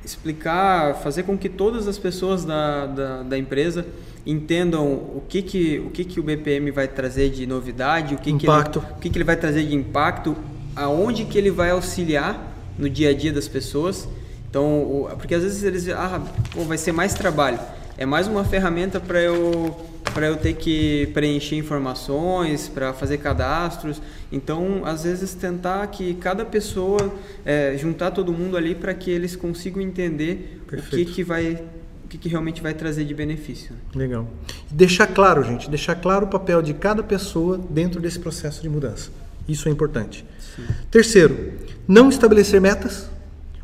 explicar, 0.08 0.96
fazer 0.96 1.22
com 1.22 1.36
que 1.36 1.48
todas 1.48 1.86
as 1.86 1.98
pessoas 1.98 2.44
da, 2.44 2.86
da, 2.86 3.22
da 3.22 3.38
empresa 3.38 3.86
entendam 4.26 4.86
o 4.86 5.22
que 5.28 5.40
que 5.42 5.78
o 5.78 5.90
que 5.90 6.04
que 6.04 6.20
o 6.20 6.22
BPM 6.22 6.70
vai 6.70 6.86
trazer 6.86 7.30
de 7.30 7.46
novidade, 7.46 8.14
o 8.14 8.18
que 8.18 8.30
impacto. 8.30 8.80
que 8.80 8.86
ele, 8.86 8.94
o 8.94 9.00
que 9.00 9.10
que 9.10 9.18
ele 9.18 9.24
vai 9.24 9.36
trazer 9.36 9.64
de 9.64 9.74
impacto, 9.74 10.36
aonde 10.76 11.24
que 11.24 11.38
ele 11.38 11.50
vai 11.50 11.70
auxiliar 11.70 12.54
no 12.78 12.88
dia 12.88 13.10
a 13.10 13.14
dia 13.14 13.32
das 13.32 13.48
pessoas. 13.48 14.08
Então, 14.50 15.08
porque 15.18 15.34
às 15.34 15.42
vezes 15.42 15.62
eles 15.62 15.88
ah, 15.88 16.22
pô, 16.52 16.62
vai 16.64 16.78
ser 16.78 16.92
mais 16.92 17.14
trabalho. 17.14 17.58
É 17.96 18.06
mais 18.06 18.26
uma 18.26 18.44
ferramenta 18.44 19.00
para 19.00 19.20
eu 19.20 19.76
para 20.18 20.26
eu 20.26 20.36
ter 20.36 20.54
que 20.54 21.08
preencher 21.14 21.54
informações, 21.54 22.66
para 22.66 22.92
fazer 22.92 23.18
cadastros. 23.18 24.02
Então, 24.32 24.82
às 24.84 25.04
vezes, 25.04 25.32
tentar 25.32 25.86
que 25.86 26.14
cada 26.14 26.44
pessoa, 26.44 27.14
é, 27.44 27.76
juntar 27.78 28.10
todo 28.10 28.32
mundo 28.32 28.56
ali 28.56 28.74
para 28.74 28.92
que 28.92 29.12
eles 29.12 29.36
consigam 29.36 29.80
entender 29.80 30.60
Perfeito. 30.66 30.92
o 30.92 31.06
que, 31.06 31.14
que 31.14 31.22
vai 31.22 31.62
o 32.04 32.08
que, 32.08 32.18
que, 32.18 32.28
realmente 32.28 32.60
vai 32.60 32.74
trazer 32.74 33.04
de 33.04 33.14
benefício. 33.14 33.76
Legal. 33.94 34.28
Deixar 34.68 35.06
claro, 35.06 35.44
gente, 35.44 35.70
deixar 35.70 35.94
claro 35.94 36.26
o 36.26 36.28
papel 36.28 36.62
de 36.62 36.74
cada 36.74 37.00
pessoa 37.00 37.60
dentro 37.70 38.00
desse 38.00 38.18
processo 38.18 38.60
de 38.60 38.68
mudança. 38.68 39.10
Isso 39.46 39.68
é 39.68 39.70
importante. 39.70 40.24
Sim. 40.56 40.64
Terceiro, 40.90 41.52
não 41.86 42.08
estabelecer 42.08 42.60
metas 42.60 43.08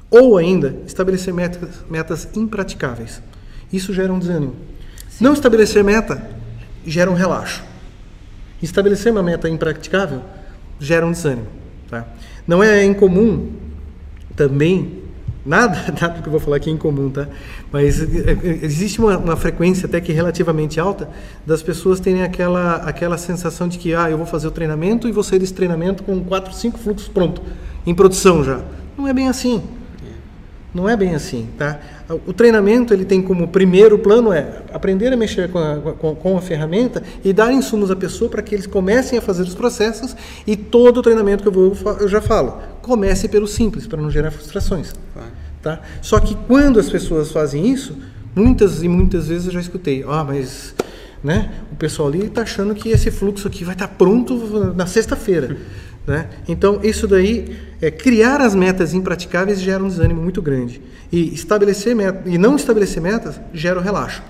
ou 0.08 0.38
ainda 0.38 0.76
estabelecer 0.86 1.34
metas, 1.34 1.80
metas 1.90 2.28
impraticáveis. 2.36 3.20
Isso 3.72 3.92
gera 3.92 4.12
um 4.12 4.20
desânimo. 4.20 4.54
Sim. 5.08 5.24
Não 5.24 5.32
estabelecer 5.32 5.82
meta 5.82 6.33
gera 6.86 7.10
um 7.10 7.14
relaxo. 7.14 7.62
Estabelecer 8.62 9.12
uma 9.12 9.22
meta 9.22 9.48
impraticável 9.48 10.22
gera 10.78 11.06
um 11.06 11.12
desânimo. 11.12 11.46
Tá? 11.88 12.06
Não 12.46 12.62
é 12.62 12.84
incomum 12.84 13.52
também, 14.36 15.02
nada, 15.44 15.94
nada 16.00 16.22
que 16.22 16.26
eu 16.26 16.30
vou 16.30 16.40
falar 16.40 16.56
aqui 16.56 16.70
é 16.70 16.72
incomum, 16.72 17.10
tá? 17.10 17.28
mas 17.70 18.00
é, 18.00 18.32
é, 18.32 18.64
existe 18.64 18.98
uma, 19.00 19.18
uma, 19.18 19.36
frequência 19.36 19.86
até 19.86 20.00
que 20.00 20.12
relativamente 20.12 20.80
alta 20.80 21.08
das 21.46 21.62
pessoas 21.62 22.00
terem 22.00 22.22
aquela, 22.22 22.76
aquela 22.76 23.18
sensação 23.18 23.68
de 23.68 23.78
que 23.78 23.94
ah, 23.94 24.10
eu 24.10 24.16
vou 24.16 24.26
fazer 24.26 24.48
o 24.48 24.50
treinamento 24.50 25.08
e 25.08 25.12
vou 25.12 25.22
sair 25.22 25.38
desse 25.38 25.54
treinamento 25.54 26.02
com 26.02 26.22
quatro, 26.24 26.52
cinco 26.54 26.78
fluxos 26.78 27.08
pronto, 27.08 27.42
em 27.86 27.94
produção 27.94 28.42
já. 28.42 28.60
Não 28.96 29.06
é 29.06 29.12
bem 29.12 29.28
assim. 29.28 29.62
Não 30.74 30.88
é 30.88 30.96
bem 30.96 31.14
assim, 31.14 31.48
tá? 31.56 31.78
O 32.26 32.32
treinamento 32.32 32.92
ele 32.92 33.04
tem 33.04 33.22
como 33.22 33.46
primeiro 33.46 33.96
plano 33.96 34.32
é 34.32 34.62
aprender 34.72 35.12
a 35.12 35.16
mexer 35.16 35.48
com 35.48 35.58
a, 35.58 35.76
com, 35.92 36.16
com 36.16 36.36
a 36.36 36.42
ferramenta 36.42 37.00
e 37.24 37.32
dar 37.32 37.52
insumos 37.52 37.92
à 37.92 37.96
pessoa 37.96 38.28
para 38.28 38.42
que 38.42 38.56
eles 38.56 38.66
comecem 38.66 39.16
a 39.16 39.22
fazer 39.22 39.42
os 39.42 39.54
processos 39.54 40.16
e 40.44 40.56
todo 40.56 40.98
o 40.98 41.02
treinamento 41.02 41.44
que 41.44 41.48
eu 41.48 41.52
vou 41.52 41.76
eu 42.00 42.08
já 42.08 42.20
falo 42.20 42.58
comece 42.82 43.28
pelo 43.28 43.46
simples 43.46 43.86
para 43.86 44.02
não 44.02 44.10
gerar 44.10 44.32
frustrações, 44.32 44.92
tá? 45.62 45.80
Só 46.02 46.18
que 46.18 46.34
quando 46.48 46.80
as 46.80 46.90
pessoas 46.90 47.30
fazem 47.30 47.68
isso, 47.68 47.96
muitas 48.34 48.82
e 48.82 48.88
muitas 48.88 49.28
vezes 49.28 49.46
eu 49.46 49.52
já 49.52 49.60
escutei, 49.60 50.04
ah, 50.08 50.24
mas 50.24 50.74
né? 51.22 51.52
O 51.72 51.76
pessoal 51.76 52.08
ali 52.08 52.26
está 52.26 52.42
achando 52.42 52.74
que 52.74 52.90
esse 52.90 53.10
fluxo 53.10 53.48
aqui 53.48 53.64
vai 53.64 53.74
estar 53.74 53.88
tá 53.88 53.94
pronto 53.96 54.34
na 54.74 54.86
sexta-feira. 54.86 55.56
Né? 56.06 56.28
Então, 56.46 56.80
isso 56.82 57.08
daí, 57.08 57.56
é, 57.80 57.90
criar 57.90 58.40
as 58.40 58.54
metas 58.54 58.92
impraticáveis 58.92 59.60
gera 59.60 59.82
um 59.82 59.88
desânimo 59.88 60.22
muito 60.22 60.42
grande. 60.42 60.80
E, 61.10 61.32
estabelecer 61.32 61.94
meta, 61.94 62.28
e 62.28 62.36
não 62.36 62.56
estabelecer 62.56 63.02
metas 63.02 63.40
gera 63.52 63.78
um 63.78 63.82
relaxo. 63.82 64.22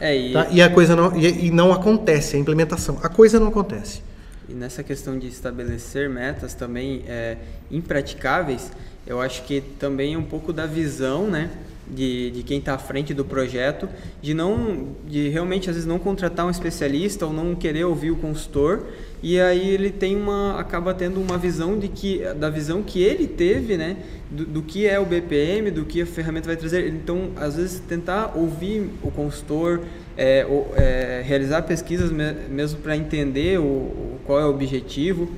É, 0.00 0.16
e... 0.16 0.32
Tá? 0.32 0.46
e 0.50 0.62
a 0.62 0.70
coisa 0.70 0.96
não, 0.96 1.16
e, 1.16 1.46
e, 1.46 1.50
não 1.50 1.72
acontece, 1.72 2.36
a 2.36 2.38
implementação. 2.38 2.98
A 3.02 3.08
coisa 3.08 3.38
não 3.38 3.48
acontece. 3.48 4.02
E 4.48 4.54
nessa 4.54 4.82
questão 4.82 5.18
de 5.18 5.26
estabelecer 5.26 6.08
metas 6.08 6.54
também 6.54 7.04
é, 7.06 7.36
impraticáveis, 7.70 8.70
eu 9.06 9.20
acho 9.20 9.42
que 9.42 9.60
também 9.60 10.14
é 10.14 10.18
um 10.18 10.22
pouco 10.22 10.52
da 10.52 10.64
visão, 10.64 11.26
né? 11.26 11.50
De, 11.90 12.30
de 12.30 12.42
quem 12.42 12.58
está 12.58 12.74
à 12.74 12.78
frente 12.78 13.12
do 13.14 13.24
projeto, 13.24 13.88
de 14.20 14.34
não, 14.34 14.88
de 15.06 15.28
realmente 15.28 15.68
às 15.68 15.76
vezes 15.76 15.88
não 15.88 15.98
contratar 15.98 16.46
um 16.46 16.50
especialista 16.50 17.26
ou 17.26 17.32
não 17.32 17.54
querer 17.54 17.84
ouvir 17.84 18.10
o 18.10 18.16
consultor 18.16 18.84
e 19.22 19.40
aí 19.40 19.70
ele 19.70 19.90
tem 19.90 20.16
uma 20.16 20.60
acaba 20.60 20.94
tendo 20.94 21.20
uma 21.20 21.36
visão 21.36 21.76
de 21.78 21.88
que 21.88 22.22
da 22.34 22.48
visão 22.48 22.82
que 22.82 23.02
ele 23.02 23.26
teve 23.26 23.76
né 23.76 23.96
do, 24.30 24.44
do, 24.44 24.62
que 24.62 24.86
é 24.86 24.98
o 25.00 25.04
BPM 25.04 25.72
do 25.72 25.84
que 25.84 26.02
a 26.02 26.06
ferramenta 26.06 26.46
vai 26.46 26.56
trazer 26.56 26.88
então 26.88 27.30
às 27.34 27.56
vezes 27.56 27.80
tentar 27.80 28.36
ouvir 28.36 28.88
o 29.02 29.10
consultor 29.10 29.80
é, 30.16 30.46
é, 30.76 31.22
realizar 31.26 31.62
pesquisas 31.62 32.12
mesmo 32.12 32.78
para 32.80 32.96
entender 32.96 33.58
o, 33.58 34.18
qual 34.24 34.38
é 34.38 34.44
o 34.44 34.50
objetivo 34.50 35.28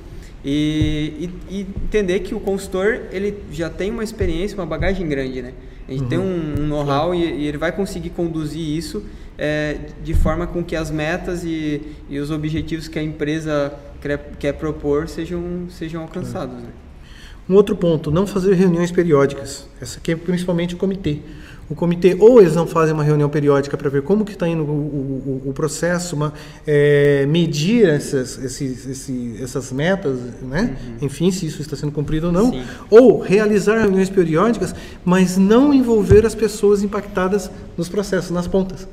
e, 0.43 1.29
e, 1.49 1.55
e, 1.55 1.61
entender 1.61 2.19
que 2.21 2.33
o 2.33 2.39
consultor 2.39 3.01
ele 3.11 3.43
já 3.51 3.69
tem 3.69 3.91
uma 3.91 4.03
experiência, 4.03 4.57
uma 4.57 4.65
bagagem 4.65 5.07
grande, 5.07 5.41
né? 5.41 5.53
A 5.91 5.93
gente 5.93 6.03
uhum. 6.03 6.09
tem 6.09 6.19
um, 6.19 6.61
um 6.61 6.67
know-how 6.67 7.13
e, 7.13 7.21
e, 7.21 7.47
ele 7.47 7.57
vai 7.57 7.69
conseguir 7.69 8.11
conduzir 8.11 8.61
isso 8.61 9.03
é, 9.37 9.77
de 10.01 10.13
forma 10.13 10.47
com 10.47 10.63
que 10.63 10.73
as 10.73 10.89
metas 10.89 11.43
e, 11.43 11.81
e 12.09 12.17
os 12.17 12.31
objetivos 12.31 12.87
que 12.87 12.97
a 12.97 13.03
empresa 13.03 13.73
quer, 13.99 14.17
quer 14.39 14.53
propor 14.53 15.09
sejam, 15.09 15.67
sejam 15.69 16.01
alcançados. 16.01 16.55
Né? 16.55 16.69
Um 17.49 17.55
outro 17.55 17.75
ponto, 17.75 18.11
não 18.11 18.25
fazer 18.25 18.53
reuniões 18.53 18.91
periódicas. 18.91 19.67
Essa 19.81 19.97
aqui 19.97 20.11
é 20.11 20.15
principalmente 20.15 20.75
o 20.75 20.77
comitê 20.77 21.19
o 21.71 21.75
comitê 21.75 22.17
ou 22.19 22.41
eles 22.41 22.53
não 22.53 22.67
fazem 22.67 22.93
uma 22.93 23.03
reunião 23.03 23.29
periódica 23.29 23.77
para 23.77 23.89
ver 23.89 24.01
como 24.01 24.25
que 24.25 24.33
está 24.33 24.45
indo 24.45 24.63
o, 24.63 24.65
o, 24.65 25.49
o 25.49 25.53
processo, 25.53 26.17
uma, 26.17 26.33
é, 26.67 27.25
medir 27.25 27.87
essas, 27.87 28.37
esses, 28.43 28.85
esses, 28.85 29.41
essas 29.41 29.71
metas, 29.71 30.19
né? 30.41 30.75
Uhum. 30.85 31.05
enfim, 31.05 31.31
se 31.31 31.45
isso 31.45 31.61
está 31.61 31.77
sendo 31.77 31.93
cumprido 31.93 32.27
ou 32.27 32.33
não, 32.33 32.51
Sim. 32.51 32.63
ou 32.89 33.19
realizar 33.21 33.79
reuniões 33.79 34.09
periódicas, 34.09 34.75
mas 35.05 35.37
não 35.37 35.73
envolver 35.73 36.25
as 36.25 36.35
pessoas 36.35 36.83
impactadas 36.83 37.49
nos 37.77 37.87
processos, 37.87 38.31
nas 38.31 38.47
pontas. 38.47 38.85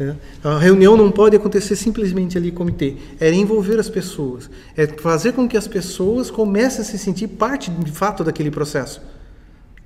Tá? 0.00 0.16
A 0.42 0.58
reunião 0.58 0.96
não 0.96 1.10
pode 1.10 1.36
acontecer 1.36 1.76
simplesmente 1.76 2.38
ali 2.38 2.50
comitê, 2.50 2.96
é 3.20 3.30
envolver 3.30 3.78
as 3.78 3.90
pessoas, 3.90 4.48
é 4.74 4.86
fazer 4.86 5.32
com 5.32 5.46
que 5.46 5.58
as 5.58 5.68
pessoas 5.68 6.30
comecem 6.30 6.80
a 6.80 6.84
se 6.84 6.96
sentir 6.96 7.28
parte 7.28 7.70
de 7.70 7.92
fato 7.92 8.24
daquele 8.24 8.50
processo, 8.50 9.02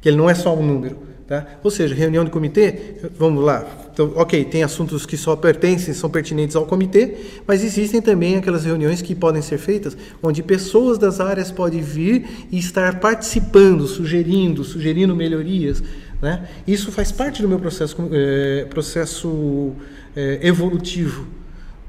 que 0.01 0.09
ele 0.09 0.17
não 0.17 0.31
é 0.31 0.35
só 0.35 0.57
um 0.57 0.65
número. 0.65 1.15
Tá? 1.27 1.45
Ou 1.65 1.71
seja, 1.71 1.95
reunião 1.95 2.23
de 2.23 2.31
comitê, 2.31 2.97
vamos 3.19 3.43
lá, 3.43 3.67
então, 3.93 4.13
ok, 4.15 4.45
tem 4.45 4.63
assuntos 4.63 5.07
que 5.07 5.17
só 5.17 5.35
pertencem, 5.35 5.95
são 5.95 6.11
pertinentes 6.11 6.55
ao 6.55 6.67
comitê, 6.67 7.17
mas 7.47 7.65
existem 7.65 8.03
também 8.03 8.37
aquelas 8.37 8.65
reuniões 8.65 9.01
que 9.01 9.15
podem 9.15 9.41
ser 9.41 9.57
feitas 9.57 9.97
onde 10.23 10.43
pessoas 10.43 10.99
das 10.99 11.19
áreas 11.19 11.51
podem 11.51 11.81
vir 11.81 12.47
e 12.53 12.59
estar 12.59 13.01
participando, 13.01 13.87
sugerindo, 13.87 14.63
sugerindo 14.65 15.17
melhorias. 15.17 15.83
Né? 16.21 16.49
Isso 16.67 16.91
faz 16.91 17.13
parte 17.13 17.41
do 17.41 17.49
meu 17.49 17.59
processo, 17.59 17.97
é, 18.13 18.67
processo 18.69 19.73
é, 20.17 20.41
evolutivo. 20.43 21.27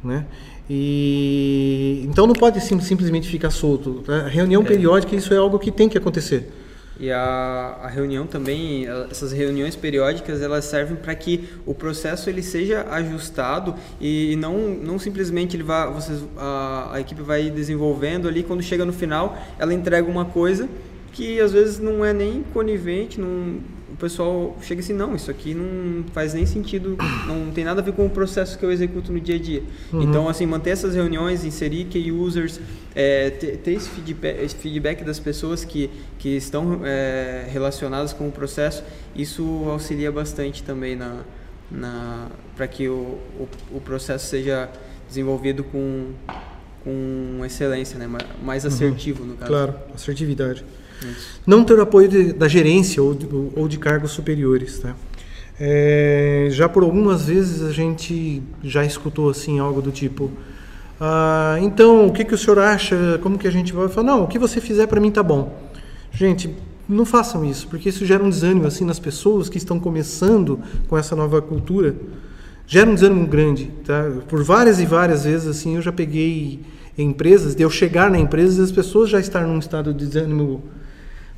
Né? 0.04 0.26
E, 0.70 2.06
então 2.08 2.26
não 2.26 2.34
pode 2.34 2.60
sim, 2.62 2.80
simplesmente 2.80 3.28
ficar 3.28 3.52
solto. 3.52 4.04
Tá? 4.06 4.28
Reunião 4.28 4.62
é. 4.62 4.66
periódica, 4.66 5.16
isso 5.16 5.34
é 5.34 5.38
algo 5.38 5.60
que 5.60 5.72
tem 5.72 5.88
que 5.90 5.98
acontecer. 5.98 6.52
E 6.98 7.12
a, 7.12 7.78
a 7.84 7.88
reunião 7.90 8.26
também, 8.26 8.88
essas 9.12 9.34
reuniões 9.34 9.76
periódicas, 9.76 10.42
elas 10.42 10.64
servem 10.64 10.96
para 10.96 11.14
que 11.14 11.50
o 11.66 11.74
processo 11.74 12.30
ele 12.30 12.42
seja 12.42 12.86
ajustado 12.90 13.76
e, 14.00 14.32
e 14.32 14.36
não, 14.38 14.58
não 14.58 14.98
simplesmente 14.98 15.58
ele 15.58 15.64
vá, 15.64 15.88
vocês, 15.88 16.24
a, 16.38 16.92
a 16.94 17.02
equipe 17.02 17.22
vai 17.22 17.50
desenvolvendo 17.50 18.30
ali, 18.30 18.44
quando 18.44 18.64
chega 18.64 18.86
no 18.86 18.94
final, 18.94 19.38
ela 19.60 19.74
entrega 19.74 20.10
uma 20.10 20.24
coisa 20.24 20.70
que 21.12 21.40
às 21.42 21.52
vezes 21.52 21.80
não 21.80 22.04
é 22.04 22.14
nem 22.14 22.44
conivente, 22.54 23.20
não, 23.20 23.58
o 23.96 23.98
pessoal 23.98 24.58
chega 24.62 24.82
assim, 24.82 24.92
não, 24.92 25.16
isso 25.16 25.32
aqui 25.32 25.54
não 25.54 26.04
faz 26.12 26.34
nem 26.34 26.46
sentido, 26.46 26.98
não 27.26 27.50
tem 27.50 27.64
nada 27.64 27.80
a 27.80 27.84
ver 27.84 27.94
com 27.94 28.06
o 28.06 28.10
processo 28.10 28.60
que 28.60 28.66
eu 28.66 28.70
executo 28.70 29.10
no 29.10 29.22
dia 29.22 29.36
a 29.36 29.40
dia. 29.40 29.64
Uhum. 29.94 30.02
Então, 30.02 30.28
assim, 30.28 30.46
manter 30.46 30.72
essas 30.72 30.96
reuniões, 30.96 31.46
inserir 31.46 31.86
key 31.86 32.12
users, 32.12 32.60
é, 32.94 33.30
ter, 33.30 33.56
ter 33.60 33.72
esse, 33.72 33.88
feedback, 33.88 34.44
esse, 34.44 34.56
feedback, 34.56 35.04
das 35.06 35.18
pessoas 35.18 35.64
que, 35.64 35.90
que 36.20 36.36
estão 36.36 36.82
é, 36.84 37.48
relacionadas 37.50 38.12
com 38.12 38.28
o 38.28 38.32
processo, 38.34 38.84
isso 39.16 39.64
auxilia 39.70 40.12
bastante 40.12 40.62
também 40.62 40.98
na, 40.98 41.22
na, 41.72 42.28
para 42.54 42.68
que 42.68 42.90
o, 42.90 43.18
o, 43.40 43.48
o, 43.72 43.80
processo 43.80 44.28
seja 44.28 44.70
desenvolvido 45.08 45.64
com, 45.64 46.12
com 46.84 47.46
excelência, 47.46 47.98
né? 47.98 48.10
mais 48.44 48.66
uhum. 48.66 48.70
assertivo, 48.70 49.24
uhum. 49.24 49.30
no 49.30 49.38
caso. 49.38 49.50
Claro, 49.50 49.76
assertividade. 49.94 50.66
Não 51.46 51.64
ter 51.64 51.80
apoio 51.80 52.08
de, 52.08 52.34
da 52.34 52.48
gerência 52.48 53.02
ou 53.02 53.14
de, 53.14 53.28
ou 53.56 53.68
de 53.68 53.78
cargos 53.78 54.12
superiores. 54.12 54.80
Tá? 54.80 54.96
É, 55.60 56.48
já 56.52 56.68
por 56.68 56.84
algumas 56.84 57.28
vezes 57.28 57.64
a 57.64 57.72
gente 57.72 58.44
já 58.62 58.84
escutou 58.84 59.30
assim 59.30 59.58
algo 59.58 59.82
do 59.82 59.90
tipo 59.90 60.30
ah, 61.00 61.56
então 61.62 62.08
o 62.08 62.12
que, 62.12 62.26
que 62.26 62.34
o 62.34 62.38
senhor 62.38 62.60
acha 62.60 63.18
como 63.24 63.38
que 63.38 63.48
a 63.48 63.52
gente 63.52 63.72
vai 63.72 63.88
falar 63.88 64.08
não 64.08 64.24
o 64.24 64.28
que 64.28 64.38
você 64.38 64.60
fizer 64.60 64.86
para 64.86 65.00
mim 65.00 65.12
tá 65.12 65.24
bom 65.24 65.58
gente 66.12 66.54
não 66.90 67.06
façam 67.06 67.46
isso 67.46 67.70
porque 67.70 67.88
isso 67.88 68.06
gera 68.06 68.22
um 68.22 68.30
desânimo 68.30 68.68
assim 68.68 68.84
nas 68.84 69.00
pessoas 69.00 69.48
que 69.48 69.58
estão 69.58 69.80
começando 69.80 70.60
com 70.90 70.98
essa 70.98 71.16
nova 71.16 71.42
cultura 71.42 71.96
gera 72.68 72.90
um 72.90 72.94
desânimo 72.94 73.26
grande 73.26 73.72
tá 73.86 74.12
por 74.28 74.44
várias 74.44 74.82
e 74.82 74.86
várias 74.86 75.24
vezes 75.24 75.48
assim 75.48 75.78
eu 75.78 75.82
já 75.82 75.92
peguei 75.94 76.60
empresas 76.98 77.56
de 77.56 77.64
eu 77.64 77.70
chegar 77.70 78.12
na 78.12 78.20
empresa 78.20 78.60
e 78.60 78.64
as 78.66 78.74
pessoas 78.74 79.10
já 79.10 79.22
estar 79.22 79.48
num 79.48 79.60
estado 79.60 79.94
de 79.94 80.06
desânimo 80.06 80.64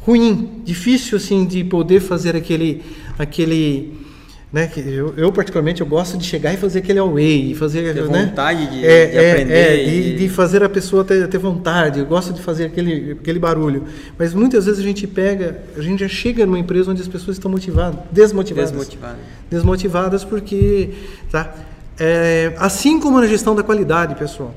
ruim, 0.07 0.61
difícil 0.63 1.17
assim 1.17 1.45
de 1.45 1.65
poder 1.65 1.99
fazer 1.99 2.33
aquele 2.33 2.81
aquele 3.19 4.07
né, 4.53 4.71
eu, 4.77 5.13
eu, 5.17 5.29
particularmente 5.29 5.81
eu 5.81 5.87
gosto 5.87 6.17
de 6.17 6.23
chegar 6.23 6.53
e 6.53 6.57
fazer 6.57 6.79
aquele 6.79 6.99
away, 6.99 7.53
fazer 7.53 7.93
ter 7.93 8.07
né, 8.07 8.25
vontade 8.25 8.65
de, 8.67 8.87
é, 8.87 9.05
de 9.07 9.17
aprender, 9.17 9.53
é, 9.53 9.83
e... 9.83 10.03
de, 10.03 10.17
de, 10.19 10.29
fazer 10.29 10.63
a 10.63 10.69
pessoa 10.69 11.03
ter, 11.03 11.27
ter, 11.27 11.37
vontade. 11.37 11.99
Eu 11.99 12.05
gosto 12.05 12.31
de 12.31 12.41
fazer 12.41 12.67
aquele 12.67 13.11
aquele 13.11 13.39
barulho, 13.39 13.83
mas 14.17 14.33
muitas 14.33 14.65
vezes 14.65 14.79
a 14.79 14.83
gente 14.83 15.05
pega, 15.05 15.61
a 15.75 15.81
gente 15.81 15.99
já 15.99 16.07
chega 16.07 16.45
numa 16.45 16.57
empresa 16.57 16.89
onde 16.89 17.01
as 17.01 17.09
pessoas 17.09 17.35
estão 17.35 17.51
motivadas, 17.51 17.99
desmotivadas, 18.09 18.71
desmotivadas, 18.71 19.17
desmotivadas 19.51 20.23
porque, 20.23 20.91
tá, 21.29 21.53
é, 21.99 22.53
assim 22.57 23.01
como 23.01 23.19
na 23.19 23.27
gestão 23.27 23.53
da 23.53 23.63
qualidade, 23.63 24.15
pessoal, 24.15 24.55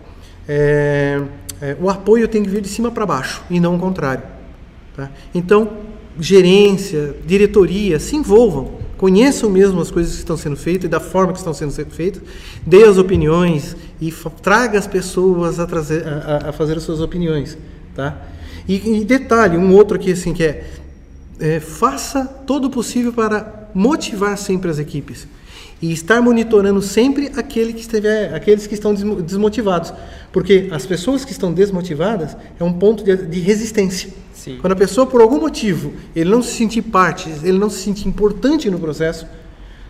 é, 0.49 1.21
é, 1.61 1.77
o 1.81 1.91
apoio 1.91 2.29
tem 2.29 2.45
que 2.45 2.49
vir 2.49 2.61
de 2.61 2.69
cima 2.69 2.93
para 2.93 3.05
baixo 3.05 3.43
e 3.51 3.59
não 3.59 3.75
o 3.75 3.79
contrário. 3.81 4.23
Tá? 5.01 5.11
Então, 5.35 5.79
gerência, 6.19 7.17
diretoria, 7.25 7.99
se 7.99 8.17
envolvam, 8.17 8.73
conheçam 8.99 9.49
mesmo 9.49 9.81
as 9.81 9.91
coisas 9.91 10.13
que 10.13 10.19
estão 10.19 10.37
sendo 10.37 10.57
feitas 10.57 10.85
e 10.85 10.89
da 10.89 11.01
forma 11.01 11.33
que 11.33 11.39
estão 11.39 11.55
sendo 11.55 11.73
feitas, 11.91 12.21
dê 12.67 12.85
as 12.85 12.99
opiniões 12.99 13.75
e 13.99 14.13
traga 14.43 14.79
as 14.79 14.87
pessoas 14.87 15.59
a, 15.59 15.67
trazer, 15.67 16.07
a, 16.07 16.51
a 16.51 16.53
fazer 16.53 16.77
as 16.77 16.83
suas 16.83 17.01
opiniões. 17.01 17.57
Tá? 17.95 18.27
E, 18.69 19.01
e, 19.01 19.05
detalhe, 19.07 19.57
um 19.57 19.73
outro 19.75 19.97
aqui 19.97 20.13
assim 20.13 20.35
que 20.35 20.45
é, 20.45 20.67
é 21.39 21.61
faça 21.61 22.27
todo 22.47 22.67
o 22.67 22.71
possível 22.71 23.15
para 23.15 23.71
motivar 23.73 24.37
sempre 24.37 24.71
as 24.71 24.79
equipes 24.79 25.27
e 25.83 25.93
estar 25.93 26.21
monitorando 26.21 26.83
sempre 26.83 27.31
aquele 27.37 27.73
que 27.73 27.81
estiver, 27.81 28.35
aqueles 28.35 28.67
que 28.67 28.75
estão 28.75 28.93
desmotivados, 28.95 29.93
porque 30.31 30.69
as 30.71 30.85
pessoas 30.85 31.25
que 31.25 31.33
estão 31.33 31.53
desmotivadas 31.53 32.37
é 32.59 32.65
um 32.65 32.73
ponto 32.73 33.03
de, 33.03 33.17
de 33.17 33.41
resistência. 33.41 34.11
Sim. 34.35 34.59
Quando 34.61 34.73
a 34.73 34.77
pessoa, 34.77 35.07
por 35.07 35.21
algum 35.21 35.41
motivo, 35.41 35.93
ele 36.15 36.31
não 36.31 36.43
se 36.43 36.53
sentir 36.53 36.83
parte, 36.83 37.31
ele 37.43 37.59
não 37.59 37.71
se 37.71 37.79
sentir 37.79 38.09
importante 38.09 38.71
no 38.71 38.79
processo, 38.79 39.27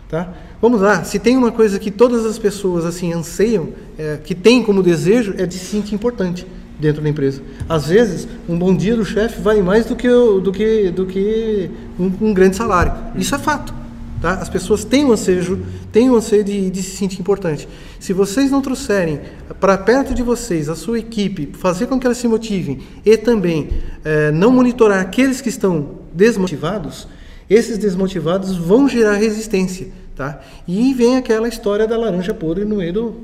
tá? 0.09 0.33
Vamos 0.61 0.81
lá, 0.81 1.03
se 1.03 1.17
tem 1.19 1.35
uma 1.35 1.51
coisa 1.51 1.79
que 1.79 1.89
todas 1.89 2.25
as 2.25 2.37
pessoas 2.37 2.85
assim 2.85 3.13
anseiam, 3.13 3.69
é, 3.97 4.19
que 4.23 4.35
tem 4.35 4.61
como 4.61 4.83
desejo, 4.83 5.33
é 5.37 5.45
de 5.45 5.55
se 5.55 5.65
sentir 5.65 5.95
importante 5.95 6.45
dentro 6.79 7.01
da 7.01 7.09
empresa. 7.09 7.41
Às 7.67 7.87
vezes, 7.87 8.27
um 8.47 8.57
bom 8.57 8.75
dia 8.75 8.95
do 8.95 9.05
chefe 9.05 9.41
vale 9.41 9.61
mais 9.61 9.85
do 9.85 9.95
que, 9.95 10.07
do 10.07 10.51
que, 10.51 10.91
do 10.91 11.05
que 11.05 11.69
um, 11.99 12.11
um 12.29 12.33
grande 12.33 12.55
salário. 12.55 12.93
Isso 13.15 13.33
é 13.33 13.39
fato. 13.39 13.73
Tá? 14.21 14.33
As 14.33 14.47
pessoas 14.47 14.85
têm 14.85 15.03
um 15.03 15.11
ansejo, 15.11 15.59
têm 15.91 16.09
um 16.11 16.15
anseio 16.15 16.43
de, 16.43 16.69
de 16.69 16.83
se 16.83 16.95
sentir 16.95 17.19
importante. 17.19 17.67
Se 17.99 18.13
vocês 18.13 18.51
não 18.51 18.61
trouxerem 18.61 19.19
para 19.59 19.75
perto 19.79 20.13
de 20.13 20.21
vocês 20.21 20.69
a 20.69 20.75
sua 20.75 20.99
equipe, 20.99 21.49
fazer 21.57 21.87
com 21.87 21.99
que 21.99 22.05
elas 22.05 22.19
se 22.19 22.27
motivem 22.27 22.81
e 23.03 23.17
também 23.17 23.69
é, 24.05 24.29
não 24.31 24.51
monitorar 24.51 25.01
aqueles 25.01 25.41
que 25.41 25.49
estão 25.49 26.01
desmotivados, 26.13 27.07
esses 27.49 27.79
desmotivados 27.79 28.55
vão 28.55 28.87
gerar 28.87 29.13
resistência. 29.13 29.87
Tá? 30.15 30.39
E 30.67 30.93
vem 30.93 31.17
aquela 31.17 31.47
história 31.47 31.87
da 31.87 31.97
laranja 31.97 32.31
podre 32.31 32.63
no 32.63 32.75
meio 32.75 32.93
do. 32.93 33.15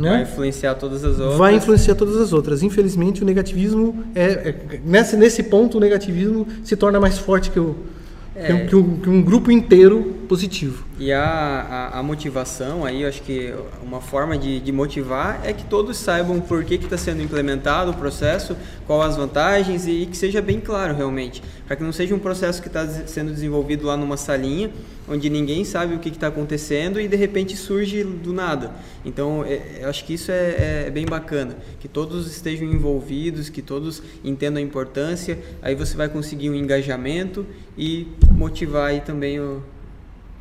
Né? 0.00 0.10
Vai 0.10 0.22
influenciar 0.22 0.74
todas 0.74 1.04
as 1.04 1.20
outras. 1.20 1.38
Vai 1.38 1.54
influenciar 1.54 1.94
todas 1.94 2.16
as 2.16 2.32
outras. 2.32 2.64
Infelizmente, 2.64 3.22
o 3.22 3.24
negativismo 3.24 4.02
é, 4.16 4.24
é 4.24 4.80
nesse, 4.84 5.16
nesse 5.16 5.44
ponto 5.44 5.76
o 5.76 5.80
negativismo 5.80 6.44
se 6.64 6.74
torna 6.76 6.98
mais 6.98 7.18
forte 7.18 7.50
que 7.52 7.60
o, 7.60 7.76
é, 8.38 8.66
que, 8.66 8.76
um, 8.76 9.00
que, 9.00 9.10
um, 9.10 9.22
grupo 9.22 9.50
inteiro 9.50 10.17
positivo. 10.28 10.84
E 10.98 11.10
a, 11.10 11.22
a, 11.24 11.98
a, 11.98 12.02
motivação 12.02 12.84
aí, 12.84 13.02
eu 13.02 13.08
acho 13.08 13.22
que 13.22 13.52
uma 13.82 14.00
forma 14.00 14.36
de, 14.36 14.60
de 14.60 14.70
motivar 14.70 15.40
é 15.42 15.52
que 15.52 15.64
todos 15.64 15.96
saibam 15.96 16.40
por 16.40 16.62
que 16.64 16.74
está 16.74 16.98
sendo 16.98 17.22
implementado 17.22 17.90
o 17.90 17.94
processo, 17.94 18.56
quais 18.86 19.10
as 19.12 19.16
vantagens 19.16 19.86
e, 19.86 20.02
e 20.02 20.06
que 20.06 20.16
seja 20.16 20.42
bem 20.42 20.60
claro 20.60 20.94
realmente. 20.94 21.42
Para 21.66 21.76
que 21.76 21.82
não 21.82 21.92
seja 21.92 22.14
um 22.14 22.18
processo 22.18 22.60
que 22.60 22.68
está 22.68 22.86
sendo 22.86 23.32
desenvolvido 23.32 23.86
lá 23.86 23.96
numa 23.96 24.16
salinha, 24.16 24.70
onde 25.08 25.30
ninguém 25.30 25.64
sabe 25.64 25.94
o 25.94 25.98
que 25.98 26.10
está 26.10 26.26
acontecendo 26.26 27.00
e 27.00 27.08
de 27.08 27.16
repente 27.16 27.56
surge 27.56 28.04
do 28.04 28.32
nada. 28.32 28.72
Então, 29.04 29.44
é, 29.44 29.80
eu 29.80 29.88
acho 29.88 30.04
que 30.04 30.14
isso 30.14 30.30
é, 30.30 30.86
é, 30.86 30.90
bem 30.90 31.06
bacana, 31.06 31.56
que 31.80 31.88
todos 31.88 32.30
estejam 32.30 32.68
envolvidos, 32.70 33.48
que 33.48 33.62
todos 33.62 34.02
entendam 34.22 34.62
a 34.62 34.64
importância, 34.64 35.38
aí 35.62 35.74
você 35.74 35.96
vai 35.96 36.08
conseguir 36.08 36.50
um 36.50 36.54
engajamento 36.54 37.46
e 37.76 38.06
motivar 38.30 38.90
aí 38.90 39.00
também 39.00 39.40
o, 39.40 39.62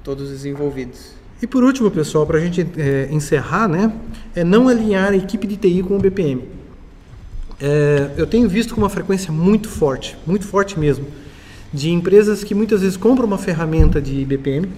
todos 0.07 0.31
os 0.31 0.45
envolvidos. 0.45 1.11
E 1.41 1.45
por 1.45 1.65
último, 1.65 1.91
pessoal, 1.91 2.25
para 2.25 2.37
a 2.37 2.39
gente 2.39 2.65
é, 2.77 3.09
encerrar, 3.11 3.67
né, 3.67 3.91
é 4.33 4.41
não 4.41 4.69
alinhar 4.69 5.11
a 5.11 5.17
equipe 5.17 5.45
de 5.45 5.57
TI 5.57 5.83
com 5.83 5.97
o 5.97 5.99
BPM. 5.99 6.43
É, 7.59 8.11
eu 8.15 8.25
tenho 8.25 8.47
visto 8.47 8.73
com 8.73 8.79
uma 8.79 8.89
frequência 8.89 9.33
muito 9.33 9.67
forte, 9.67 10.17
muito 10.25 10.45
forte 10.45 10.79
mesmo, 10.79 11.05
de 11.73 11.89
empresas 11.89 12.41
que 12.41 12.55
muitas 12.55 12.79
vezes 12.83 12.95
compram 12.95 13.27
uma 13.27 13.37
ferramenta 13.37 14.01
de 14.01 14.23
BPM, 14.23 14.69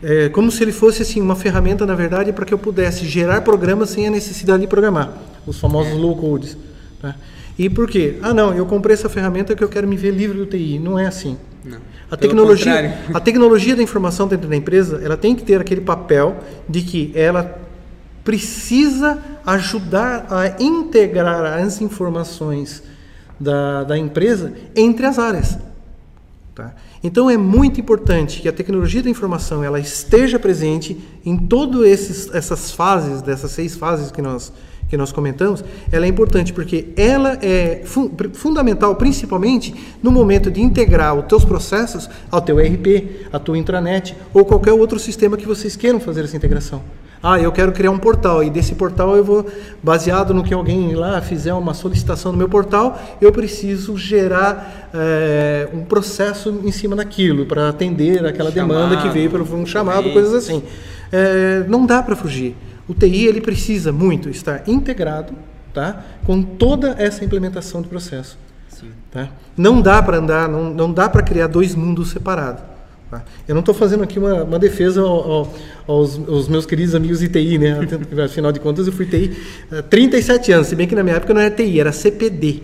é, 0.00 0.28
como 0.28 0.52
se 0.52 0.62
ele 0.62 0.70
fosse 0.70 1.02
assim 1.02 1.20
uma 1.20 1.34
ferramenta, 1.34 1.84
na 1.84 1.96
verdade, 1.96 2.32
para 2.32 2.44
que 2.44 2.54
eu 2.54 2.58
pudesse 2.58 3.06
gerar 3.06 3.40
programas 3.40 3.90
sem 3.90 4.06
a 4.06 4.10
necessidade 4.12 4.60
de 4.60 4.68
programar, 4.68 5.12
os 5.44 5.58
famosos 5.58 5.94
low 5.94 6.14
codes. 6.14 6.56
Tá? 7.02 7.16
E 7.58 7.68
por 7.68 7.88
quê? 7.88 8.16
Ah, 8.22 8.32
não, 8.32 8.54
eu 8.54 8.64
comprei 8.64 8.94
essa 8.94 9.08
ferramenta 9.08 9.56
que 9.56 9.64
eu 9.64 9.68
quero 9.68 9.88
me 9.88 9.96
ver 9.96 10.12
livre 10.12 10.38
do 10.38 10.46
TI. 10.46 10.78
Não 10.78 10.96
é 10.96 11.06
assim. 11.06 11.36
Não. 11.64 11.78
A 12.10 12.16
tecnologia, 12.16 12.98
a 13.14 13.20
tecnologia 13.20 13.76
da 13.76 13.82
informação 13.82 14.26
dentro 14.26 14.48
da 14.48 14.56
empresa, 14.56 15.00
ela 15.02 15.16
tem 15.16 15.34
que 15.34 15.44
ter 15.44 15.60
aquele 15.60 15.80
papel 15.80 16.38
de 16.68 16.82
que 16.82 17.12
ela 17.14 17.58
precisa 18.24 19.18
ajudar 19.46 20.26
a 20.28 20.62
integrar 20.62 21.60
as 21.60 21.80
informações 21.80 22.82
da, 23.38 23.84
da 23.84 23.96
empresa 23.96 24.52
entre 24.74 25.06
as 25.06 25.18
áreas. 25.18 25.58
Tá? 26.54 26.74
Então 27.02 27.30
é 27.30 27.36
muito 27.36 27.80
importante 27.80 28.42
que 28.42 28.48
a 28.48 28.52
tecnologia 28.52 29.02
da 29.02 29.08
informação 29.08 29.64
ela 29.64 29.78
esteja 29.78 30.38
presente 30.38 31.00
em 31.24 31.36
todas 31.36 32.28
essas 32.34 32.72
fases, 32.72 33.22
dessas 33.22 33.52
seis 33.52 33.76
fases 33.76 34.10
que 34.10 34.20
nós 34.20 34.52
que 34.90 34.96
nós 34.96 35.12
comentamos, 35.12 35.64
ela 35.90 36.04
é 36.04 36.08
importante 36.08 36.52
porque 36.52 36.88
ela 36.96 37.38
é 37.40 37.82
fun 37.84 38.10
fundamental, 38.34 38.96
principalmente 38.96 39.72
no 40.02 40.10
momento 40.10 40.50
de 40.50 40.60
integrar 40.60 41.14
os 41.14 41.26
teus 41.26 41.44
processos 41.44 42.10
ao 42.28 42.40
teu 42.40 42.58
ERP, 42.58 43.28
à 43.32 43.38
tua 43.38 43.56
intranet 43.56 44.16
ou 44.34 44.44
qualquer 44.44 44.72
outro 44.72 44.98
sistema 44.98 45.36
que 45.36 45.46
vocês 45.46 45.76
queiram 45.76 46.00
fazer 46.00 46.24
essa 46.24 46.36
integração. 46.36 46.82
Ah, 47.22 47.38
eu 47.38 47.52
quero 47.52 47.70
criar 47.70 47.90
um 47.90 47.98
portal 47.98 48.42
e 48.42 48.48
desse 48.48 48.74
portal 48.74 49.14
eu 49.14 49.22
vou, 49.22 49.46
baseado 49.82 50.32
no 50.32 50.42
que 50.42 50.54
alguém 50.54 50.94
lá 50.94 51.20
fizer 51.20 51.52
uma 51.52 51.74
solicitação 51.74 52.32
no 52.32 52.38
meu 52.38 52.48
portal, 52.48 52.98
eu 53.20 53.30
preciso 53.30 53.96
gerar 53.96 54.88
é, 54.94 55.68
um 55.72 55.84
processo 55.84 56.60
em 56.64 56.72
cima 56.72 56.96
daquilo 56.96 57.44
para 57.44 57.68
atender 57.68 58.24
aquela 58.24 58.50
chamado, 58.50 58.68
demanda 58.68 58.96
que 59.02 59.08
veio 59.10 59.30
pelo 59.30 59.44
um 59.54 59.66
chamado, 59.66 60.10
coisas 60.12 60.32
assim. 60.32 60.62
É, 61.12 61.62
não 61.68 61.84
dá 61.84 62.02
para 62.02 62.16
fugir. 62.16 62.56
O 62.90 62.94
TI 62.94 63.24
ele 63.28 63.40
precisa 63.40 63.92
muito 63.92 64.28
estar 64.28 64.68
integrado, 64.68 65.32
tá, 65.72 66.04
com 66.26 66.42
toda 66.42 66.96
essa 66.98 67.24
implementação 67.24 67.80
do 67.80 67.86
processo. 67.86 68.36
Sim. 68.68 68.90
Tá? 69.12 69.28
Não 69.56 69.80
dá 69.80 70.02
para 70.02 70.16
andar, 70.16 70.48
não, 70.48 70.74
não 70.74 70.92
dá 70.92 71.08
para 71.08 71.22
criar 71.22 71.46
dois 71.46 71.76
mundos 71.76 72.10
separados. 72.10 72.64
Tá? 73.08 73.22
Eu 73.46 73.54
não 73.54 73.60
estou 73.60 73.76
fazendo 73.76 74.02
aqui 74.02 74.18
uma, 74.18 74.42
uma 74.42 74.58
defesa 74.58 75.02
ao, 75.02 75.30
ao, 75.30 75.54
aos, 75.86 76.20
aos, 76.28 76.48
meus 76.48 76.66
queridos 76.66 76.92
amigos 76.96 77.20
de 77.20 77.28
TI, 77.28 77.58
né? 77.58 77.78
Afinal 78.24 78.50
de 78.50 78.58
contas, 78.58 78.88
eu 78.88 78.92
fui 78.92 79.06
TI 79.06 79.36
há 79.70 79.82
37 79.82 80.50
anos, 80.50 80.66
se 80.66 80.74
bem 80.74 80.88
que 80.88 80.96
na 80.96 81.04
minha 81.04 81.14
época 81.14 81.32
não 81.32 81.40
era 81.40 81.54
TI, 81.54 81.78
era 81.78 81.92
CPD. 81.92 82.60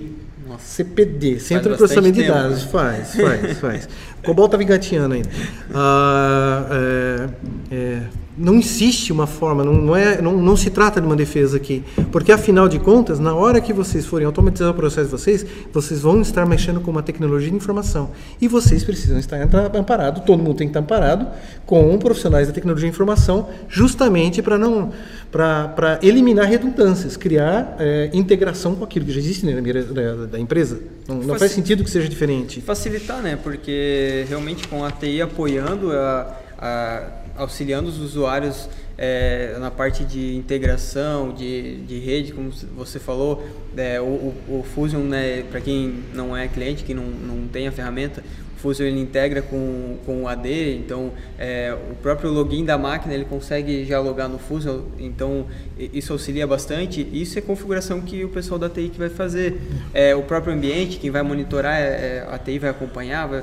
Nossa. 0.49 0.65
CPD, 0.65 1.39
Centro 1.39 1.71
de 1.71 1.79
Processamento 1.79 2.21
de 2.21 2.27
Dados. 2.27 2.65
Né? 2.65 2.69
Faz, 2.73 3.15
faz, 3.15 3.59
faz. 3.61 3.89
Cobol 4.27 4.47
estava 4.47 4.65
engatinhando 4.65 5.15
ainda. 5.15 5.31
Ah, 5.73 6.67
é, 6.73 7.29
é, 7.71 8.03
não 8.37 8.57
existe 8.59 9.13
uma 9.13 9.27
forma, 9.27 9.65
não, 9.65 9.73
não, 9.73 9.97
é, 9.97 10.21
não, 10.21 10.37
não 10.37 10.57
se 10.57 10.71
trata 10.71 11.01
de 11.01 11.07
uma 11.07 11.17
defesa 11.17 11.57
aqui. 11.57 11.83
Porque, 12.13 12.31
afinal 12.31 12.69
de 12.69 12.79
contas, 12.79 13.19
na 13.19 13.35
hora 13.35 13.61
que 13.61 13.73
vocês 13.73 14.05
forem 14.05 14.27
automatizar 14.27 14.71
o 14.71 14.75
processo 14.75 15.07
de 15.07 15.13
vocês, 15.13 15.47
vocês 15.73 16.01
vão 16.01 16.21
estar 16.21 16.45
mexendo 16.45 16.81
com 16.81 16.91
uma 16.91 17.03
tecnologia 17.03 17.51
de 17.51 17.57
informação. 17.57 18.11
E 18.41 18.47
vocês 18.47 18.85
precisam 18.85 19.19
estar 19.19 19.41
amparados, 19.75 20.23
todo 20.25 20.43
mundo 20.43 20.57
tem 20.57 20.67
que 20.67 20.71
estar 20.71 20.81
amparado 20.81 21.27
com 21.65 21.97
profissionais 21.99 22.47
da 22.47 22.53
tecnologia 22.53 22.89
de 22.89 22.95
informação, 22.95 23.49
justamente 23.69 24.43
para 24.43 24.59
não 24.59 24.93
para 25.31 25.99
eliminar 26.03 26.47
redundâncias, 26.47 27.17
criar 27.17 27.77
é, 27.79 28.11
integração 28.15 28.75
com 28.75 28.85
aquilo 28.85 29.05
que 29.05 29.13
já 29.13 29.19
existe 29.19 29.45
na 29.45 29.61
mira 29.61 29.83
da, 29.83 30.27
da 30.27 30.39
empresa. 30.39 30.81
Não, 31.07 31.17
não 31.17 31.39
faz 31.39 31.53
sentido 31.53 31.85
que 31.85 31.91
seja 31.91 32.09
diferente. 32.09 32.61
Facilitar, 32.61 33.21
né? 33.21 33.39
Porque 33.43 34.25
realmente 34.29 34.67
com 34.69 34.85
a 34.85 34.91
TI 34.91 35.21
apoiando 35.21 35.93
a, 35.93 36.37
a 36.59 37.03
auxiliando 37.37 37.89
os 37.89 37.99
usuários 37.99 38.69
é, 38.99 39.57
na 39.59 39.71
parte 39.71 40.05
de 40.05 40.37
integração, 40.37 41.33
de, 41.33 41.77
de 41.83 41.99
rede, 41.99 42.33
como 42.33 42.51
você 42.77 42.99
falou, 42.99 43.47
é, 43.77 44.01
o, 44.01 44.35
o, 44.49 44.65
Fusion, 44.75 45.01
né, 45.01 45.43
para 45.51 45.61
quem 45.61 46.03
não 46.15 46.37
é 46.37 46.49
cliente, 46.49 46.83
que 46.83 46.95
não, 46.95 47.05
não 47.05 47.47
tem 47.49 47.69
a 47.69 47.73
ferramenta, 47.73 48.25
o 48.57 48.59
Fusion 48.59 48.87
ele 48.87 49.01
integra 49.01 49.43
com, 49.43 49.99
com 50.07 50.23
o 50.23 50.29
AD, 50.29 50.77
então 50.77 51.13
é, 51.39 51.77
o 51.91 51.95
próprio 51.97 52.31
login 52.31 52.65
da 52.65 52.79
máquina 52.79 53.13
ele 53.13 53.27
consegue 53.27 53.85
já 53.85 54.01
logar 54.01 54.31
no 54.31 54.39
Fusion, 54.39 54.81
então 54.99 55.47
isso 55.79 56.15
auxilia 56.15 56.47
bastante. 56.47 57.07
Isso 57.13 57.39
é 57.39 57.43
configuração 57.43 58.01
que 58.01 58.25
o 58.25 58.31
pessoal 58.31 58.59
da 58.59 58.71
TI 58.71 58.89
que 58.89 58.99
vai 58.99 59.11
fazer. 59.11 59.61
É, 59.93 60.17
o 60.17 60.23
próprio 60.23 60.55
ambiente, 60.55 60.99
quem 60.99 61.11
vai 61.11 61.23
monitorar, 61.23 61.79
é 61.79 62.27
a 62.31 62.39
TI 62.39 62.59
vai 62.59 62.71
acompanhar, 62.71 63.27
vai, 63.27 63.43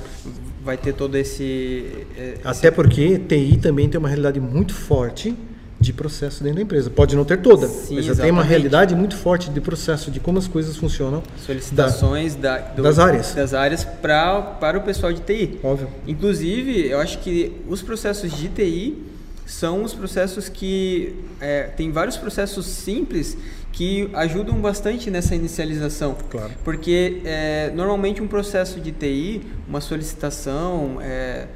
vai 0.64 0.78
ter 0.78 0.94
todo 0.94 1.16
esse, 1.16 2.06
é, 2.18 2.36
esse. 2.36 2.42
Até 2.44 2.72
porque 2.72 3.20
TI 3.20 3.58
também 3.58 3.90
tem 3.90 4.00
uma 4.00 4.08
realidade 4.08 4.40
muito 4.40 4.74
forte 4.74 5.36
de 5.80 5.92
processo 5.92 6.42
dentro 6.42 6.58
da 6.58 6.62
empresa. 6.62 6.90
Pode 6.90 7.16
não 7.16 7.26
ter 7.26 7.42
toda, 7.42 7.68
Sim, 7.68 7.96
mas 7.96 8.18
tem 8.18 8.32
uma 8.32 8.44
realidade 8.44 8.96
muito 8.96 9.18
forte 9.18 9.50
de 9.50 9.60
processo, 9.60 10.10
de 10.10 10.20
como 10.20 10.40
as 10.40 10.48
coisas 10.48 10.78
funcionam. 10.78 11.22
Solicitações 11.46 12.36
da, 12.36 12.58
da, 12.58 12.68
do, 12.70 12.84
das 12.84 12.98
áreas. 12.98 13.34
Das 13.34 13.54
áreas 13.54 13.84
pra, 13.84 14.42
para 14.42 14.78
o 14.78 14.82
pessoal 14.82 15.12
de 15.12 15.20
TI. 15.20 15.60
Óbvio. 15.62 15.90
Inclusive, 16.08 16.88
eu 16.88 17.00
acho 17.00 17.20
que 17.20 17.62
os 17.68 17.82
processos 17.82 18.32
de 18.32 18.48
TI 18.48 19.04
são 19.46 19.84
os 19.84 19.94
processos 19.94 20.48
que. 20.48 21.14
É, 21.42 21.64
tem 21.64 21.92
vários 21.92 22.16
processos 22.16 22.66
simples 22.66 23.38
que 23.74 24.08
ajudam 24.14 24.62
bastante 24.62 25.10
nessa 25.12 25.36
inicialização. 25.36 26.16
Claro. 26.30 26.52
Porque 26.64 27.22
é, 27.26 27.72
normalmente 27.76 28.22
um 28.22 28.28
processo 28.28 28.80
de 28.80 28.92
TI, 28.92 29.42
uma 29.68 29.82
solicitação, 29.82 31.00
é, 31.02 31.48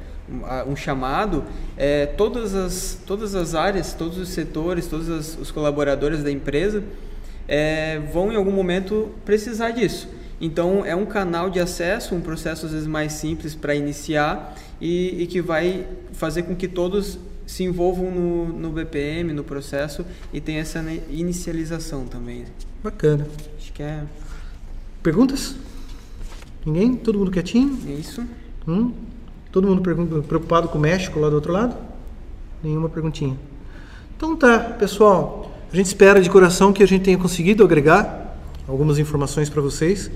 um 0.66 0.76
chamado, 0.76 1.44
é, 1.76 2.06
todas, 2.06 2.54
as, 2.54 2.98
todas 3.06 3.34
as 3.34 3.54
áreas, 3.54 3.94
todos 3.94 4.18
os 4.18 4.28
setores, 4.28 4.86
todos 4.86 5.08
as, 5.08 5.38
os 5.38 5.50
colaboradores 5.50 6.22
da 6.22 6.30
empresa 6.30 6.82
é, 7.46 8.00
vão 8.12 8.32
em 8.32 8.36
algum 8.36 8.52
momento 8.52 9.10
precisar 9.24 9.70
disso. 9.70 10.08
Então 10.40 10.84
é 10.84 10.94
um 10.94 11.06
canal 11.06 11.48
de 11.48 11.60
acesso, 11.60 12.14
um 12.14 12.20
processo 12.20 12.66
às 12.66 12.72
vezes 12.72 12.86
mais 12.86 13.12
simples 13.12 13.54
para 13.54 13.74
iniciar 13.74 14.56
e, 14.80 15.22
e 15.22 15.26
que 15.26 15.40
vai 15.40 15.86
fazer 16.12 16.42
com 16.42 16.54
que 16.54 16.68
todos 16.68 17.18
se 17.48 17.64
envolvam 17.64 18.10
no, 18.10 18.46
no 18.46 18.70
BPM, 18.70 19.32
no 19.32 19.42
processo 19.42 20.04
e 20.34 20.40
tem 20.40 20.56
essa 20.56 20.84
inicialização 21.08 22.04
também. 22.04 22.44
Bacana. 22.84 23.26
Acho 23.56 23.72
que 23.72 23.82
é. 23.82 24.04
Perguntas? 25.02 25.56
Ninguém? 26.64 26.94
Todo 26.94 27.18
mundo 27.18 27.30
quietinho? 27.30 27.78
É 27.88 27.92
isso. 27.92 28.22
Hum? 28.66 28.92
Todo 29.50 29.66
mundo 29.66 29.80
preocupado 30.24 30.68
com 30.68 30.76
o 30.76 30.80
México 30.80 31.18
lá 31.18 31.30
do 31.30 31.36
outro 31.36 31.50
lado? 31.50 31.74
Nenhuma 32.62 32.90
perguntinha. 32.90 33.34
Então 34.14 34.36
tá, 34.36 34.58
pessoal. 34.58 35.50
A 35.72 35.76
gente 35.76 35.86
espera 35.86 36.20
de 36.20 36.28
coração 36.28 36.70
que 36.70 36.82
a 36.82 36.86
gente 36.86 37.02
tenha 37.02 37.16
conseguido 37.16 37.64
agregar 37.64 38.36
algumas 38.68 38.98
informações 38.98 39.48
para 39.48 39.62
vocês. 39.62 40.10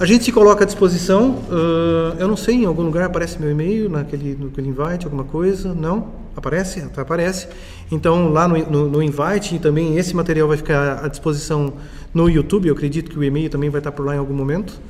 A 0.00 0.06
gente 0.06 0.24
se 0.24 0.32
coloca 0.32 0.64
à 0.64 0.66
disposição. 0.66 1.42
Uh, 1.50 2.16
eu 2.18 2.26
não 2.26 2.34
sei, 2.34 2.54
em 2.54 2.64
algum 2.64 2.80
lugar 2.80 3.04
aparece 3.04 3.38
meu 3.38 3.50
e-mail, 3.50 3.90
naquele, 3.90 4.34
naquele 4.34 4.68
invite, 4.68 5.04
alguma 5.04 5.24
coisa. 5.24 5.74
Não? 5.74 6.08
Aparece? 6.34 6.82
Aparece. 6.96 7.46
Então, 7.92 8.30
lá 8.32 8.48
no, 8.48 8.56
no, 8.70 8.88
no 8.88 9.02
invite, 9.02 9.58
também 9.58 9.98
esse 9.98 10.16
material 10.16 10.48
vai 10.48 10.56
ficar 10.56 11.04
à 11.04 11.06
disposição 11.06 11.74
no 12.14 12.30
YouTube. 12.30 12.66
Eu 12.66 12.74
acredito 12.74 13.10
que 13.10 13.18
o 13.18 13.22
e-mail 13.22 13.50
também 13.50 13.68
vai 13.68 13.80
estar 13.80 13.92
por 13.92 14.06
lá 14.06 14.14
em 14.14 14.18
algum 14.18 14.32
momento. 14.32 14.80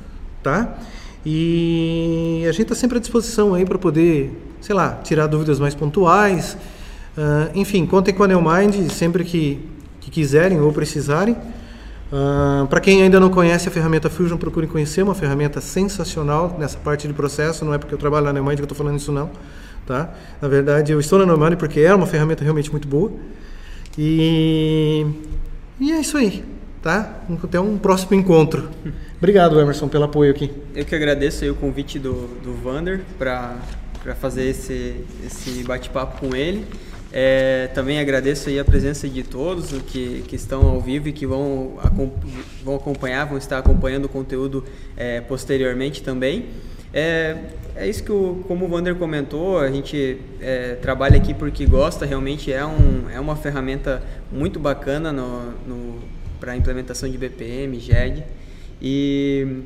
Tá? 0.41 0.77
E 1.25 2.45
a 2.47 2.51
gente 2.53 2.63
está 2.63 2.75
sempre 2.75 2.97
à 2.97 3.01
disposição 3.01 3.53
aí 3.53 3.65
para 3.65 3.77
poder, 3.77 4.31
sei 4.61 4.73
lá, 4.73 4.93
tirar 5.03 5.27
dúvidas 5.27 5.59
mais 5.59 5.75
pontuais. 5.75 6.55
Uh, 7.17 7.51
enfim, 7.53 7.85
contem 7.85 8.13
com 8.13 8.23
a 8.23 8.29
Neomind 8.29 8.89
sempre 8.89 9.25
que, 9.25 9.59
que 9.99 10.09
quiserem 10.09 10.61
ou 10.61 10.71
precisarem. 10.71 11.35
Uh, 12.11 12.67
Para 12.67 12.81
quem 12.81 13.01
ainda 13.01 13.19
não 13.19 13.29
conhece 13.29 13.69
a 13.69 13.71
ferramenta 13.71 14.09
Fusion, 14.09 14.37
procure 14.37 14.67
conhecer, 14.67 15.01
uma 15.01 15.15
ferramenta 15.15 15.61
sensacional 15.61 16.57
nessa 16.59 16.77
parte 16.77 17.07
de 17.07 17.13
processo, 17.13 17.63
não 17.63 17.73
é 17.73 17.77
porque 17.77 17.93
eu 17.93 17.97
trabalho 17.97 18.25
na 18.25 18.33
Neomind 18.33 18.55
que 18.55 18.61
eu 18.61 18.65
estou 18.65 18.77
falando 18.77 18.97
isso 18.99 19.13
não, 19.13 19.29
tá? 19.87 20.13
Na 20.41 20.49
verdade, 20.49 20.91
eu 20.91 20.99
estou 20.99 21.17
na 21.19 21.25
Neomind 21.25 21.57
porque 21.57 21.79
é 21.79 21.95
uma 21.95 22.05
ferramenta 22.05 22.43
realmente 22.43 22.69
muito 22.69 22.87
boa. 22.87 23.11
E, 23.97 25.05
e 25.79 25.91
é 25.91 26.01
isso 26.01 26.17
aí, 26.17 26.43
tá? 26.81 27.21
Até 27.43 27.59
um 27.59 27.77
próximo 27.77 28.13
encontro. 28.13 28.69
Obrigado, 29.17 29.59
Emerson, 29.59 29.87
pelo 29.87 30.03
apoio 30.03 30.31
aqui. 30.31 30.51
Eu 30.75 30.83
que 30.83 30.95
agradeço 30.95 31.49
o 31.49 31.55
convite 31.55 31.97
do, 31.97 32.27
do 32.43 32.53
Vander 32.53 33.01
para 33.17 33.55
fazer 34.19 34.49
esse, 34.49 35.05
esse 35.25 35.63
bate-papo 35.63 36.19
com 36.19 36.35
ele. 36.35 36.65
É, 37.13 37.67
também 37.73 37.99
agradeço 37.99 38.49
a 38.57 38.63
presença 38.63 39.07
de 39.07 39.21
todos 39.21 39.71
que, 39.83 40.23
que 40.27 40.35
estão 40.35 40.65
ao 40.65 40.79
vivo 40.79 41.09
e 41.09 41.13
que 41.13 41.25
vão, 41.25 41.77
vão 42.63 42.75
acompanhar, 42.75 43.25
vão 43.25 43.37
estar 43.37 43.57
acompanhando 43.57 44.05
o 44.05 44.09
conteúdo 44.09 44.63
é, 44.95 45.19
posteriormente 45.19 46.01
também. 46.01 46.45
É, 46.93 47.37
é 47.75 47.87
isso 47.87 48.03
que, 48.03 48.11
o, 48.11 48.43
como 48.47 48.65
o 48.65 48.71
Wander 48.71 48.95
comentou, 48.95 49.59
a 49.59 49.69
gente 49.69 50.19
é, 50.39 50.75
trabalha 50.75 51.17
aqui 51.17 51.33
porque 51.33 51.65
gosta, 51.65 52.05
realmente 52.05 52.51
é, 52.51 52.65
um, 52.65 53.09
é 53.09 53.19
uma 53.19 53.35
ferramenta 53.35 54.01
muito 54.31 54.59
bacana 54.59 55.11
no, 55.11 55.51
no 55.67 55.99
para 56.39 56.53
a 56.53 56.57
implementação 56.57 57.09
de 57.09 57.17
BPM, 57.17 57.79
GED. 57.79 58.23
E 58.81 59.63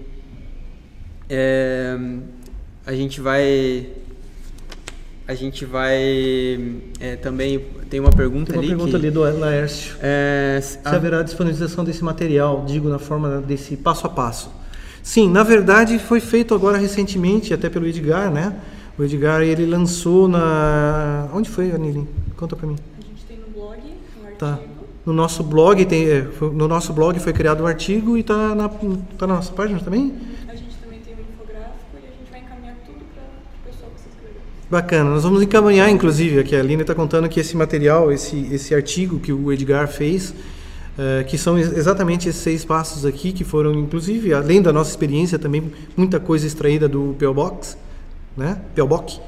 é, 1.29 1.97
a 2.85 2.93
gente 2.93 3.21
vai 3.21 3.87
a 5.27 5.33
gente 5.33 5.65
vai 5.65 6.59
é, 6.99 7.15
também 7.15 7.59
tem 7.89 7.99
uma 7.99 8.11
pergunta 8.11 8.51
tem 8.51 8.59
uma 8.59 8.61
ali 8.61 8.69
pergunta 8.69 8.91
que, 8.91 8.95
ali 8.95 9.11
do 9.11 9.21
Laércio. 9.21 9.95
É, 9.99 10.59
se 10.61 10.77
a... 10.83 10.91
haverá 10.91 11.23
disponibilização 11.23 11.83
desse 11.83 12.03
material 12.03 12.63
digo 12.67 12.87
na 12.89 12.99
forma 12.99 13.41
desse 13.41 13.75
passo 13.75 14.05
a 14.05 14.09
passo? 14.09 14.51
Sim 15.01 15.29
na 15.29 15.43
verdade 15.43 15.97
foi 15.97 16.19
feito 16.19 16.53
agora 16.53 16.77
recentemente 16.77 17.53
até 17.53 17.69
pelo 17.69 17.87
Edgar 17.87 18.31
né? 18.31 18.55
O 18.97 19.03
Edgar 19.03 19.41
ele 19.41 19.65
lançou 19.65 20.27
na 20.27 21.27
onde 21.33 21.49
foi 21.49 21.71
Anilin 21.71 22.07
conta 22.37 22.55
para 22.55 22.67
mim. 22.67 22.75
A 22.97 23.01
gente 23.01 23.25
tem 23.25 23.37
no 23.37 23.47
blog 23.47 23.79
um 23.79 24.35
tá. 24.37 24.59
No 25.05 25.13
nosso 25.13 25.43
blog 25.43 25.85
tem 25.85 26.07
é, 26.07 26.27
no 26.39 26.67
nosso 26.67 26.93
blog 26.93 27.19
foi 27.19 27.33
criado 27.33 27.63
um 27.63 27.67
artigo 27.67 28.15
e 28.15 28.21
está 28.21 28.53
na 28.53 28.69
tá 28.69 29.25
na 29.25 29.35
nossa 29.35 29.51
página 29.53 29.79
também 29.79 30.13
Bacana, 34.69 35.11
nós 35.11 35.23
vamos 35.23 35.43
encaminhar, 35.43 35.89
inclusive, 35.91 36.39
aqui 36.39 36.55
a 36.55 36.59
Aline 36.59 36.81
está 36.81 36.95
contando 36.95 37.29
que 37.29 37.39
esse 37.39 37.55
material, 37.55 38.11
esse, 38.11 38.49
esse 38.51 38.73
artigo 38.73 39.19
que 39.19 39.31
o 39.31 39.53
Edgar 39.53 39.87
fez, 39.87 40.31
uh, 40.31 41.23
que 41.27 41.37
são 41.37 41.55
exatamente 41.55 42.27
esses 42.27 42.41
seis 42.41 42.65
passos 42.65 43.05
aqui, 43.05 43.31
que 43.31 43.43
foram, 43.43 43.75
inclusive, 43.75 44.33
além 44.33 44.63
da 44.63 44.73
nossa 44.73 44.89
experiência, 44.89 45.37
também 45.37 45.71
muita 45.95 46.19
coisa 46.19 46.47
extraída 46.47 46.87
do 46.87 47.15
PO 47.19 47.31
Box, 47.31 47.77
né? 48.35 48.59
PO 48.75 48.87
Box, 48.87 49.21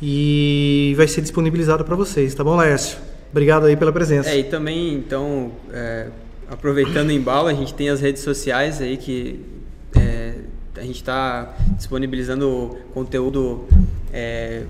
e 0.00 0.94
vai 0.96 1.08
ser 1.08 1.22
disponibilizado 1.22 1.84
para 1.84 1.96
vocês, 1.96 2.32
tá 2.32 2.44
bom, 2.44 2.54
Laércio? 2.54 2.98
Obrigado 3.32 3.66
aí 3.66 3.76
pela 3.76 3.92
presença. 3.92 4.30
É, 4.30 4.38
e 4.38 4.44
também, 4.44 4.94
então, 4.94 5.50
é, 5.72 6.06
aproveitando 6.48 7.08
o 7.08 7.12
embalo, 7.12 7.48
a 7.48 7.52
gente 7.52 7.74
tem 7.74 7.90
as 7.90 8.00
redes 8.00 8.22
sociais 8.22 8.80
aí 8.80 8.96
que 8.96 9.44
é, 9.96 10.34
a 10.76 10.82
gente 10.82 10.96
está 10.96 11.52
disponibilizando 11.76 12.76
conteúdo 12.94 13.66
é, 14.12 14.64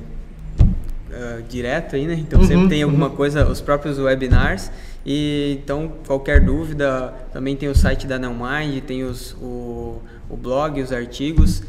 uh, 0.60 1.42
direto 1.48 1.96
aí, 1.96 2.06
né? 2.06 2.14
Então 2.14 2.40
uhum, 2.40 2.46
sempre 2.46 2.68
tem 2.68 2.82
alguma 2.82 3.08
uhum. 3.08 3.16
coisa, 3.16 3.46
os 3.46 3.60
próprios 3.60 3.98
webinars. 3.98 4.70
E 5.04 5.58
então 5.62 5.92
qualquer 6.06 6.40
dúvida, 6.40 7.14
também 7.32 7.56
tem 7.56 7.68
o 7.68 7.74
site 7.74 8.06
da 8.06 8.18
Neomind, 8.18 8.82
tem 8.86 9.04
os, 9.04 9.32
o, 9.40 10.02
o 10.28 10.36
blog, 10.36 10.80
os 10.80 10.92
artigos. 10.92 11.62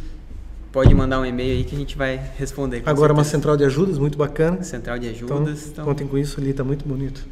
Pode 0.72 0.94
mandar 0.94 1.20
um 1.20 1.26
e-mail 1.26 1.58
aí 1.58 1.64
que 1.64 1.76
a 1.76 1.80
gente 1.80 1.98
vai 1.98 2.22
responder. 2.38 2.84
Agora 2.86 2.96
certeza. 2.96 3.14
uma 3.14 3.24
central 3.24 3.58
de 3.58 3.64
ajudas 3.64 3.98
muito 3.98 4.18
bacana. 4.18 4.62
Central 4.62 5.00
de 5.00 5.10
ajudas. 5.10 5.62
Então, 5.62 5.72
então... 5.72 5.86
Contem 5.86 6.08
com 6.08 6.18
isso 6.18 6.40
ali, 6.40 6.52
está 6.52 6.64
muito 6.64 6.88
bonito. 6.88 7.26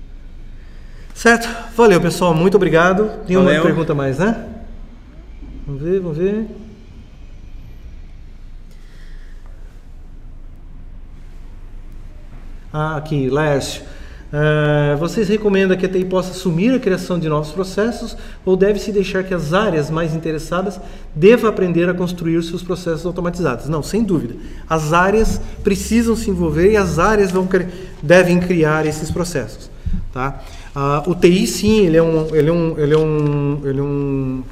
Certo, 1.13 1.47
valeu 1.75 1.99
pessoal, 1.99 2.33
muito 2.33 2.55
obrigado. 2.55 3.09
Nenhuma 3.27 3.49
pergunta 3.61 3.93
mais, 3.93 4.19
né? 4.19 4.47
Vamos 5.65 5.81
ver, 5.81 5.99
vamos 5.99 6.17
ver. 6.17 6.47
Aqui, 12.77 13.29
Lércio. 13.29 13.81
Uh, 14.27 14.97
vocês 14.97 15.29
recomendam 15.29 15.77
que 15.77 15.85
a 15.85 15.89
TI 15.89 16.03
possa 16.03 16.31
assumir 16.31 16.73
a 16.73 16.79
criação 16.79 17.17
de 17.17 17.29
novos 17.29 17.51
processos 17.51 18.17
ou 18.45 18.57
deve-se 18.57 18.91
deixar 18.91 19.23
que 19.23 19.33
as 19.33 19.53
áreas 19.53 19.89
mais 19.89 20.13
interessadas 20.13 20.81
devam 21.15 21.49
aprender 21.49 21.87
a 21.87 21.93
construir 21.93 22.43
seus 22.43 22.61
processos 22.61 23.05
automatizados? 23.05 23.69
Não, 23.69 23.81
sem 23.81 24.03
dúvida. 24.03 24.35
As 24.69 24.91
áreas 24.91 25.39
precisam 25.63 26.13
se 26.13 26.29
envolver 26.29 26.73
e 26.73 26.77
as 26.77 26.99
áreas 26.99 27.31
vão, 27.31 27.47
devem 28.03 28.39
criar 28.39 28.85
esses 28.85 29.09
processos. 29.09 29.71
Tá? 30.11 30.41
Uh, 30.75 31.09
o 31.09 31.15
TI, 31.15 31.47
sim, 31.47 31.85
ele 31.85 31.95
é 31.95 32.03
um, 32.03 32.35
ele 32.35 32.49
é 32.49 32.53
um, 32.53 32.75
ele 32.77 32.93
é 32.93 32.97
um, 32.97 33.61
ele 33.63 33.79
é 33.79 33.83
um, 33.83 34.43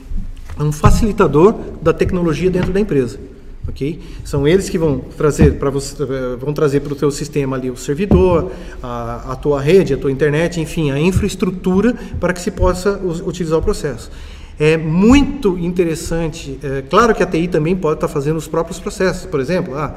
é 0.58 0.64
um 0.64 0.72
facilitador 0.72 1.54
da 1.82 1.92
tecnologia 1.92 2.50
dentro 2.50 2.72
da 2.72 2.80
empresa 2.80 3.20
ok? 3.68 4.00
São 4.24 4.48
eles 4.48 4.70
que 4.70 4.78
vão 4.78 5.00
trazer 5.00 5.56
para 5.56 5.70
você, 5.70 5.96
vão 6.40 6.54
trazer 6.54 6.80
para 6.82 6.94
o 6.94 6.96
teu 6.96 7.12
sistema 7.12 7.56
ali 7.56 7.70
o 7.70 7.78
servidor, 7.78 8.52
a, 8.82 9.34
a, 9.34 9.36
tua 9.36 9.62
rede, 9.62 9.94
a 9.94 9.98
tua 9.98 10.12
internet, 10.12 10.60
enfim, 10.60 10.92
a 10.92 11.00
infraestrutura 11.00 11.96
para 12.20 12.34
que 12.34 12.42
se 12.42 12.52
possa 12.52 13.00
utilizar 13.26 13.60
o 13.60 13.62
processo. 13.62 14.12
É 14.58 14.78
muito 14.78 15.58
interessante. 15.58 16.58
É, 16.64 16.82
claro 16.90 17.14
que 17.14 17.22
a 17.22 17.26
TI 17.26 17.50
também 17.50 17.76
pode 17.76 17.96
estar 17.96 18.08
fazendo 18.08 18.38
os 18.38 18.48
próprios 18.48 18.80
processos, 18.80 19.26
por 19.26 19.42
exemplo, 19.42 19.76
ah, 19.76 19.96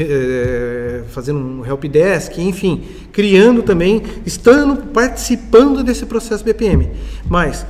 é, 0.00 1.02
fazendo 1.10 1.38
um 1.38 1.64
helpdesk, 1.64 2.36
enfim, 2.38 2.82
criando 3.12 3.62
também, 3.62 4.02
estando 4.26 4.76
participando 4.88 5.84
desse 5.84 6.06
processo 6.06 6.42
BPM. 6.42 6.90
Mas 7.28 7.64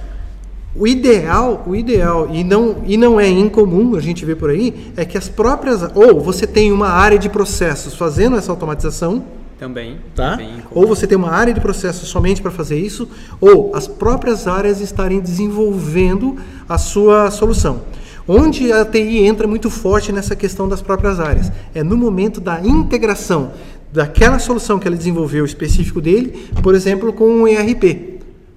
o 0.77 0.87
ideal, 0.87 1.63
o 1.67 1.75
ideal 1.75 2.29
e 2.33 2.43
não 2.43 2.83
e 2.87 2.97
não 2.97 3.21
é 3.21 3.29
incomum, 3.29 3.95
a 3.97 4.01
gente 4.01 4.25
vê 4.25 4.35
por 4.35 4.51
aí, 4.51 4.93
é 4.97 5.05
que 5.05 5.17
as 5.17 5.29
próprias 5.29 5.83
ou 5.95 6.21
você 6.21 6.47
tem 6.47 6.73
uma 6.73 6.89
área 6.89 7.19
de 7.19 7.29
processos 7.29 7.95
fazendo 7.95 8.37
essa 8.37 8.51
automatização, 8.51 9.25
também, 9.59 9.99
tá? 10.15 10.33
Também 10.33 10.55
ou 10.73 10.87
você 10.87 11.07
tem 11.07 11.17
uma 11.17 11.31
área 11.31 11.55
de 11.55 11.61
processos 11.61 12.09
somente 12.09 12.43
para 12.43 12.51
fazer 12.51 12.79
isso, 12.79 13.09
ou 13.41 13.75
as 13.75 13.87
próprias 13.87 14.47
áreas 14.49 14.81
estarem 14.81 15.21
desenvolvendo 15.21 16.37
a 16.69 16.77
sua 16.77 17.31
solução. 17.31 17.83
Onde 18.27 18.73
a 18.73 18.85
TI 18.85 19.19
entra 19.19 19.47
muito 19.47 19.69
forte 19.69 20.11
nessa 20.11 20.35
questão 20.35 20.67
das 20.67 20.81
próprias 20.81 21.21
áreas 21.21 21.53
é 21.75 21.83
no 21.83 21.97
momento 21.97 22.41
da 22.41 22.59
integração 22.61 23.53
daquela 23.93 24.41
solução 24.41 24.79
que 24.79 24.89
ela 24.89 24.97
desenvolveu 24.97 25.45
específico 25.45 26.01
dele, 26.01 26.49
por 26.63 26.75
exemplo, 26.75 27.13
com 27.13 27.27
um 27.27 27.47
ERP. 27.47 28.14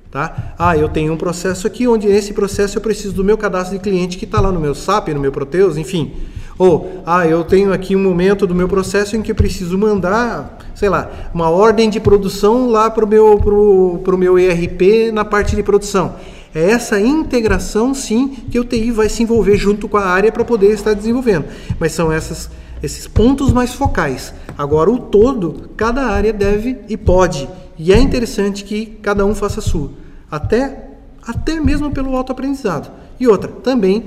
Tá? 0.10 0.56
Ah, 0.58 0.78
eu 0.78 0.88
tenho 0.88 1.12
um 1.12 1.18
processo 1.18 1.68
aqui 1.68 1.88
onde 1.88 2.08
nesse 2.08 2.34
processo 2.34 2.78
eu 2.78 2.82
preciso 2.82 3.14
do 3.14 3.24
meu 3.24 3.38
cadastro 3.38 3.78
de 3.78 3.84
cliente 3.84 4.18
que 4.18 4.26
está 4.26 4.40
lá 4.40 4.52
no 4.52 4.60
meu 4.60 4.74
SAP, 4.74 5.10
no 5.10 5.20
meu 5.20 5.32
Proteus, 5.32 5.76
enfim. 5.78 6.14
Ou, 6.58 7.04
ah, 7.06 7.28
eu 7.28 7.44
tenho 7.44 7.72
aqui 7.72 7.96
um 7.96 8.02
momento 8.02 8.48
do 8.48 8.56
meu 8.56 8.68
processo 8.68 9.16
em 9.16 9.22
que 9.22 9.32
eu 9.32 9.36
preciso 9.36 9.78
mandar, 9.78 10.58
sei 10.74 10.90
lá, 10.90 11.30
uma 11.34 11.50
ordem 11.50 11.90
de 11.90 12.00
produção 12.00 12.70
lá 12.70 12.90
para 12.90 13.06
o 13.06 13.08
meu, 13.08 13.38
pro, 13.38 14.00
pro 14.04 14.18
meu 14.18 14.40
ERP 14.40 15.12
na 15.14 15.24
parte 15.24 15.56
de 15.56 15.62
produção. 15.62 16.16
É 16.56 16.72
essa 16.72 17.00
integração, 17.00 17.94
sim, 17.94 18.30
que 18.50 18.60
o 18.60 18.64
TI 18.64 18.90
vai 18.92 19.10
se 19.10 19.22
envolver 19.22 19.58
junto 19.58 19.88
com 19.88 19.98
a 19.98 20.06
área 20.06 20.32
para 20.32 20.44
poder 20.44 20.72
estar 20.72 20.94
desenvolvendo. 20.96 21.46
Mas 21.80 21.92
são 21.92 22.12
essas, 22.12 22.50
esses 22.82 23.08
pontos 23.08 23.52
mais 23.52 23.74
focais. 23.74 24.34
Agora, 24.58 24.90
o 24.90 25.00
todo, 25.00 25.70
cada 25.76 26.08
área 26.08 26.34
deve 26.34 26.78
e 26.88 26.98
pode 26.98 27.48
e 27.78 27.94
é 27.94 28.00
interessante 28.00 28.64
que 28.64 28.86
cada 29.02 29.26
um 29.26 29.36
faça 29.36 29.60
a 29.60 29.64
sua, 29.64 29.92
até, 30.32 30.90
até 31.22 31.60
mesmo 31.60 31.92
pelo 31.92 32.16
autoaprendizado. 32.16 32.90
E 33.20 33.28
outra, 33.28 33.52
também, 33.52 34.04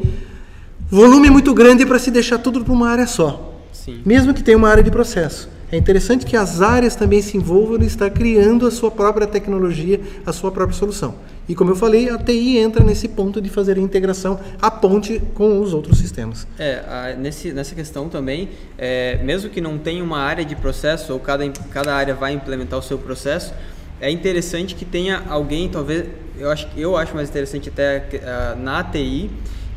volume 0.90 1.30
muito 1.30 1.54
grande 1.54 1.86
para 1.86 1.98
se 1.98 2.10
deixar 2.10 2.38
tudo 2.38 2.64
para 2.64 2.72
uma 2.72 2.88
área 2.88 3.06
só. 3.06 3.54
Sim. 3.72 4.02
Mesmo 4.04 4.34
que 4.34 4.42
tenha 4.42 4.58
uma 4.58 4.68
área 4.68 4.82
de 4.82 4.90
processo. 4.90 5.48
É 5.70 5.76
interessante 5.76 6.26
que 6.26 6.36
as 6.36 6.60
áreas 6.60 6.96
também 6.96 7.22
se 7.22 7.36
envolvam 7.36 7.78
e 7.80 7.86
estar 7.86 8.10
criando 8.10 8.66
a 8.66 8.72
sua 8.72 8.90
própria 8.90 9.26
tecnologia, 9.26 10.00
a 10.26 10.32
sua 10.32 10.50
própria 10.50 10.76
solução. 10.76 11.14
E 11.50 11.54
como 11.56 11.72
eu 11.72 11.74
falei, 11.74 12.08
a 12.08 12.16
TI 12.16 12.58
entra 12.58 12.84
nesse 12.84 13.08
ponto 13.08 13.40
de 13.40 13.50
fazer 13.50 13.76
a 13.76 13.80
integração, 13.80 14.38
a 14.62 14.70
ponte 14.70 15.20
com 15.34 15.60
os 15.60 15.74
outros 15.74 15.98
sistemas. 15.98 16.46
É, 16.56 16.80
a, 16.86 17.16
nesse, 17.18 17.50
nessa 17.50 17.74
questão 17.74 18.08
também, 18.08 18.50
é, 18.78 19.18
mesmo 19.24 19.50
que 19.50 19.60
não 19.60 19.76
tenha 19.76 20.04
uma 20.04 20.20
área 20.20 20.44
de 20.44 20.54
processo, 20.54 21.12
ou 21.12 21.18
cada, 21.18 21.48
cada 21.72 21.92
área 21.92 22.14
vai 22.14 22.34
implementar 22.34 22.78
o 22.78 22.82
seu 22.82 22.96
processo, 22.98 23.52
é 24.00 24.08
interessante 24.08 24.76
que 24.76 24.84
tenha 24.84 25.24
alguém, 25.28 25.68
talvez, 25.68 26.06
eu 26.38 26.48
acho, 26.52 26.68
eu 26.76 26.96
acho 26.96 27.16
mais 27.16 27.28
interessante 27.28 27.68
até 27.68 27.98
uh, 27.98 28.56
na 28.56 28.84
TI, 28.84 29.28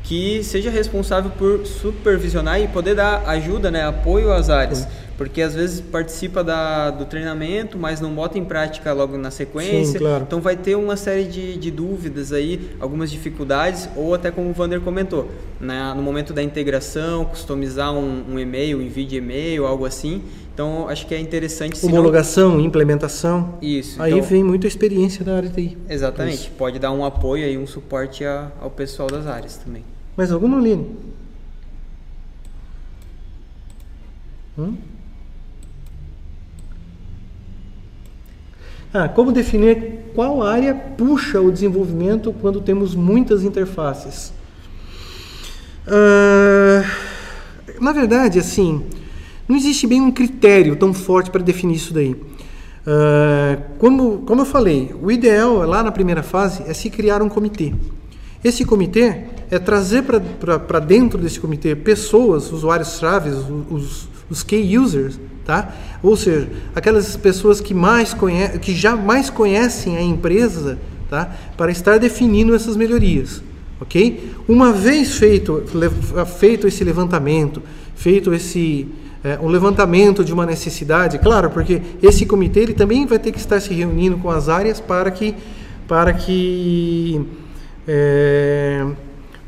que 0.03 0.43
seja 0.43 0.69
responsável 0.69 1.31
por 1.31 1.65
supervisionar 1.65 2.61
e 2.61 2.67
poder 2.67 2.93
dar 2.93 3.27
ajuda, 3.27 3.71
né, 3.71 3.83
apoio 3.83 4.31
às 4.31 4.47
áreas. 4.47 4.87
Porque 5.17 5.41
às 5.41 5.53
vezes 5.53 5.79
participa 5.79 6.43
da, 6.43 6.89
do 6.89 7.05
treinamento, 7.05 7.77
mas 7.77 8.01
não 8.01 8.13
bota 8.13 8.37
em 8.37 8.43
prática 8.43 8.91
logo 8.93 9.17
na 9.17 9.29
sequência. 9.31 9.93
Sim, 9.93 9.99
claro. 9.99 10.23
Então 10.27 10.41
vai 10.41 10.55
ter 10.55 10.75
uma 10.75 10.97
série 10.97 11.25
de, 11.25 11.57
de 11.57 11.71
dúvidas 11.71 12.31
aí, 12.31 12.71
algumas 12.79 13.11
dificuldades, 13.11 13.87
ou 13.95 14.13
até 14.13 14.31
como 14.31 14.49
o 14.49 14.53
Vander 14.53 14.81
comentou, 14.81 15.29
na, 15.59 15.93
no 15.93 16.01
momento 16.01 16.33
da 16.33 16.41
integração, 16.41 17.25
customizar 17.25 17.93
um, 17.93 18.33
um 18.33 18.39
e-mail, 18.39 18.81
envio 18.81 19.05
de 19.05 19.17
e-mail, 19.17 19.65
algo 19.65 19.85
assim. 19.85 20.21
Então 20.53 20.87
acho 20.87 21.07
que 21.07 21.15
é 21.15 21.19
interessante. 21.19 21.83
Homologação, 21.83 22.59
implementação. 22.59 23.57
Isso. 23.61 24.01
Aí 24.01 24.13
então, 24.13 24.27
vem 24.27 24.43
muita 24.43 24.67
experiência 24.67 25.25
da 25.25 25.35
área 25.35 25.49
TI. 25.49 25.77
Exatamente. 25.89 26.35
Isso. 26.35 26.51
Pode 26.57 26.77
dar 26.79 26.91
um 26.91 27.03
apoio 27.03 27.47
e 27.47 27.57
um 27.57 27.65
suporte 27.65 28.23
a, 28.23 28.51
ao 28.61 28.69
pessoal 28.69 29.09
das 29.09 29.25
áreas 29.25 29.57
também. 29.57 29.83
Mais 30.15 30.31
alguma, 30.31 30.59
Aline? 30.59 30.95
Hum? 34.57 34.75
Ah, 38.93 39.09
como 39.09 39.31
definir 39.31 40.11
qual 40.13 40.43
área 40.43 40.75
puxa 40.75 41.41
o 41.41 41.51
desenvolvimento 41.51 42.31
quando 42.39 42.61
temos 42.61 42.93
muitas 42.93 43.43
interfaces? 43.43 44.31
Ah, 45.87 46.83
na 47.81 47.91
verdade, 47.91 48.37
assim, 48.37 48.83
não 49.47 49.55
existe 49.55 49.87
bem 49.87 49.99
um 49.99 50.11
critério 50.11 50.75
tão 50.75 50.93
forte 50.93 51.31
para 51.31 51.41
definir 51.41 51.75
isso 51.75 51.93
daí. 51.93 52.15
Uh, 52.85 53.61
como, 53.79 54.19
como 54.19 54.41
eu 54.41 54.45
falei, 54.45 54.93
o 55.01 55.09
ideal 55.09 55.65
lá 55.65 55.81
na 55.81 55.91
primeira 55.91 56.21
fase 56.21 56.63
é 56.67 56.73
se 56.73 56.89
criar 56.89 57.21
um 57.21 57.29
comitê. 57.29 57.73
Esse 58.43 58.65
comitê 58.65 59.23
é 59.49 59.57
trazer 59.57 60.03
para 60.03 60.79
dentro 60.79 61.17
desse 61.17 61.39
comitê 61.39 61.75
pessoas, 61.77 62.51
usuários-chave, 62.51 63.29
os, 63.69 64.09
os 64.29 64.43
key 64.43 64.77
users, 64.77 65.19
tá? 65.45 65.73
Ou 66.01 66.15
seja, 66.15 66.49
aquelas 66.75 67.15
pessoas 67.15 67.59
que 67.61 67.73
mais 67.73 68.13
conhe 68.13 68.47
que 68.59 68.73
já 68.75 68.95
mais 68.95 69.29
conhecem 69.29 69.97
a 69.97 70.01
empresa, 70.01 70.77
tá? 71.09 71.33
Para 71.57 71.71
estar 71.71 71.97
definindo 71.99 72.55
essas 72.55 72.75
melhorias, 72.75 73.41
ok? 73.79 74.31
Uma 74.47 74.71
vez 74.71 75.15
feito 75.15 75.63
feito 76.39 76.67
esse 76.67 76.83
levantamento, 76.83 77.61
feito 77.95 78.33
esse 78.33 78.87
é, 79.23 79.39
um 79.41 79.47
levantamento 79.47 80.23
de 80.23 80.33
uma 80.33 80.45
necessidade, 80.45 81.17
claro, 81.17 81.49
porque 81.49 81.81
esse 82.01 82.25
comitê 82.25 82.59
ele 82.59 82.73
também 82.73 83.05
vai 83.05 83.17
ter 83.17 83.31
que 83.31 83.39
estar 83.39 83.59
se 83.61 83.73
reunindo 83.73 84.17
com 84.17 84.29
as 84.29 84.49
áreas 84.49 84.81
para 84.81 85.09
que 85.09 85.33
para 85.87 86.13
que 86.13 87.21
é, 87.87 88.85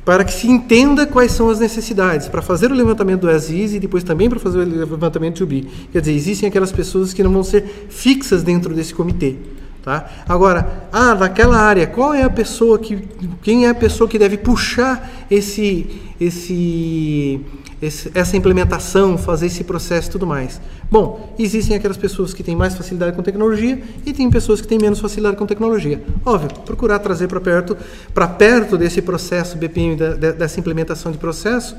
para 0.06 0.24
que 0.24 0.32
se 0.32 0.48
entenda 0.48 1.08
quais 1.08 1.32
são 1.32 1.50
as 1.50 1.60
necessidades, 1.60 2.28
para 2.28 2.42
fazer 2.42 2.72
o 2.72 2.76
levantamento 2.76 3.22
do 3.22 3.30
ASIS 3.30 3.74
e 3.74 3.80
depois 3.80 4.04
também 4.04 4.30
para 4.30 4.40
fazer 4.40 4.60
o 4.60 4.64
levantamento 4.64 5.40
do 5.40 5.46
UBI. 5.46 5.68
Quer 5.92 6.00
dizer, 6.00 6.14
existem 6.14 6.48
aquelas 6.48 6.72
pessoas 6.72 7.12
que 7.12 7.24
não 7.24 7.32
vão 7.32 7.44
ser 7.44 7.88
fixas 7.90 8.44
dentro 8.44 8.74
desse 8.76 8.94
comitê. 8.94 9.36
Tá? 9.82 10.08
Agora, 10.28 10.88
ah, 10.92 11.16
naquela 11.16 11.58
área, 11.58 11.88
qual 11.88 12.14
é 12.14 12.24
a 12.24 12.30
pessoa 12.30 12.78
que, 12.78 13.08
quem 13.42 13.66
é 13.66 13.70
a 13.70 13.76
pessoa 13.76 14.08
que 14.08 14.20
deve 14.20 14.38
puxar 14.38 15.26
esse, 15.30 15.88
esse 16.20 17.42
esse, 17.86 18.12
essa 18.14 18.36
implementação, 18.36 19.18
fazer 19.18 19.48
esse 19.48 19.64
processo 19.64 20.10
e 20.10 20.12
tudo 20.12 20.28
mais. 20.28 20.60
Bom, 20.90 21.34
existem 21.38 21.76
aquelas 21.76 21.98
pessoas 21.98 22.34
que 22.34 22.44
têm 22.44 22.56
mais 22.56 22.76
facilidade 22.76 23.16
com 23.16 23.24
tecnologia 23.24 23.82
e 24.06 24.14
tem 24.14 24.30
pessoas 24.30 24.62
que 24.62 24.68
têm 24.68 24.78
menos 24.80 25.00
facilidade 25.00 25.38
com 25.38 25.46
tecnologia. 25.46 26.02
Óbvio, 26.26 26.50
procurar 26.66 27.00
trazer 27.00 27.28
para 27.28 27.40
perto, 27.40 27.78
para 28.14 28.28
perto 28.28 28.78
desse 28.78 29.02
processo 29.02 29.58
BPM, 29.58 29.96
da, 29.96 30.32
dessa 30.32 30.60
implementação 30.60 31.12
de 31.12 31.18
processo, 31.18 31.76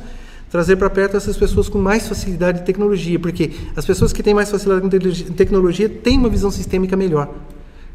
trazer 0.51 0.77
para 0.77 0.89
perto 0.89 1.17
essas 1.17 1.37
pessoas 1.37 1.69
com 1.69 1.79
mais 1.79 2.09
facilidade 2.09 2.61
de 2.61 2.65
tecnologia, 2.65 3.19
porque 3.19 3.51
as 3.75 3.85
pessoas 3.85 4.13
que 4.13 4.23
têm 4.23 4.35
mais 4.35 4.51
facilidade 4.51 4.83
com 4.83 5.35
tecnologia 5.35 5.89
têm 5.89 6.19
uma 6.19 6.29
visão 6.29 6.51
sistêmica 6.51 6.97
melhor. 6.97 7.31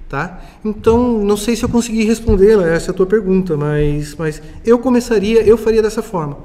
Tá? 0.10 0.42
Então, 0.66 1.20
não 1.20 1.38
sei 1.38 1.56
se 1.56 1.64
eu 1.64 1.70
consegui 1.70 2.04
responder 2.04 2.60
essa 2.60 2.92
tua 2.92 3.06
pergunta, 3.06 3.56
mas, 3.56 4.14
mas 4.16 4.42
eu 4.66 4.78
começaria, 4.78 5.42
eu 5.42 5.58
faria 5.58 5.82
dessa 5.82 6.04
forma. 6.04 6.38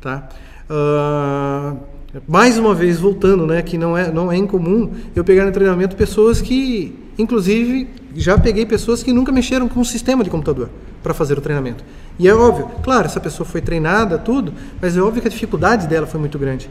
Tá? 0.00 0.28
Uh, 0.70 1.78
mais 2.26 2.58
uma 2.58 2.74
vez 2.74 2.98
voltando, 2.98 3.46
né, 3.46 3.62
que 3.62 3.76
não 3.78 3.96
é, 3.96 4.10
não 4.10 4.32
é 4.32 4.36
incomum 4.36 4.90
eu 5.14 5.24
pegar 5.24 5.44
no 5.44 5.52
treinamento 5.52 5.94
pessoas 5.96 6.40
que, 6.40 6.98
inclusive, 7.18 7.88
já 8.14 8.38
peguei 8.38 8.64
pessoas 8.64 9.02
que 9.02 9.12
nunca 9.12 9.30
mexeram 9.30 9.68
com 9.68 9.80
um 9.80 9.84
sistema 9.84 10.24
de 10.24 10.30
computador 10.30 10.70
para 11.02 11.14
fazer 11.14 11.38
o 11.38 11.40
treinamento. 11.40 11.84
E 12.18 12.26
é 12.26 12.34
óbvio, 12.34 12.68
claro, 12.82 13.06
essa 13.06 13.20
pessoa 13.20 13.46
foi 13.46 13.60
treinada, 13.60 14.18
tudo, 14.18 14.52
mas 14.80 14.96
é 14.96 15.00
óbvio 15.00 15.22
que 15.22 15.28
a 15.28 15.30
dificuldade 15.30 15.86
dela 15.86 16.06
foi 16.06 16.18
muito 16.18 16.38
grande. 16.38 16.68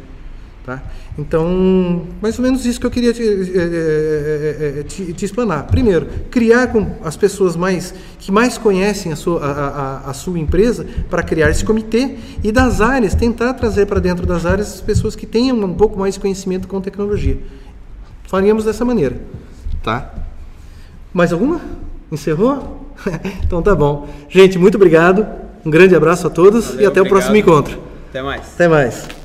Tá? 0.68 0.84
Então, 1.18 2.02
mais 2.22 2.38
ou 2.38 2.44
menos 2.44 2.66
isso 2.66 2.78
que 2.78 2.86
eu 2.86 2.92
queria 2.92 3.14
te, 3.14 3.24
é, 3.24 4.80
é, 4.80 4.84
te, 4.84 5.14
te, 5.14 5.24
explanar. 5.24 5.66
Primeiro, 5.68 6.08
criar 6.30 6.68
com 6.68 6.98
as 7.06 7.16
pessoas 7.16 7.56
mais 7.56 7.94
que 8.20 8.34
mais 8.34 8.58
conhecem 8.58 9.14
a 9.14 9.16
sua, 9.16 9.40
a, 9.46 9.52
a, 9.52 10.10
a 10.10 10.14
sua 10.14 10.38
empresa 10.38 10.86
para 11.10 11.24
criar 11.24 11.50
esse 11.50 11.64
comitê 11.64 12.18
e 12.44 12.52
das 12.52 12.82
áreas, 12.82 13.16
tentar 13.16 13.54
trazer 13.54 13.86
para 13.86 14.02
dentro 14.02 14.26
das 14.26 14.46
áreas 14.46 14.74
as 14.74 14.82
pessoas 14.82 15.16
que 15.16 15.26
tenham 15.26 15.56
um 15.56 15.74
pouco 15.74 15.98
mais 15.98 16.16
de 16.16 16.20
conhecimento 16.20 16.68
com 16.68 16.82
tecnologia. 16.82 17.38
Faríamos 18.26 18.66
dessa 18.66 18.84
maneira. 18.84 19.16
Tá? 19.82 20.14
Mais 21.14 21.32
alguma? 21.32 21.62
Encerrou? 22.12 22.92
então 23.42 23.62
tá 23.62 23.74
bom. 23.74 24.10
Gente, 24.28 24.60
muito 24.60 24.76
obrigado. 24.76 25.26
Um 25.66 25.70
grande 25.70 25.96
abraço 25.96 26.28
a 26.28 26.30
todos 26.30 26.66
Valeu, 26.66 26.82
e 26.82 26.86
até 26.86 27.00
obrigado. 27.00 27.06
o 27.06 27.10
próximo 27.10 27.38
encontro. 27.38 27.80
Até 28.10 28.22
mais. 28.22 28.42
Até 28.54 28.68
mais. 28.68 29.17